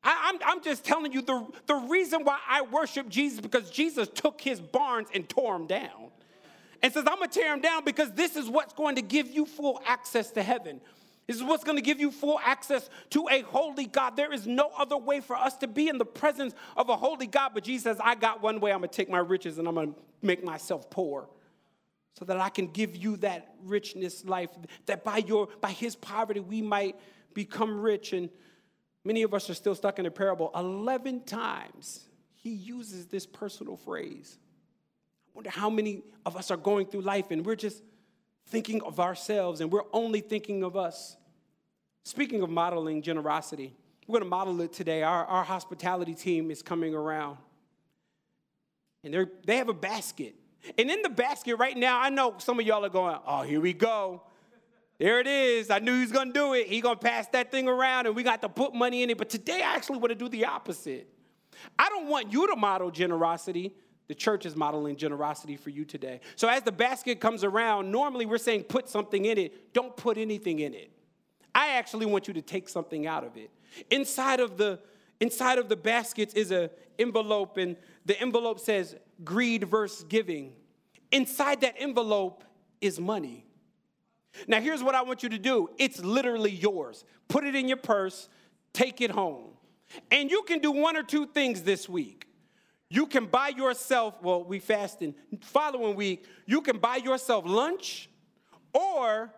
I, 0.06 0.38
am 0.42 0.62
just 0.62 0.84
telling 0.84 1.14
you 1.14 1.22
the, 1.22 1.48
the 1.66 1.76
reason 1.76 2.26
why 2.26 2.38
I 2.48 2.64
worship 2.64 3.08
Jesus 3.08 3.40
because 3.40 3.70
Jesus 3.70 4.10
took 4.14 4.42
his 4.42 4.60
barns 4.60 5.08
and 5.14 5.28
tore 5.30 5.54
them 5.54 5.66
down. 5.66 6.10
And 6.82 6.92
says, 6.92 7.06
I'm 7.08 7.20
gonna 7.20 7.30
tear 7.30 7.52
them 7.52 7.62
down 7.62 7.86
because 7.86 8.12
this 8.12 8.36
is 8.36 8.50
what's 8.50 8.74
going 8.74 8.98
to 8.98 9.02
give 9.02 9.30
you 9.30 9.46
full 9.46 9.82
access 9.86 10.32
to 10.32 10.44
heaven. 10.44 10.82
This 11.28 11.38
is 11.38 11.44
what's 11.44 11.64
going 11.64 11.78
to 11.78 11.82
give 11.82 12.00
you 12.00 12.12
full 12.12 12.40
access 12.44 12.90
to 13.12 13.28
a 13.30 13.42
holy 13.42 13.86
God. 13.86 14.18
There 14.18 14.34
is 14.34 14.46
no 14.46 14.72
other 14.78 14.98
way 14.98 15.22
for 15.22 15.36
us 15.36 15.56
to 15.58 15.68
be 15.68 15.88
in 15.88 15.98
the 15.98 16.06
presence 16.06 16.54
of 16.76 16.90
a 16.90 16.98
holy 16.98 17.28
God. 17.28 17.52
But 17.54 17.64
Jesus 17.64 17.84
says, 17.84 17.98
I 18.04 18.16
got 18.16 18.42
one 18.42 18.60
way. 18.60 18.72
I'm 18.72 18.80
going 18.80 18.90
to 18.90 18.96
take 18.96 19.10
my 19.10 19.20
riches 19.20 19.58
and 19.58 19.68
I'm 19.68 19.76
going 19.76 19.94
to 19.94 20.00
make 20.22 20.44
myself 20.44 20.90
poor 20.90 21.30
so 22.14 22.26
that 22.26 22.40
I 22.40 22.50
can 22.50 22.68
give 22.68 22.96
you 22.96 23.18
that 23.18 23.56
richness 23.64 24.26
life, 24.26 24.50
that 24.86 25.04
by, 25.04 25.18
your, 25.18 25.48
by 25.62 25.72
his 25.72 25.96
poverty 25.96 26.42
we 26.42 26.62
might 26.62 27.00
become 27.34 27.80
rich. 27.80 28.12
And 28.14 28.30
many 29.06 29.24
of 29.24 29.34
us 29.34 29.50
are 29.50 29.56
still 29.56 29.76
stuck 29.76 30.00
in 30.00 30.06
the 30.06 30.12
parable. 30.12 30.52
11 30.56 31.22
times 31.22 32.02
he 32.36 32.50
uses 32.50 33.08
this 33.08 33.26
personal 33.26 33.78
phrase. 33.78 34.38
I 35.28 35.32
wonder 35.34 35.50
how 35.50 35.70
many 35.70 36.04
of 36.26 36.36
us 36.36 36.52
are 36.52 36.58
going 36.58 36.88
through 36.88 37.02
life 37.02 37.32
and 37.32 37.46
we're 37.46 37.56
just 37.56 37.82
thinking 38.48 38.82
of 38.82 39.00
ourselves 39.00 39.62
and 39.62 39.72
we're 39.72 39.84
only 39.92 40.22
thinking 40.22 40.64
of 40.64 40.76
us. 40.76 41.18
Speaking 42.06 42.42
of 42.42 42.50
modeling 42.50 43.02
generosity, 43.02 43.74
we're 44.08 44.20
going 44.20 44.30
to 44.30 44.30
model 44.30 44.60
it 44.62 44.74
today. 44.74 45.04
Our, 45.04 45.26
our 45.26 45.44
hospitality 45.44 46.14
team 46.14 46.52
is 46.52 46.62
coming 46.62 46.94
around. 46.94 47.38
And 49.04 49.14
they 49.14 49.26
they 49.46 49.58
have 49.58 49.70
a 49.70 49.74
basket. 49.74 50.36
And 50.78 50.90
in 50.90 51.02
the 51.02 51.10
basket 51.10 51.56
right 51.58 51.76
now, 51.76 52.00
I 52.00 52.10
know 52.10 52.36
some 52.38 52.60
of 52.60 52.66
y'all 52.66 52.86
are 52.86 52.90
going, 52.90 53.18
oh, 53.26 53.42
here 53.42 53.60
we 53.60 53.74
go. 53.74 54.24
There 54.98 55.20
it 55.20 55.28
is. 55.28 55.70
I 55.70 55.80
knew 55.80 55.94
he 55.96 56.02
was 56.02 56.12
going 56.12 56.28
to 56.28 56.34
do 56.34 56.54
it. 56.54 56.68
He 56.68 56.80
going 56.80 56.96
to 56.96 57.02
pass 57.02 57.28
that 57.30 57.52
thing 57.52 57.68
around 57.68 58.06
and 58.06 58.16
we 58.16 58.24
got 58.24 58.42
to 58.42 58.50
put 58.50 58.74
money 58.74 59.04
in 59.04 59.10
it. 59.10 59.18
But 59.18 59.30
today 59.30 59.62
I 59.62 59.76
actually 59.76 59.98
want 59.98 60.10
to 60.10 60.16
do 60.16 60.30
the 60.30 60.46
opposite. 60.46 61.10
I 61.78 61.90
don't 61.90 62.08
want 62.08 62.32
you 62.32 62.48
to 62.48 62.56
model 62.56 62.92
generosity. 62.92 63.74
The 64.08 64.16
church 64.16 64.46
is 64.46 64.56
modeling 64.56 64.96
generosity 64.98 65.56
for 65.56 65.70
you 65.70 65.86
today. 65.86 66.20
So 66.36 66.48
as 66.48 66.64
the 66.64 66.72
basket 66.72 67.20
comes 67.20 67.44
around, 67.44 67.92
normally 67.92 68.26
we're 68.26 68.38
saying 68.38 68.64
put 68.64 68.90
something 68.90 69.26
in 69.26 69.38
it. 69.38 69.74
Don't 69.74 69.96
put 69.96 70.18
anything 70.18 70.60
in 70.60 70.74
it. 70.74 70.92
I 71.56 71.70
actually 71.70 72.06
want 72.06 72.28
you 72.28 72.34
to 72.34 72.42
take 72.42 72.68
something 72.68 73.08
out 73.08 73.24
of 73.24 73.38
it. 73.38 73.50
Inside 73.90 74.40
of 74.40 74.58
the 74.58 74.80
inside 75.20 75.58
of 75.58 75.70
the 75.70 75.76
baskets 75.76 76.34
is 76.34 76.52
a 76.52 76.70
envelope 77.00 77.58
and 77.58 77.78
the 78.06 78.20
envelope 78.20 78.60
says 78.60 78.96
greed 79.24 79.64
versus 79.64 80.04
giving. 80.04 80.54
Inside 81.12 81.62
that 81.62 81.76
envelope 81.78 82.44
is 82.82 83.00
money. 83.00 83.46
Now 84.48 84.60
here's 84.60 84.84
what 84.84 84.96
I 84.96 85.04
want 85.04 85.24
you 85.24 85.30
to 85.30 85.40
do. 85.40 85.70
It's 85.78 86.04
literally 86.04 86.52
yours. 86.52 87.06
Put 87.28 87.46
it 87.46 87.56
in 87.56 87.68
your 87.68 87.78
purse, 87.78 88.28
take 88.74 89.00
it 89.00 89.12
home. 89.12 89.52
And 90.12 90.30
you 90.30 90.44
can 90.44 90.60
do 90.60 90.72
one 90.72 90.98
or 90.98 91.04
two 91.04 91.28
things 91.28 91.62
this 91.62 91.88
week. 91.88 92.28
You 92.94 93.08
can 93.08 93.26
buy 93.26 93.48
yourself, 93.48 94.22
well, 94.22 94.44
we 94.44 94.60
fasting, 94.60 95.16
following 95.42 95.96
week, 95.96 96.26
you 96.46 96.62
can 96.62 96.78
buy 96.78 96.98
yourself 96.98 97.44
lunch, 97.44 98.08
or 98.72 99.34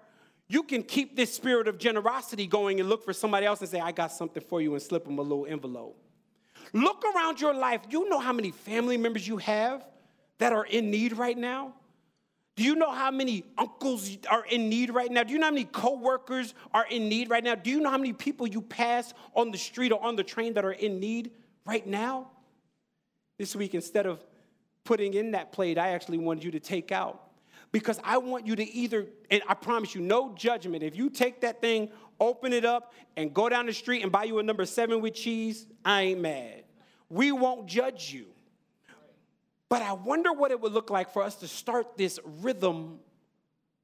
you 0.50 0.62
can 0.64 0.84
keep 0.84 1.16
this 1.16 1.34
spirit 1.34 1.70
of 1.70 1.78
generosity 1.78 2.48
going 2.48 2.82
and 2.82 2.90
look 2.90 3.06
for 3.06 3.14
somebody 3.14 3.46
else 3.46 3.62
and 3.62 3.70
say, 3.70 3.80
I 3.80 3.94
got 3.94 4.12
something 4.12 4.44
for 4.44 4.60
you, 4.60 4.74
and 4.74 4.82
slip 4.82 5.06
them 5.06 5.20
a 5.20 5.22
little 5.22 5.46
envelope. 5.46 5.98
Look 6.74 7.06
around 7.16 7.40
your 7.40 7.54
life. 7.54 7.80
You 7.90 8.10
know 8.10 8.20
how 8.20 8.34
many 8.34 8.52
family 8.52 8.98
members 8.98 9.26
you 9.26 9.38
have 9.38 9.88
that 10.40 10.52
are 10.52 10.66
in 10.66 10.92
need 10.92 11.14
right 11.14 11.38
now? 11.38 11.76
Do 12.58 12.64
you 12.64 12.76
know 12.76 12.92
how 12.92 13.10
many 13.10 13.46
uncles 13.58 14.18
are 14.30 14.44
in 14.52 14.68
need 14.68 14.90
right 14.94 15.10
now? 15.10 15.24
Do 15.24 15.32
you 15.32 15.40
know 15.40 15.46
how 15.46 15.54
many 15.54 15.64
coworkers 15.64 16.54
are 16.74 16.88
in 16.90 17.08
need 17.08 17.30
right 17.30 17.44
now? 17.44 17.56
Do 17.56 17.70
you 17.70 17.80
know 17.80 17.90
how 17.90 17.98
many 17.98 18.12
people 18.12 18.48
you 18.48 18.62
pass 18.62 19.14
on 19.34 19.52
the 19.52 19.58
street 19.58 19.94
or 19.94 20.04
on 20.04 20.18
the 20.18 20.26
train 20.26 20.56
that 20.56 20.66
are 20.66 20.74
in 20.74 21.00
need 21.00 21.32
right 21.66 21.88
now? 21.88 22.32
This 23.38 23.56
week, 23.56 23.76
instead 23.76 24.06
of 24.06 24.24
putting 24.84 25.14
in 25.14 25.32
that 25.32 25.52
plate, 25.52 25.78
I 25.78 25.90
actually 25.90 26.18
wanted 26.18 26.44
you 26.44 26.52
to 26.52 26.60
take 26.60 26.92
out. 26.92 27.22
Because 27.72 28.00
I 28.04 28.20
want 28.20 28.48
you 28.48 28.56
to 28.56 28.64
either, 28.64 29.08
and 29.30 29.42
I 29.50 29.54
promise 29.54 29.94
you, 29.94 30.02
no 30.02 30.34
judgment. 30.36 30.84
If 30.84 30.96
you 30.96 31.10
take 31.10 31.42
that 31.42 31.60
thing, 31.60 31.90
open 32.20 32.54
it 32.54 32.64
up, 32.64 32.94
and 33.18 33.34
go 33.34 33.50
down 33.50 33.66
the 33.66 33.74
street 33.74 34.04
and 34.04 34.12
buy 34.12 34.24
you 34.24 34.40
a 34.40 34.44
number 34.44 34.66
seven 34.66 35.02
with 35.02 35.14
cheese, 35.14 35.66
I 35.84 36.04
ain't 36.04 36.22
mad. 36.22 36.64
We 37.10 37.32
won't 37.34 37.68
judge 37.68 38.14
you. 38.14 38.28
But 39.68 39.82
I 39.82 39.94
wonder 39.94 40.32
what 40.32 40.52
it 40.52 40.62
would 40.62 40.72
look 40.72 40.90
like 40.90 41.12
for 41.12 41.24
us 41.24 41.36
to 41.38 41.48
start 41.48 41.98
this 41.98 42.20
rhythm 42.24 43.00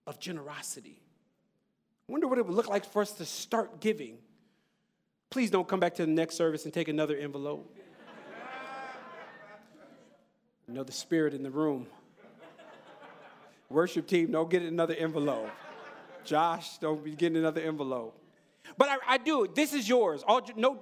of 0.08 0.20
generosity. 0.20 1.02
I 2.08 2.12
wonder 2.12 2.28
what 2.28 2.38
it 2.38 2.46
would 2.46 2.56
look 2.56 2.70
like 2.70 2.86
for 2.86 3.02
us 3.02 3.12
to 3.14 3.26
start 3.26 3.82
giving. 3.82 4.20
Please 5.30 5.50
don't 5.50 5.68
come 5.68 5.80
back 5.80 5.96
to 5.96 6.06
the 6.06 6.12
next 6.12 6.36
service 6.36 6.66
and 6.66 6.74
take 6.74 6.88
another 6.88 7.18
envelope. 7.18 7.76
Know 10.72 10.84
the 10.84 10.92
spirit 10.94 11.34
in 11.34 11.44
the 11.44 11.52
room. 11.52 11.88
Worship 13.70 14.08
team, 14.08 14.32
don't 14.32 14.50
get 14.50 14.62
another 14.64 14.94
envelope. 14.94 15.50
Josh, 16.24 16.78
don't 16.78 17.04
be 17.04 17.12
getting 17.12 17.38
another 17.38 17.62
envelope. 17.62 18.18
But 18.78 18.90
I, 18.90 18.98
I 19.08 19.18
do. 19.18 19.48
This 19.54 19.74
is 19.74 19.88
yours. 19.88 20.24
All 20.26 20.42
no, 20.56 20.80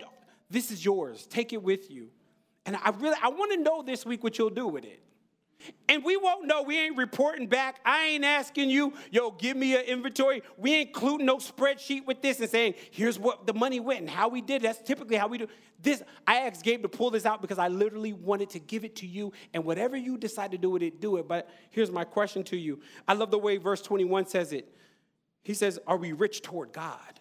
this 0.50 0.72
is 0.72 0.84
yours. 0.84 1.26
Take 1.28 1.54
it 1.54 1.64
with 1.64 1.90
you. 1.90 2.10
And 2.66 2.76
I 2.76 2.90
really, 2.92 3.18
I 3.22 3.30
want 3.30 3.52
to 3.54 3.58
know 3.58 3.82
this 3.82 4.06
week 4.06 4.24
what 4.24 4.38
you'll 4.38 4.50
do 4.50 4.68
with 4.68 4.86
it. 4.86 5.02
And 5.88 6.04
we 6.04 6.16
won't 6.18 6.46
know. 6.46 6.62
We 6.62 6.78
ain't 6.78 6.98
reporting 6.98 7.48
back. 7.48 7.80
I 7.84 8.06
ain't 8.06 8.24
asking 8.24 8.70
you, 8.70 8.94
yo, 9.12 9.32
give 9.32 9.58
me 9.58 9.76
an 9.76 9.82
inventory. 9.82 10.44
We 10.58 10.74
ain't 10.74 10.90
including 10.90 11.26
no 11.26 11.38
spreadsheet 11.38 12.06
with 12.06 12.22
this 12.22 12.40
and 12.40 12.50
saying, 12.50 12.76
here's 12.92 13.20
what 13.20 13.46
the 13.46 13.54
money 13.54 13.80
went 13.80 14.02
and 14.02 14.10
how 14.10 14.30
we 14.30 14.42
did. 14.42 14.62
That's 14.62 14.82
typically 14.82 15.18
how 15.18 15.28
we 15.28 15.40
do 15.40 15.48
this. 15.82 16.04
I 16.28 16.42
asked 16.42 16.64
Gabe 16.64 16.82
to 16.84 16.90
pull 16.90 17.12
this 17.12 17.26
out 17.26 17.42
because 17.42 17.60
I 17.60 17.68
literally 17.68 18.14
wanted 18.14 18.50
to 18.52 18.60
give 18.60 18.86
it 18.86 18.96
to 18.98 19.08
you. 19.08 19.34
And 19.54 19.66
whatever 19.66 19.98
you 19.98 20.18
decide 20.18 20.52
to 20.52 20.58
do 20.58 20.70
with 20.70 20.84
it, 20.84 21.02
do 21.02 21.18
it. 21.18 21.28
But 21.28 21.50
here's 21.72 21.92
my 21.92 22.04
question 22.04 22.44
to 22.46 22.58
you. 22.58 22.80
I 23.08 23.14
love 23.14 23.32
the 23.32 23.40
way 23.40 23.58
verse 23.58 23.82
21 23.82 24.28
says 24.28 24.54
it. 24.54 24.74
He 25.44 25.54
says, 25.54 25.80
Are 25.88 25.98
we 25.98 26.14
rich 26.14 26.42
toward 26.42 26.72
God? 26.72 27.19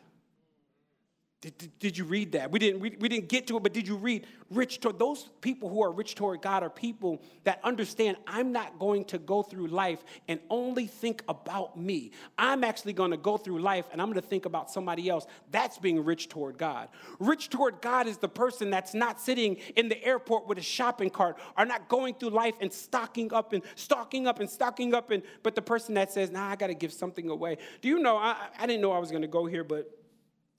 Did, 1.41 1.57
did, 1.57 1.79
did, 1.79 1.99
you 1.99 2.05
read 2.05 2.33
that? 2.33 2.51
We 2.51 2.59
didn't, 2.59 2.81
we, 2.81 2.97
we 2.99 3.09
didn't 3.09 3.29
get 3.29 3.47
to 3.47 3.57
it, 3.57 3.63
but 3.63 3.73
did 3.73 3.87
you 3.87 3.95
read 3.95 4.27
rich 4.51 4.81
toward 4.81 4.99
those 4.99 5.29
people 5.41 5.69
who 5.69 5.85
are 5.85 5.93
rich 5.93 6.17
toward 6.17 6.43
God 6.43 6.65
are 6.65 6.71
people 6.71 7.23
that 7.45 7.61
understand 7.63 8.17
I'm 8.27 8.51
not 8.51 8.81
going 8.81 9.05
to 9.07 9.19
go 9.19 9.45
through 9.45 9.69
life 9.69 10.03
and 10.27 10.41
only 10.51 10.89
think 10.89 11.23
about 11.29 11.79
me. 11.79 12.11
I'm 12.37 12.65
actually 12.65 12.93
going 12.93 13.13
to 13.13 13.17
go 13.17 13.37
through 13.37 13.61
life 13.61 13.87
and 13.93 14.03
I'm 14.03 14.09
going 14.09 14.21
to 14.21 14.27
think 14.27 14.47
about 14.47 14.69
somebody 14.69 15.09
else. 15.09 15.29
That's 15.53 15.79
being 15.79 16.05
rich 16.05 16.29
toward 16.29 16.59
God. 16.59 16.89
Rich 17.21 17.51
toward 17.51 17.81
God 17.83 18.09
is 18.09 18.19
the 18.19 18.29
person 18.29 18.71
that's 18.71 18.93
not 18.93 19.21
sitting 19.21 19.59
in 19.77 19.89
the 19.89 20.03
airport 20.05 20.49
with 20.49 20.59
a 20.59 20.63
shopping 20.63 21.11
cart 21.11 21.39
or 21.57 21.65
not 21.65 21.89
going 21.89 22.15
through 22.15 22.31
life 22.31 22.55
and 22.61 22.73
stocking 22.73 23.33
up 23.33 23.53
and 23.53 23.63
stocking 23.77 24.27
up 24.27 24.41
and 24.41 24.51
stocking 24.51 24.93
up 24.93 25.13
and 25.13 25.23
but 25.45 25.55
the 25.55 25.63
person 25.63 25.95
that 25.95 26.11
says, 26.11 26.33
nah, 26.33 26.49
I 26.49 26.57
gotta 26.57 26.75
give 26.75 26.93
something 26.93 27.31
away. 27.31 27.59
Do 27.81 27.87
you 27.87 28.01
know 28.01 28.17
I, 28.17 28.49
I 28.59 28.67
didn't 28.67 28.83
know 28.83 28.91
I 28.91 28.99
was 28.99 29.13
gonna 29.13 29.29
go 29.29 29.47
here, 29.47 29.63
but 29.63 29.98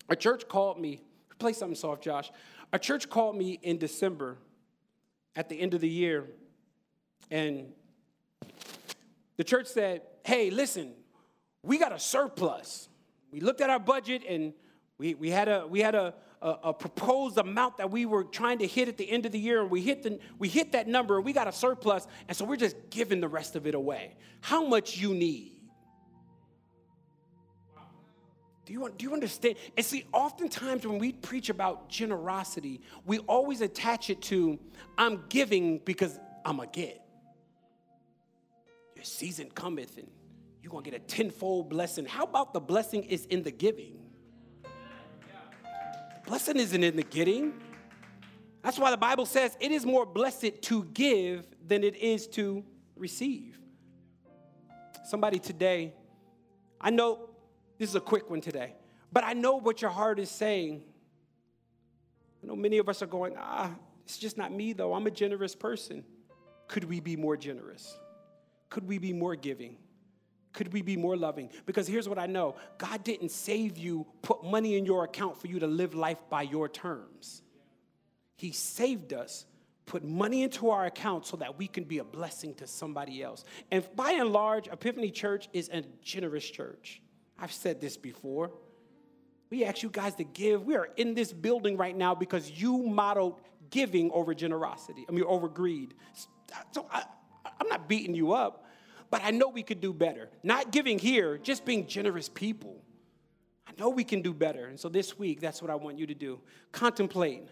a 0.10 0.16
church 0.16 0.48
called 0.48 0.80
me, 0.80 1.02
play 1.38 1.54
something 1.54 1.76
soft, 1.76 2.04
Josh. 2.04 2.32
A 2.74 2.80
church 2.80 3.10
called 3.10 3.36
me 3.36 3.60
in 3.62 3.78
December 3.78 4.38
at 5.36 5.50
the 5.50 5.60
end 5.60 5.74
of 5.74 5.82
the 5.82 5.90
year, 5.90 6.26
and 7.32 7.72
the 9.38 9.44
church 9.44 9.68
said, 9.68 10.02
Hey, 10.24 10.50
listen, 10.50 10.94
we 11.64 11.78
got 11.78 11.92
a 11.92 12.00
surplus. 12.00 12.90
We 13.32 13.40
looked 13.40 13.62
at 13.62 13.70
our 13.70 13.80
budget 13.80 14.24
and 14.28 14.54
we, 14.98 15.14
we 15.14 15.30
had, 15.30 15.48
a, 15.48 15.66
we 15.66 15.80
had 15.80 15.96
a, 15.96 16.14
a, 16.42 16.50
a, 16.66 16.74
proposed 16.74 17.38
amount 17.38 17.78
that 17.78 17.90
we 17.90 18.06
were 18.06 18.24
trying 18.26 18.60
to 18.60 18.68
hit 18.68 18.90
at 18.90 18.98
the 18.98 19.10
end 19.10 19.26
of 19.26 19.32
the 19.32 19.40
year, 19.40 19.62
and 19.62 19.70
we 19.70 19.82
hit, 19.82 20.04
the, 20.04 20.20
we 20.38 20.50
hit 20.50 20.74
that 20.74 20.88
number, 20.88 21.16
and 21.18 21.26
we 21.26 21.32
got 21.32 21.48
a 21.48 21.52
surplus, 21.52 22.06
and 22.28 22.36
so 22.36 22.44
we're 22.44 22.58
just 22.58 22.76
giving 22.90 23.22
the 23.22 23.28
rest 23.28 23.56
of 23.56 23.66
it 23.66 23.76
away. 23.76 24.16
How 24.42 24.66
much 24.66 24.98
you 24.98 25.14
need? 25.14 25.59
Do 28.70 28.74
you, 28.74 28.94
do 28.96 29.04
you 29.04 29.14
understand? 29.14 29.56
And 29.76 29.84
see, 29.84 30.06
oftentimes 30.14 30.86
when 30.86 31.00
we 31.00 31.12
preach 31.12 31.50
about 31.50 31.90
generosity, 31.90 32.82
we 33.04 33.18
always 33.18 33.62
attach 33.62 34.12
it 34.12 34.22
to 34.24 34.60
I'm 34.96 35.24
giving 35.28 35.80
because 35.80 36.20
I'm 36.46 36.60
a 36.60 36.68
get. 36.68 37.02
Your 38.96 39.04
season 39.04 39.50
cometh 39.50 39.98
and 39.98 40.08
you're 40.62 40.70
going 40.70 40.84
to 40.84 40.92
get 40.92 41.02
a 41.02 41.04
tenfold 41.04 41.68
blessing. 41.68 42.06
How 42.06 42.26
about 42.26 42.54
the 42.54 42.60
blessing 42.60 43.06
is 43.06 43.26
in 43.26 43.42
the 43.42 43.50
giving? 43.50 43.98
The 44.62 44.70
blessing 46.28 46.58
isn't 46.58 46.84
in 46.84 46.96
the 46.96 47.02
getting. 47.02 47.54
That's 48.62 48.78
why 48.78 48.92
the 48.92 48.98
Bible 48.98 49.26
says 49.26 49.58
it 49.60 49.72
is 49.72 49.84
more 49.84 50.06
blessed 50.06 50.62
to 50.62 50.84
give 50.94 51.48
than 51.68 51.84
it 51.84 51.96
is 51.96 52.28
to 52.28 52.64
receive. 52.96 53.58
Somebody 55.06 55.40
today, 55.40 55.96
I 56.80 56.92
know 56.92 57.29
this 57.80 57.90
is 57.90 57.96
a 57.96 58.02
quick 58.02 58.30
one 58.30 58.42
today. 58.42 58.76
But 59.12 59.24
I 59.24 59.34
know 59.34 59.56
what 59.56 59.82
your 59.82 59.90
heart 59.90 60.20
is 60.20 60.30
saying. 60.30 60.84
I 62.44 62.48
know 62.48 62.56
many 62.56 62.78
of 62.78 62.88
us 62.88 63.02
are 63.02 63.08
going, 63.08 63.36
ah, 63.38 63.72
it's 64.04 64.18
just 64.18 64.38
not 64.38 64.52
me 64.52 64.74
though. 64.74 64.94
I'm 64.94 65.08
a 65.08 65.12
generous 65.12 65.56
person. 65.56 66.04
Could 66.68 66.84
we 66.84 67.00
be 67.00 67.16
more 67.16 67.36
generous? 67.36 67.98
Could 68.70 68.88
we 68.88 69.00
be 69.00 69.14
more 69.14 69.36
giving? 69.36 69.78
Could 70.54 70.74
we 70.74 70.82
be 70.82 70.98
more 70.98 71.16
loving? 71.16 71.50
Because 71.66 71.88
here's 71.88 72.10
what 72.10 72.20
I 72.20 72.26
know 72.26 72.56
God 72.78 73.04
didn't 73.04 73.30
save 73.30 73.78
you, 73.78 74.06
put 74.22 74.44
money 74.44 74.78
in 74.78 74.86
your 74.86 75.04
account 75.04 75.40
for 75.40 75.48
you 75.48 75.60
to 75.60 75.68
live 75.68 75.96
life 75.96 76.22
by 76.30 76.44
your 76.44 76.68
terms. 76.68 77.42
He 78.36 78.52
saved 78.52 79.14
us, 79.14 79.46
put 79.86 80.04
money 80.04 80.44
into 80.44 80.70
our 80.70 80.86
account 80.86 81.26
so 81.26 81.38
that 81.38 81.58
we 81.58 81.68
can 81.68 81.84
be 81.84 81.98
a 82.00 82.04
blessing 82.04 82.56
to 82.56 82.68
somebody 82.68 83.22
else. 83.22 83.44
And 83.72 83.88
by 83.96 84.12
and 84.12 84.32
large, 84.32 84.68
Epiphany 84.68 85.12
Church 85.12 85.50
is 85.54 85.70
a 85.70 85.84
generous 86.02 86.50
church. 86.50 87.02
I've 87.42 87.52
said 87.52 87.80
this 87.80 87.98
before. 87.98 88.52
We 89.50 89.66
ask 89.66 89.82
you 89.82 89.90
guys 89.90 90.16
to 90.16 90.24
give. 90.24 90.64
We 90.64 90.76
are 90.76 90.90
in 90.98 91.16
this 91.16 91.34
building 91.34 91.78
right 91.78 91.96
now 91.96 92.14
because 92.14 92.50
you 92.52 92.78
modeled 92.78 93.42
giving 93.70 94.12
over 94.12 94.34
generosity, 94.34 95.06
I 95.08 95.12
mean, 95.12 95.24
over 95.26 95.48
greed. 95.48 95.94
So 96.72 96.86
I, 96.92 97.04
I'm 97.60 97.68
not 97.68 97.88
beating 97.88 98.16
you 98.16 98.34
up, 98.34 98.66
but 99.10 99.22
I 99.24 99.32
know 99.32 99.48
we 99.50 99.64
could 99.64 99.82
do 99.82 99.94
better. 99.94 100.30
Not 100.44 100.72
giving 100.72 101.00
here, 101.00 101.38
just 101.38 101.66
being 101.66 101.88
generous 101.88 102.30
people. 102.30 102.84
I 103.68 103.72
know 103.80 103.90
we 103.90 104.04
can 104.04 104.22
do 104.22 104.34
better. 104.34 104.66
And 104.66 104.80
so 104.80 104.90
this 104.90 105.18
week, 105.18 105.40
that's 105.40 105.62
what 105.62 105.70
I 105.70 105.76
want 105.76 106.00
you 106.00 106.08
to 106.08 106.16
do. 106.16 106.40
Contemplate 106.72 107.44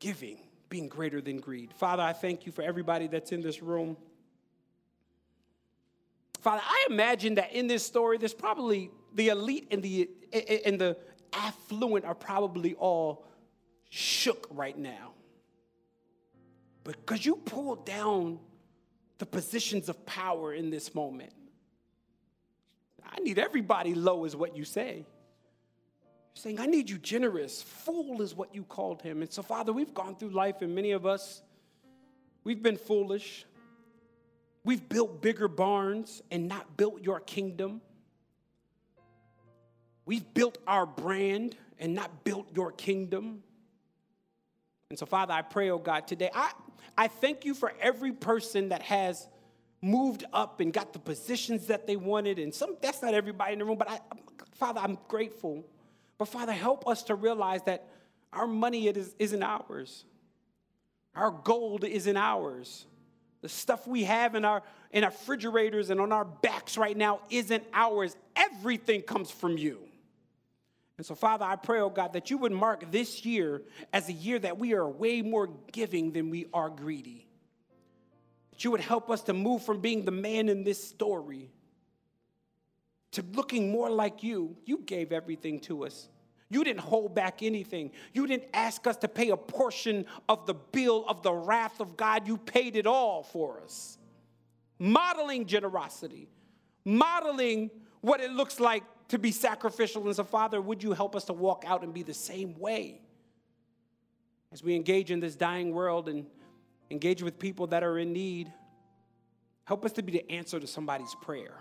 giving, 0.00 0.38
being 0.68 0.88
greater 0.88 1.20
than 1.20 1.38
greed. 1.38 1.72
Father, 1.74 2.02
I 2.02 2.12
thank 2.12 2.46
you 2.46 2.52
for 2.52 2.62
everybody 2.62 3.06
that's 3.06 3.32
in 3.32 3.40
this 3.40 3.62
room. 3.62 3.96
Father, 6.40 6.62
I 6.64 6.86
imagine 6.88 7.34
that 7.36 7.52
in 7.52 7.66
this 7.66 7.84
story, 7.84 8.18
there's 8.18 8.34
probably 8.34 8.90
the 9.14 9.28
elite 9.28 9.68
and 9.70 9.82
the, 9.82 10.08
and 10.64 10.80
the 10.80 10.96
affluent 11.32 12.04
are 12.04 12.14
probably 12.14 12.74
all 12.74 13.24
shook 13.90 14.46
right 14.50 14.78
now. 14.78 15.12
Because 16.84 17.26
you 17.26 17.36
pulled 17.36 17.84
down 17.84 18.38
the 19.18 19.26
positions 19.26 19.88
of 19.88 20.06
power 20.06 20.54
in 20.54 20.70
this 20.70 20.94
moment. 20.94 21.32
I 23.04 23.20
need 23.20 23.38
everybody 23.38 23.94
low, 23.94 24.24
is 24.24 24.36
what 24.36 24.56
you 24.56 24.64
say. 24.64 25.04
You're 26.34 26.42
saying, 26.42 26.60
I 26.60 26.66
need 26.66 26.88
you 26.88 26.98
generous. 26.98 27.62
Fool 27.62 28.22
is 28.22 28.34
what 28.34 28.54
you 28.54 28.62
called 28.62 29.02
him. 29.02 29.22
And 29.22 29.32
so, 29.32 29.42
Father, 29.42 29.72
we've 29.72 29.92
gone 29.92 30.14
through 30.14 30.30
life, 30.30 30.62
and 30.62 30.74
many 30.74 30.92
of 30.92 31.04
us, 31.04 31.42
we've 32.44 32.62
been 32.62 32.76
foolish. 32.76 33.44
We've 34.68 34.86
built 34.86 35.22
bigger 35.22 35.48
barns 35.48 36.22
and 36.30 36.46
not 36.46 36.76
built 36.76 37.00
your 37.00 37.20
kingdom. 37.20 37.80
We've 40.04 40.34
built 40.34 40.58
our 40.66 40.84
brand 40.84 41.56
and 41.78 41.94
not 41.94 42.22
built 42.22 42.54
your 42.54 42.72
kingdom. 42.72 43.42
And 44.90 44.98
so, 44.98 45.06
Father, 45.06 45.32
I 45.32 45.40
pray, 45.40 45.70
oh 45.70 45.78
God, 45.78 46.06
today, 46.06 46.28
I, 46.34 46.52
I 46.98 47.08
thank 47.08 47.46
you 47.46 47.54
for 47.54 47.72
every 47.80 48.12
person 48.12 48.68
that 48.68 48.82
has 48.82 49.26
moved 49.80 50.26
up 50.34 50.60
and 50.60 50.70
got 50.70 50.92
the 50.92 50.98
positions 50.98 51.68
that 51.68 51.86
they 51.86 51.96
wanted. 51.96 52.38
And 52.38 52.54
some 52.54 52.76
that's 52.82 53.00
not 53.00 53.14
everybody 53.14 53.54
in 53.54 53.60
the 53.60 53.64
room, 53.64 53.78
but 53.78 53.88
I, 53.88 54.00
Father, 54.56 54.80
I'm 54.80 54.98
grateful. 55.08 55.64
But 56.18 56.28
Father, 56.28 56.52
help 56.52 56.86
us 56.86 57.04
to 57.04 57.14
realize 57.14 57.62
that 57.62 57.88
our 58.34 58.46
money 58.46 58.86
it 58.86 58.98
is, 58.98 59.14
isn't 59.18 59.42
ours. 59.42 60.04
Our 61.14 61.30
gold 61.30 61.84
isn't 61.84 62.18
ours. 62.18 62.84
The 63.40 63.48
stuff 63.48 63.86
we 63.86 64.04
have 64.04 64.34
in 64.34 64.44
our 64.44 64.62
in 64.90 65.04
our 65.04 65.10
refrigerators 65.10 65.90
and 65.90 66.00
on 66.00 66.12
our 66.12 66.24
backs 66.24 66.78
right 66.78 66.96
now 66.96 67.20
isn't 67.30 67.62
ours. 67.72 68.16
Everything 68.34 69.02
comes 69.02 69.30
from 69.30 69.58
you. 69.58 69.80
And 70.96 71.06
so, 71.06 71.14
Father, 71.14 71.44
I 71.44 71.56
pray, 71.56 71.80
oh 71.80 71.90
God, 71.90 72.14
that 72.14 72.30
you 72.30 72.38
would 72.38 72.52
mark 72.52 72.90
this 72.90 73.24
year 73.24 73.62
as 73.92 74.08
a 74.08 74.12
year 74.12 74.38
that 74.40 74.58
we 74.58 74.72
are 74.72 74.88
way 74.88 75.22
more 75.22 75.48
giving 75.70 76.12
than 76.12 76.30
we 76.30 76.46
are 76.52 76.68
greedy. 76.68 77.28
That 78.50 78.64
you 78.64 78.72
would 78.72 78.80
help 78.80 79.08
us 79.08 79.22
to 79.22 79.32
move 79.32 79.62
from 79.62 79.80
being 79.80 80.04
the 80.04 80.10
man 80.10 80.48
in 80.48 80.64
this 80.64 80.82
story 80.82 81.50
to 83.12 83.24
looking 83.32 83.70
more 83.70 83.90
like 83.90 84.22
you. 84.22 84.56
You 84.64 84.78
gave 84.78 85.12
everything 85.12 85.60
to 85.60 85.84
us. 85.86 86.08
You 86.50 86.64
didn't 86.64 86.80
hold 86.80 87.14
back 87.14 87.42
anything. 87.42 87.90
You 88.12 88.26
didn't 88.26 88.48
ask 88.54 88.86
us 88.86 88.96
to 88.98 89.08
pay 89.08 89.30
a 89.30 89.36
portion 89.36 90.06
of 90.28 90.46
the 90.46 90.54
bill 90.54 91.04
of 91.06 91.22
the 91.22 91.32
wrath 91.32 91.80
of 91.80 91.96
God. 91.96 92.26
You 92.26 92.38
paid 92.38 92.76
it 92.76 92.86
all 92.86 93.22
for 93.22 93.60
us. 93.60 93.98
Modeling 94.78 95.46
generosity, 95.46 96.28
modeling 96.84 97.70
what 98.00 98.20
it 98.20 98.30
looks 98.30 98.60
like 98.60 98.84
to 99.08 99.18
be 99.18 99.30
sacrificial. 99.30 100.06
And 100.06 100.16
so, 100.16 100.24
Father, 100.24 100.60
would 100.60 100.82
you 100.82 100.92
help 100.92 101.16
us 101.16 101.24
to 101.24 101.32
walk 101.32 101.64
out 101.66 101.82
and 101.82 101.92
be 101.92 102.02
the 102.02 102.14
same 102.14 102.58
way 102.58 103.00
as 104.52 104.62
we 104.62 104.74
engage 104.74 105.10
in 105.10 105.20
this 105.20 105.36
dying 105.36 105.72
world? 105.72 106.08
And 106.08 106.26
engage 106.90 107.22
with 107.22 107.38
people 107.38 107.66
that 107.68 107.82
are 107.82 107.98
in 107.98 108.12
need. 108.12 108.52
Help 109.64 109.84
us 109.84 109.92
to 109.92 110.02
be 110.02 110.12
the 110.12 110.30
answer 110.30 110.58
to 110.58 110.66
somebody's 110.66 111.14
prayer. 111.22 111.54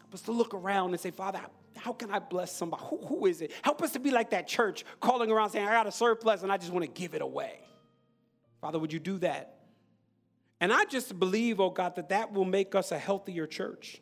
Help 0.00 0.14
us 0.14 0.22
to 0.22 0.32
look 0.32 0.54
around 0.54 0.90
and 0.90 1.00
say, 1.00 1.10
Father, 1.10 1.40
how 1.76 1.92
can 1.92 2.10
I 2.10 2.18
bless 2.18 2.52
somebody? 2.52 2.82
Who, 2.86 3.06
who 3.06 3.26
is 3.26 3.40
it? 3.40 3.52
Help 3.62 3.82
us 3.82 3.92
to 3.92 4.00
be 4.00 4.10
like 4.10 4.30
that 4.30 4.46
church 4.46 4.84
calling 5.00 5.30
around 5.30 5.50
saying, 5.50 5.66
I 5.66 5.72
got 5.72 5.86
a 5.86 5.92
surplus 5.92 6.42
and 6.42 6.52
I 6.52 6.56
just 6.56 6.72
want 6.72 6.84
to 6.84 6.90
give 6.90 7.14
it 7.14 7.22
away. 7.22 7.60
Father, 8.60 8.78
would 8.78 8.92
you 8.92 9.00
do 9.00 9.18
that? 9.18 9.58
And 10.60 10.72
I 10.72 10.84
just 10.84 11.18
believe, 11.18 11.58
oh 11.58 11.70
God, 11.70 11.96
that 11.96 12.10
that 12.10 12.32
will 12.32 12.44
make 12.44 12.74
us 12.74 12.92
a 12.92 12.98
healthier 12.98 13.46
church. 13.46 14.00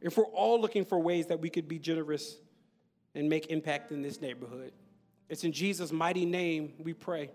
If 0.00 0.16
we're 0.18 0.24
all 0.24 0.60
looking 0.60 0.84
for 0.84 0.98
ways 0.98 1.26
that 1.28 1.40
we 1.40 1.50
could 1.50 1.68
be 1.68 1.78
generous 1.78 2.36
and 3.14 3.28
make 3.28 3.46
impact 3.46 3.92
in 3.92 4.02
this 4.02 4.20
neighborhood. 4.20 4.72
It's 5.28 5.44
in 5.44 5.52
Jesus' 5.52 5.92
mighty 5.92 6.26
name 6.26 6.74
we 6.78 6.92
pray. 6.92 7.30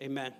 Amen. 0.00 0.32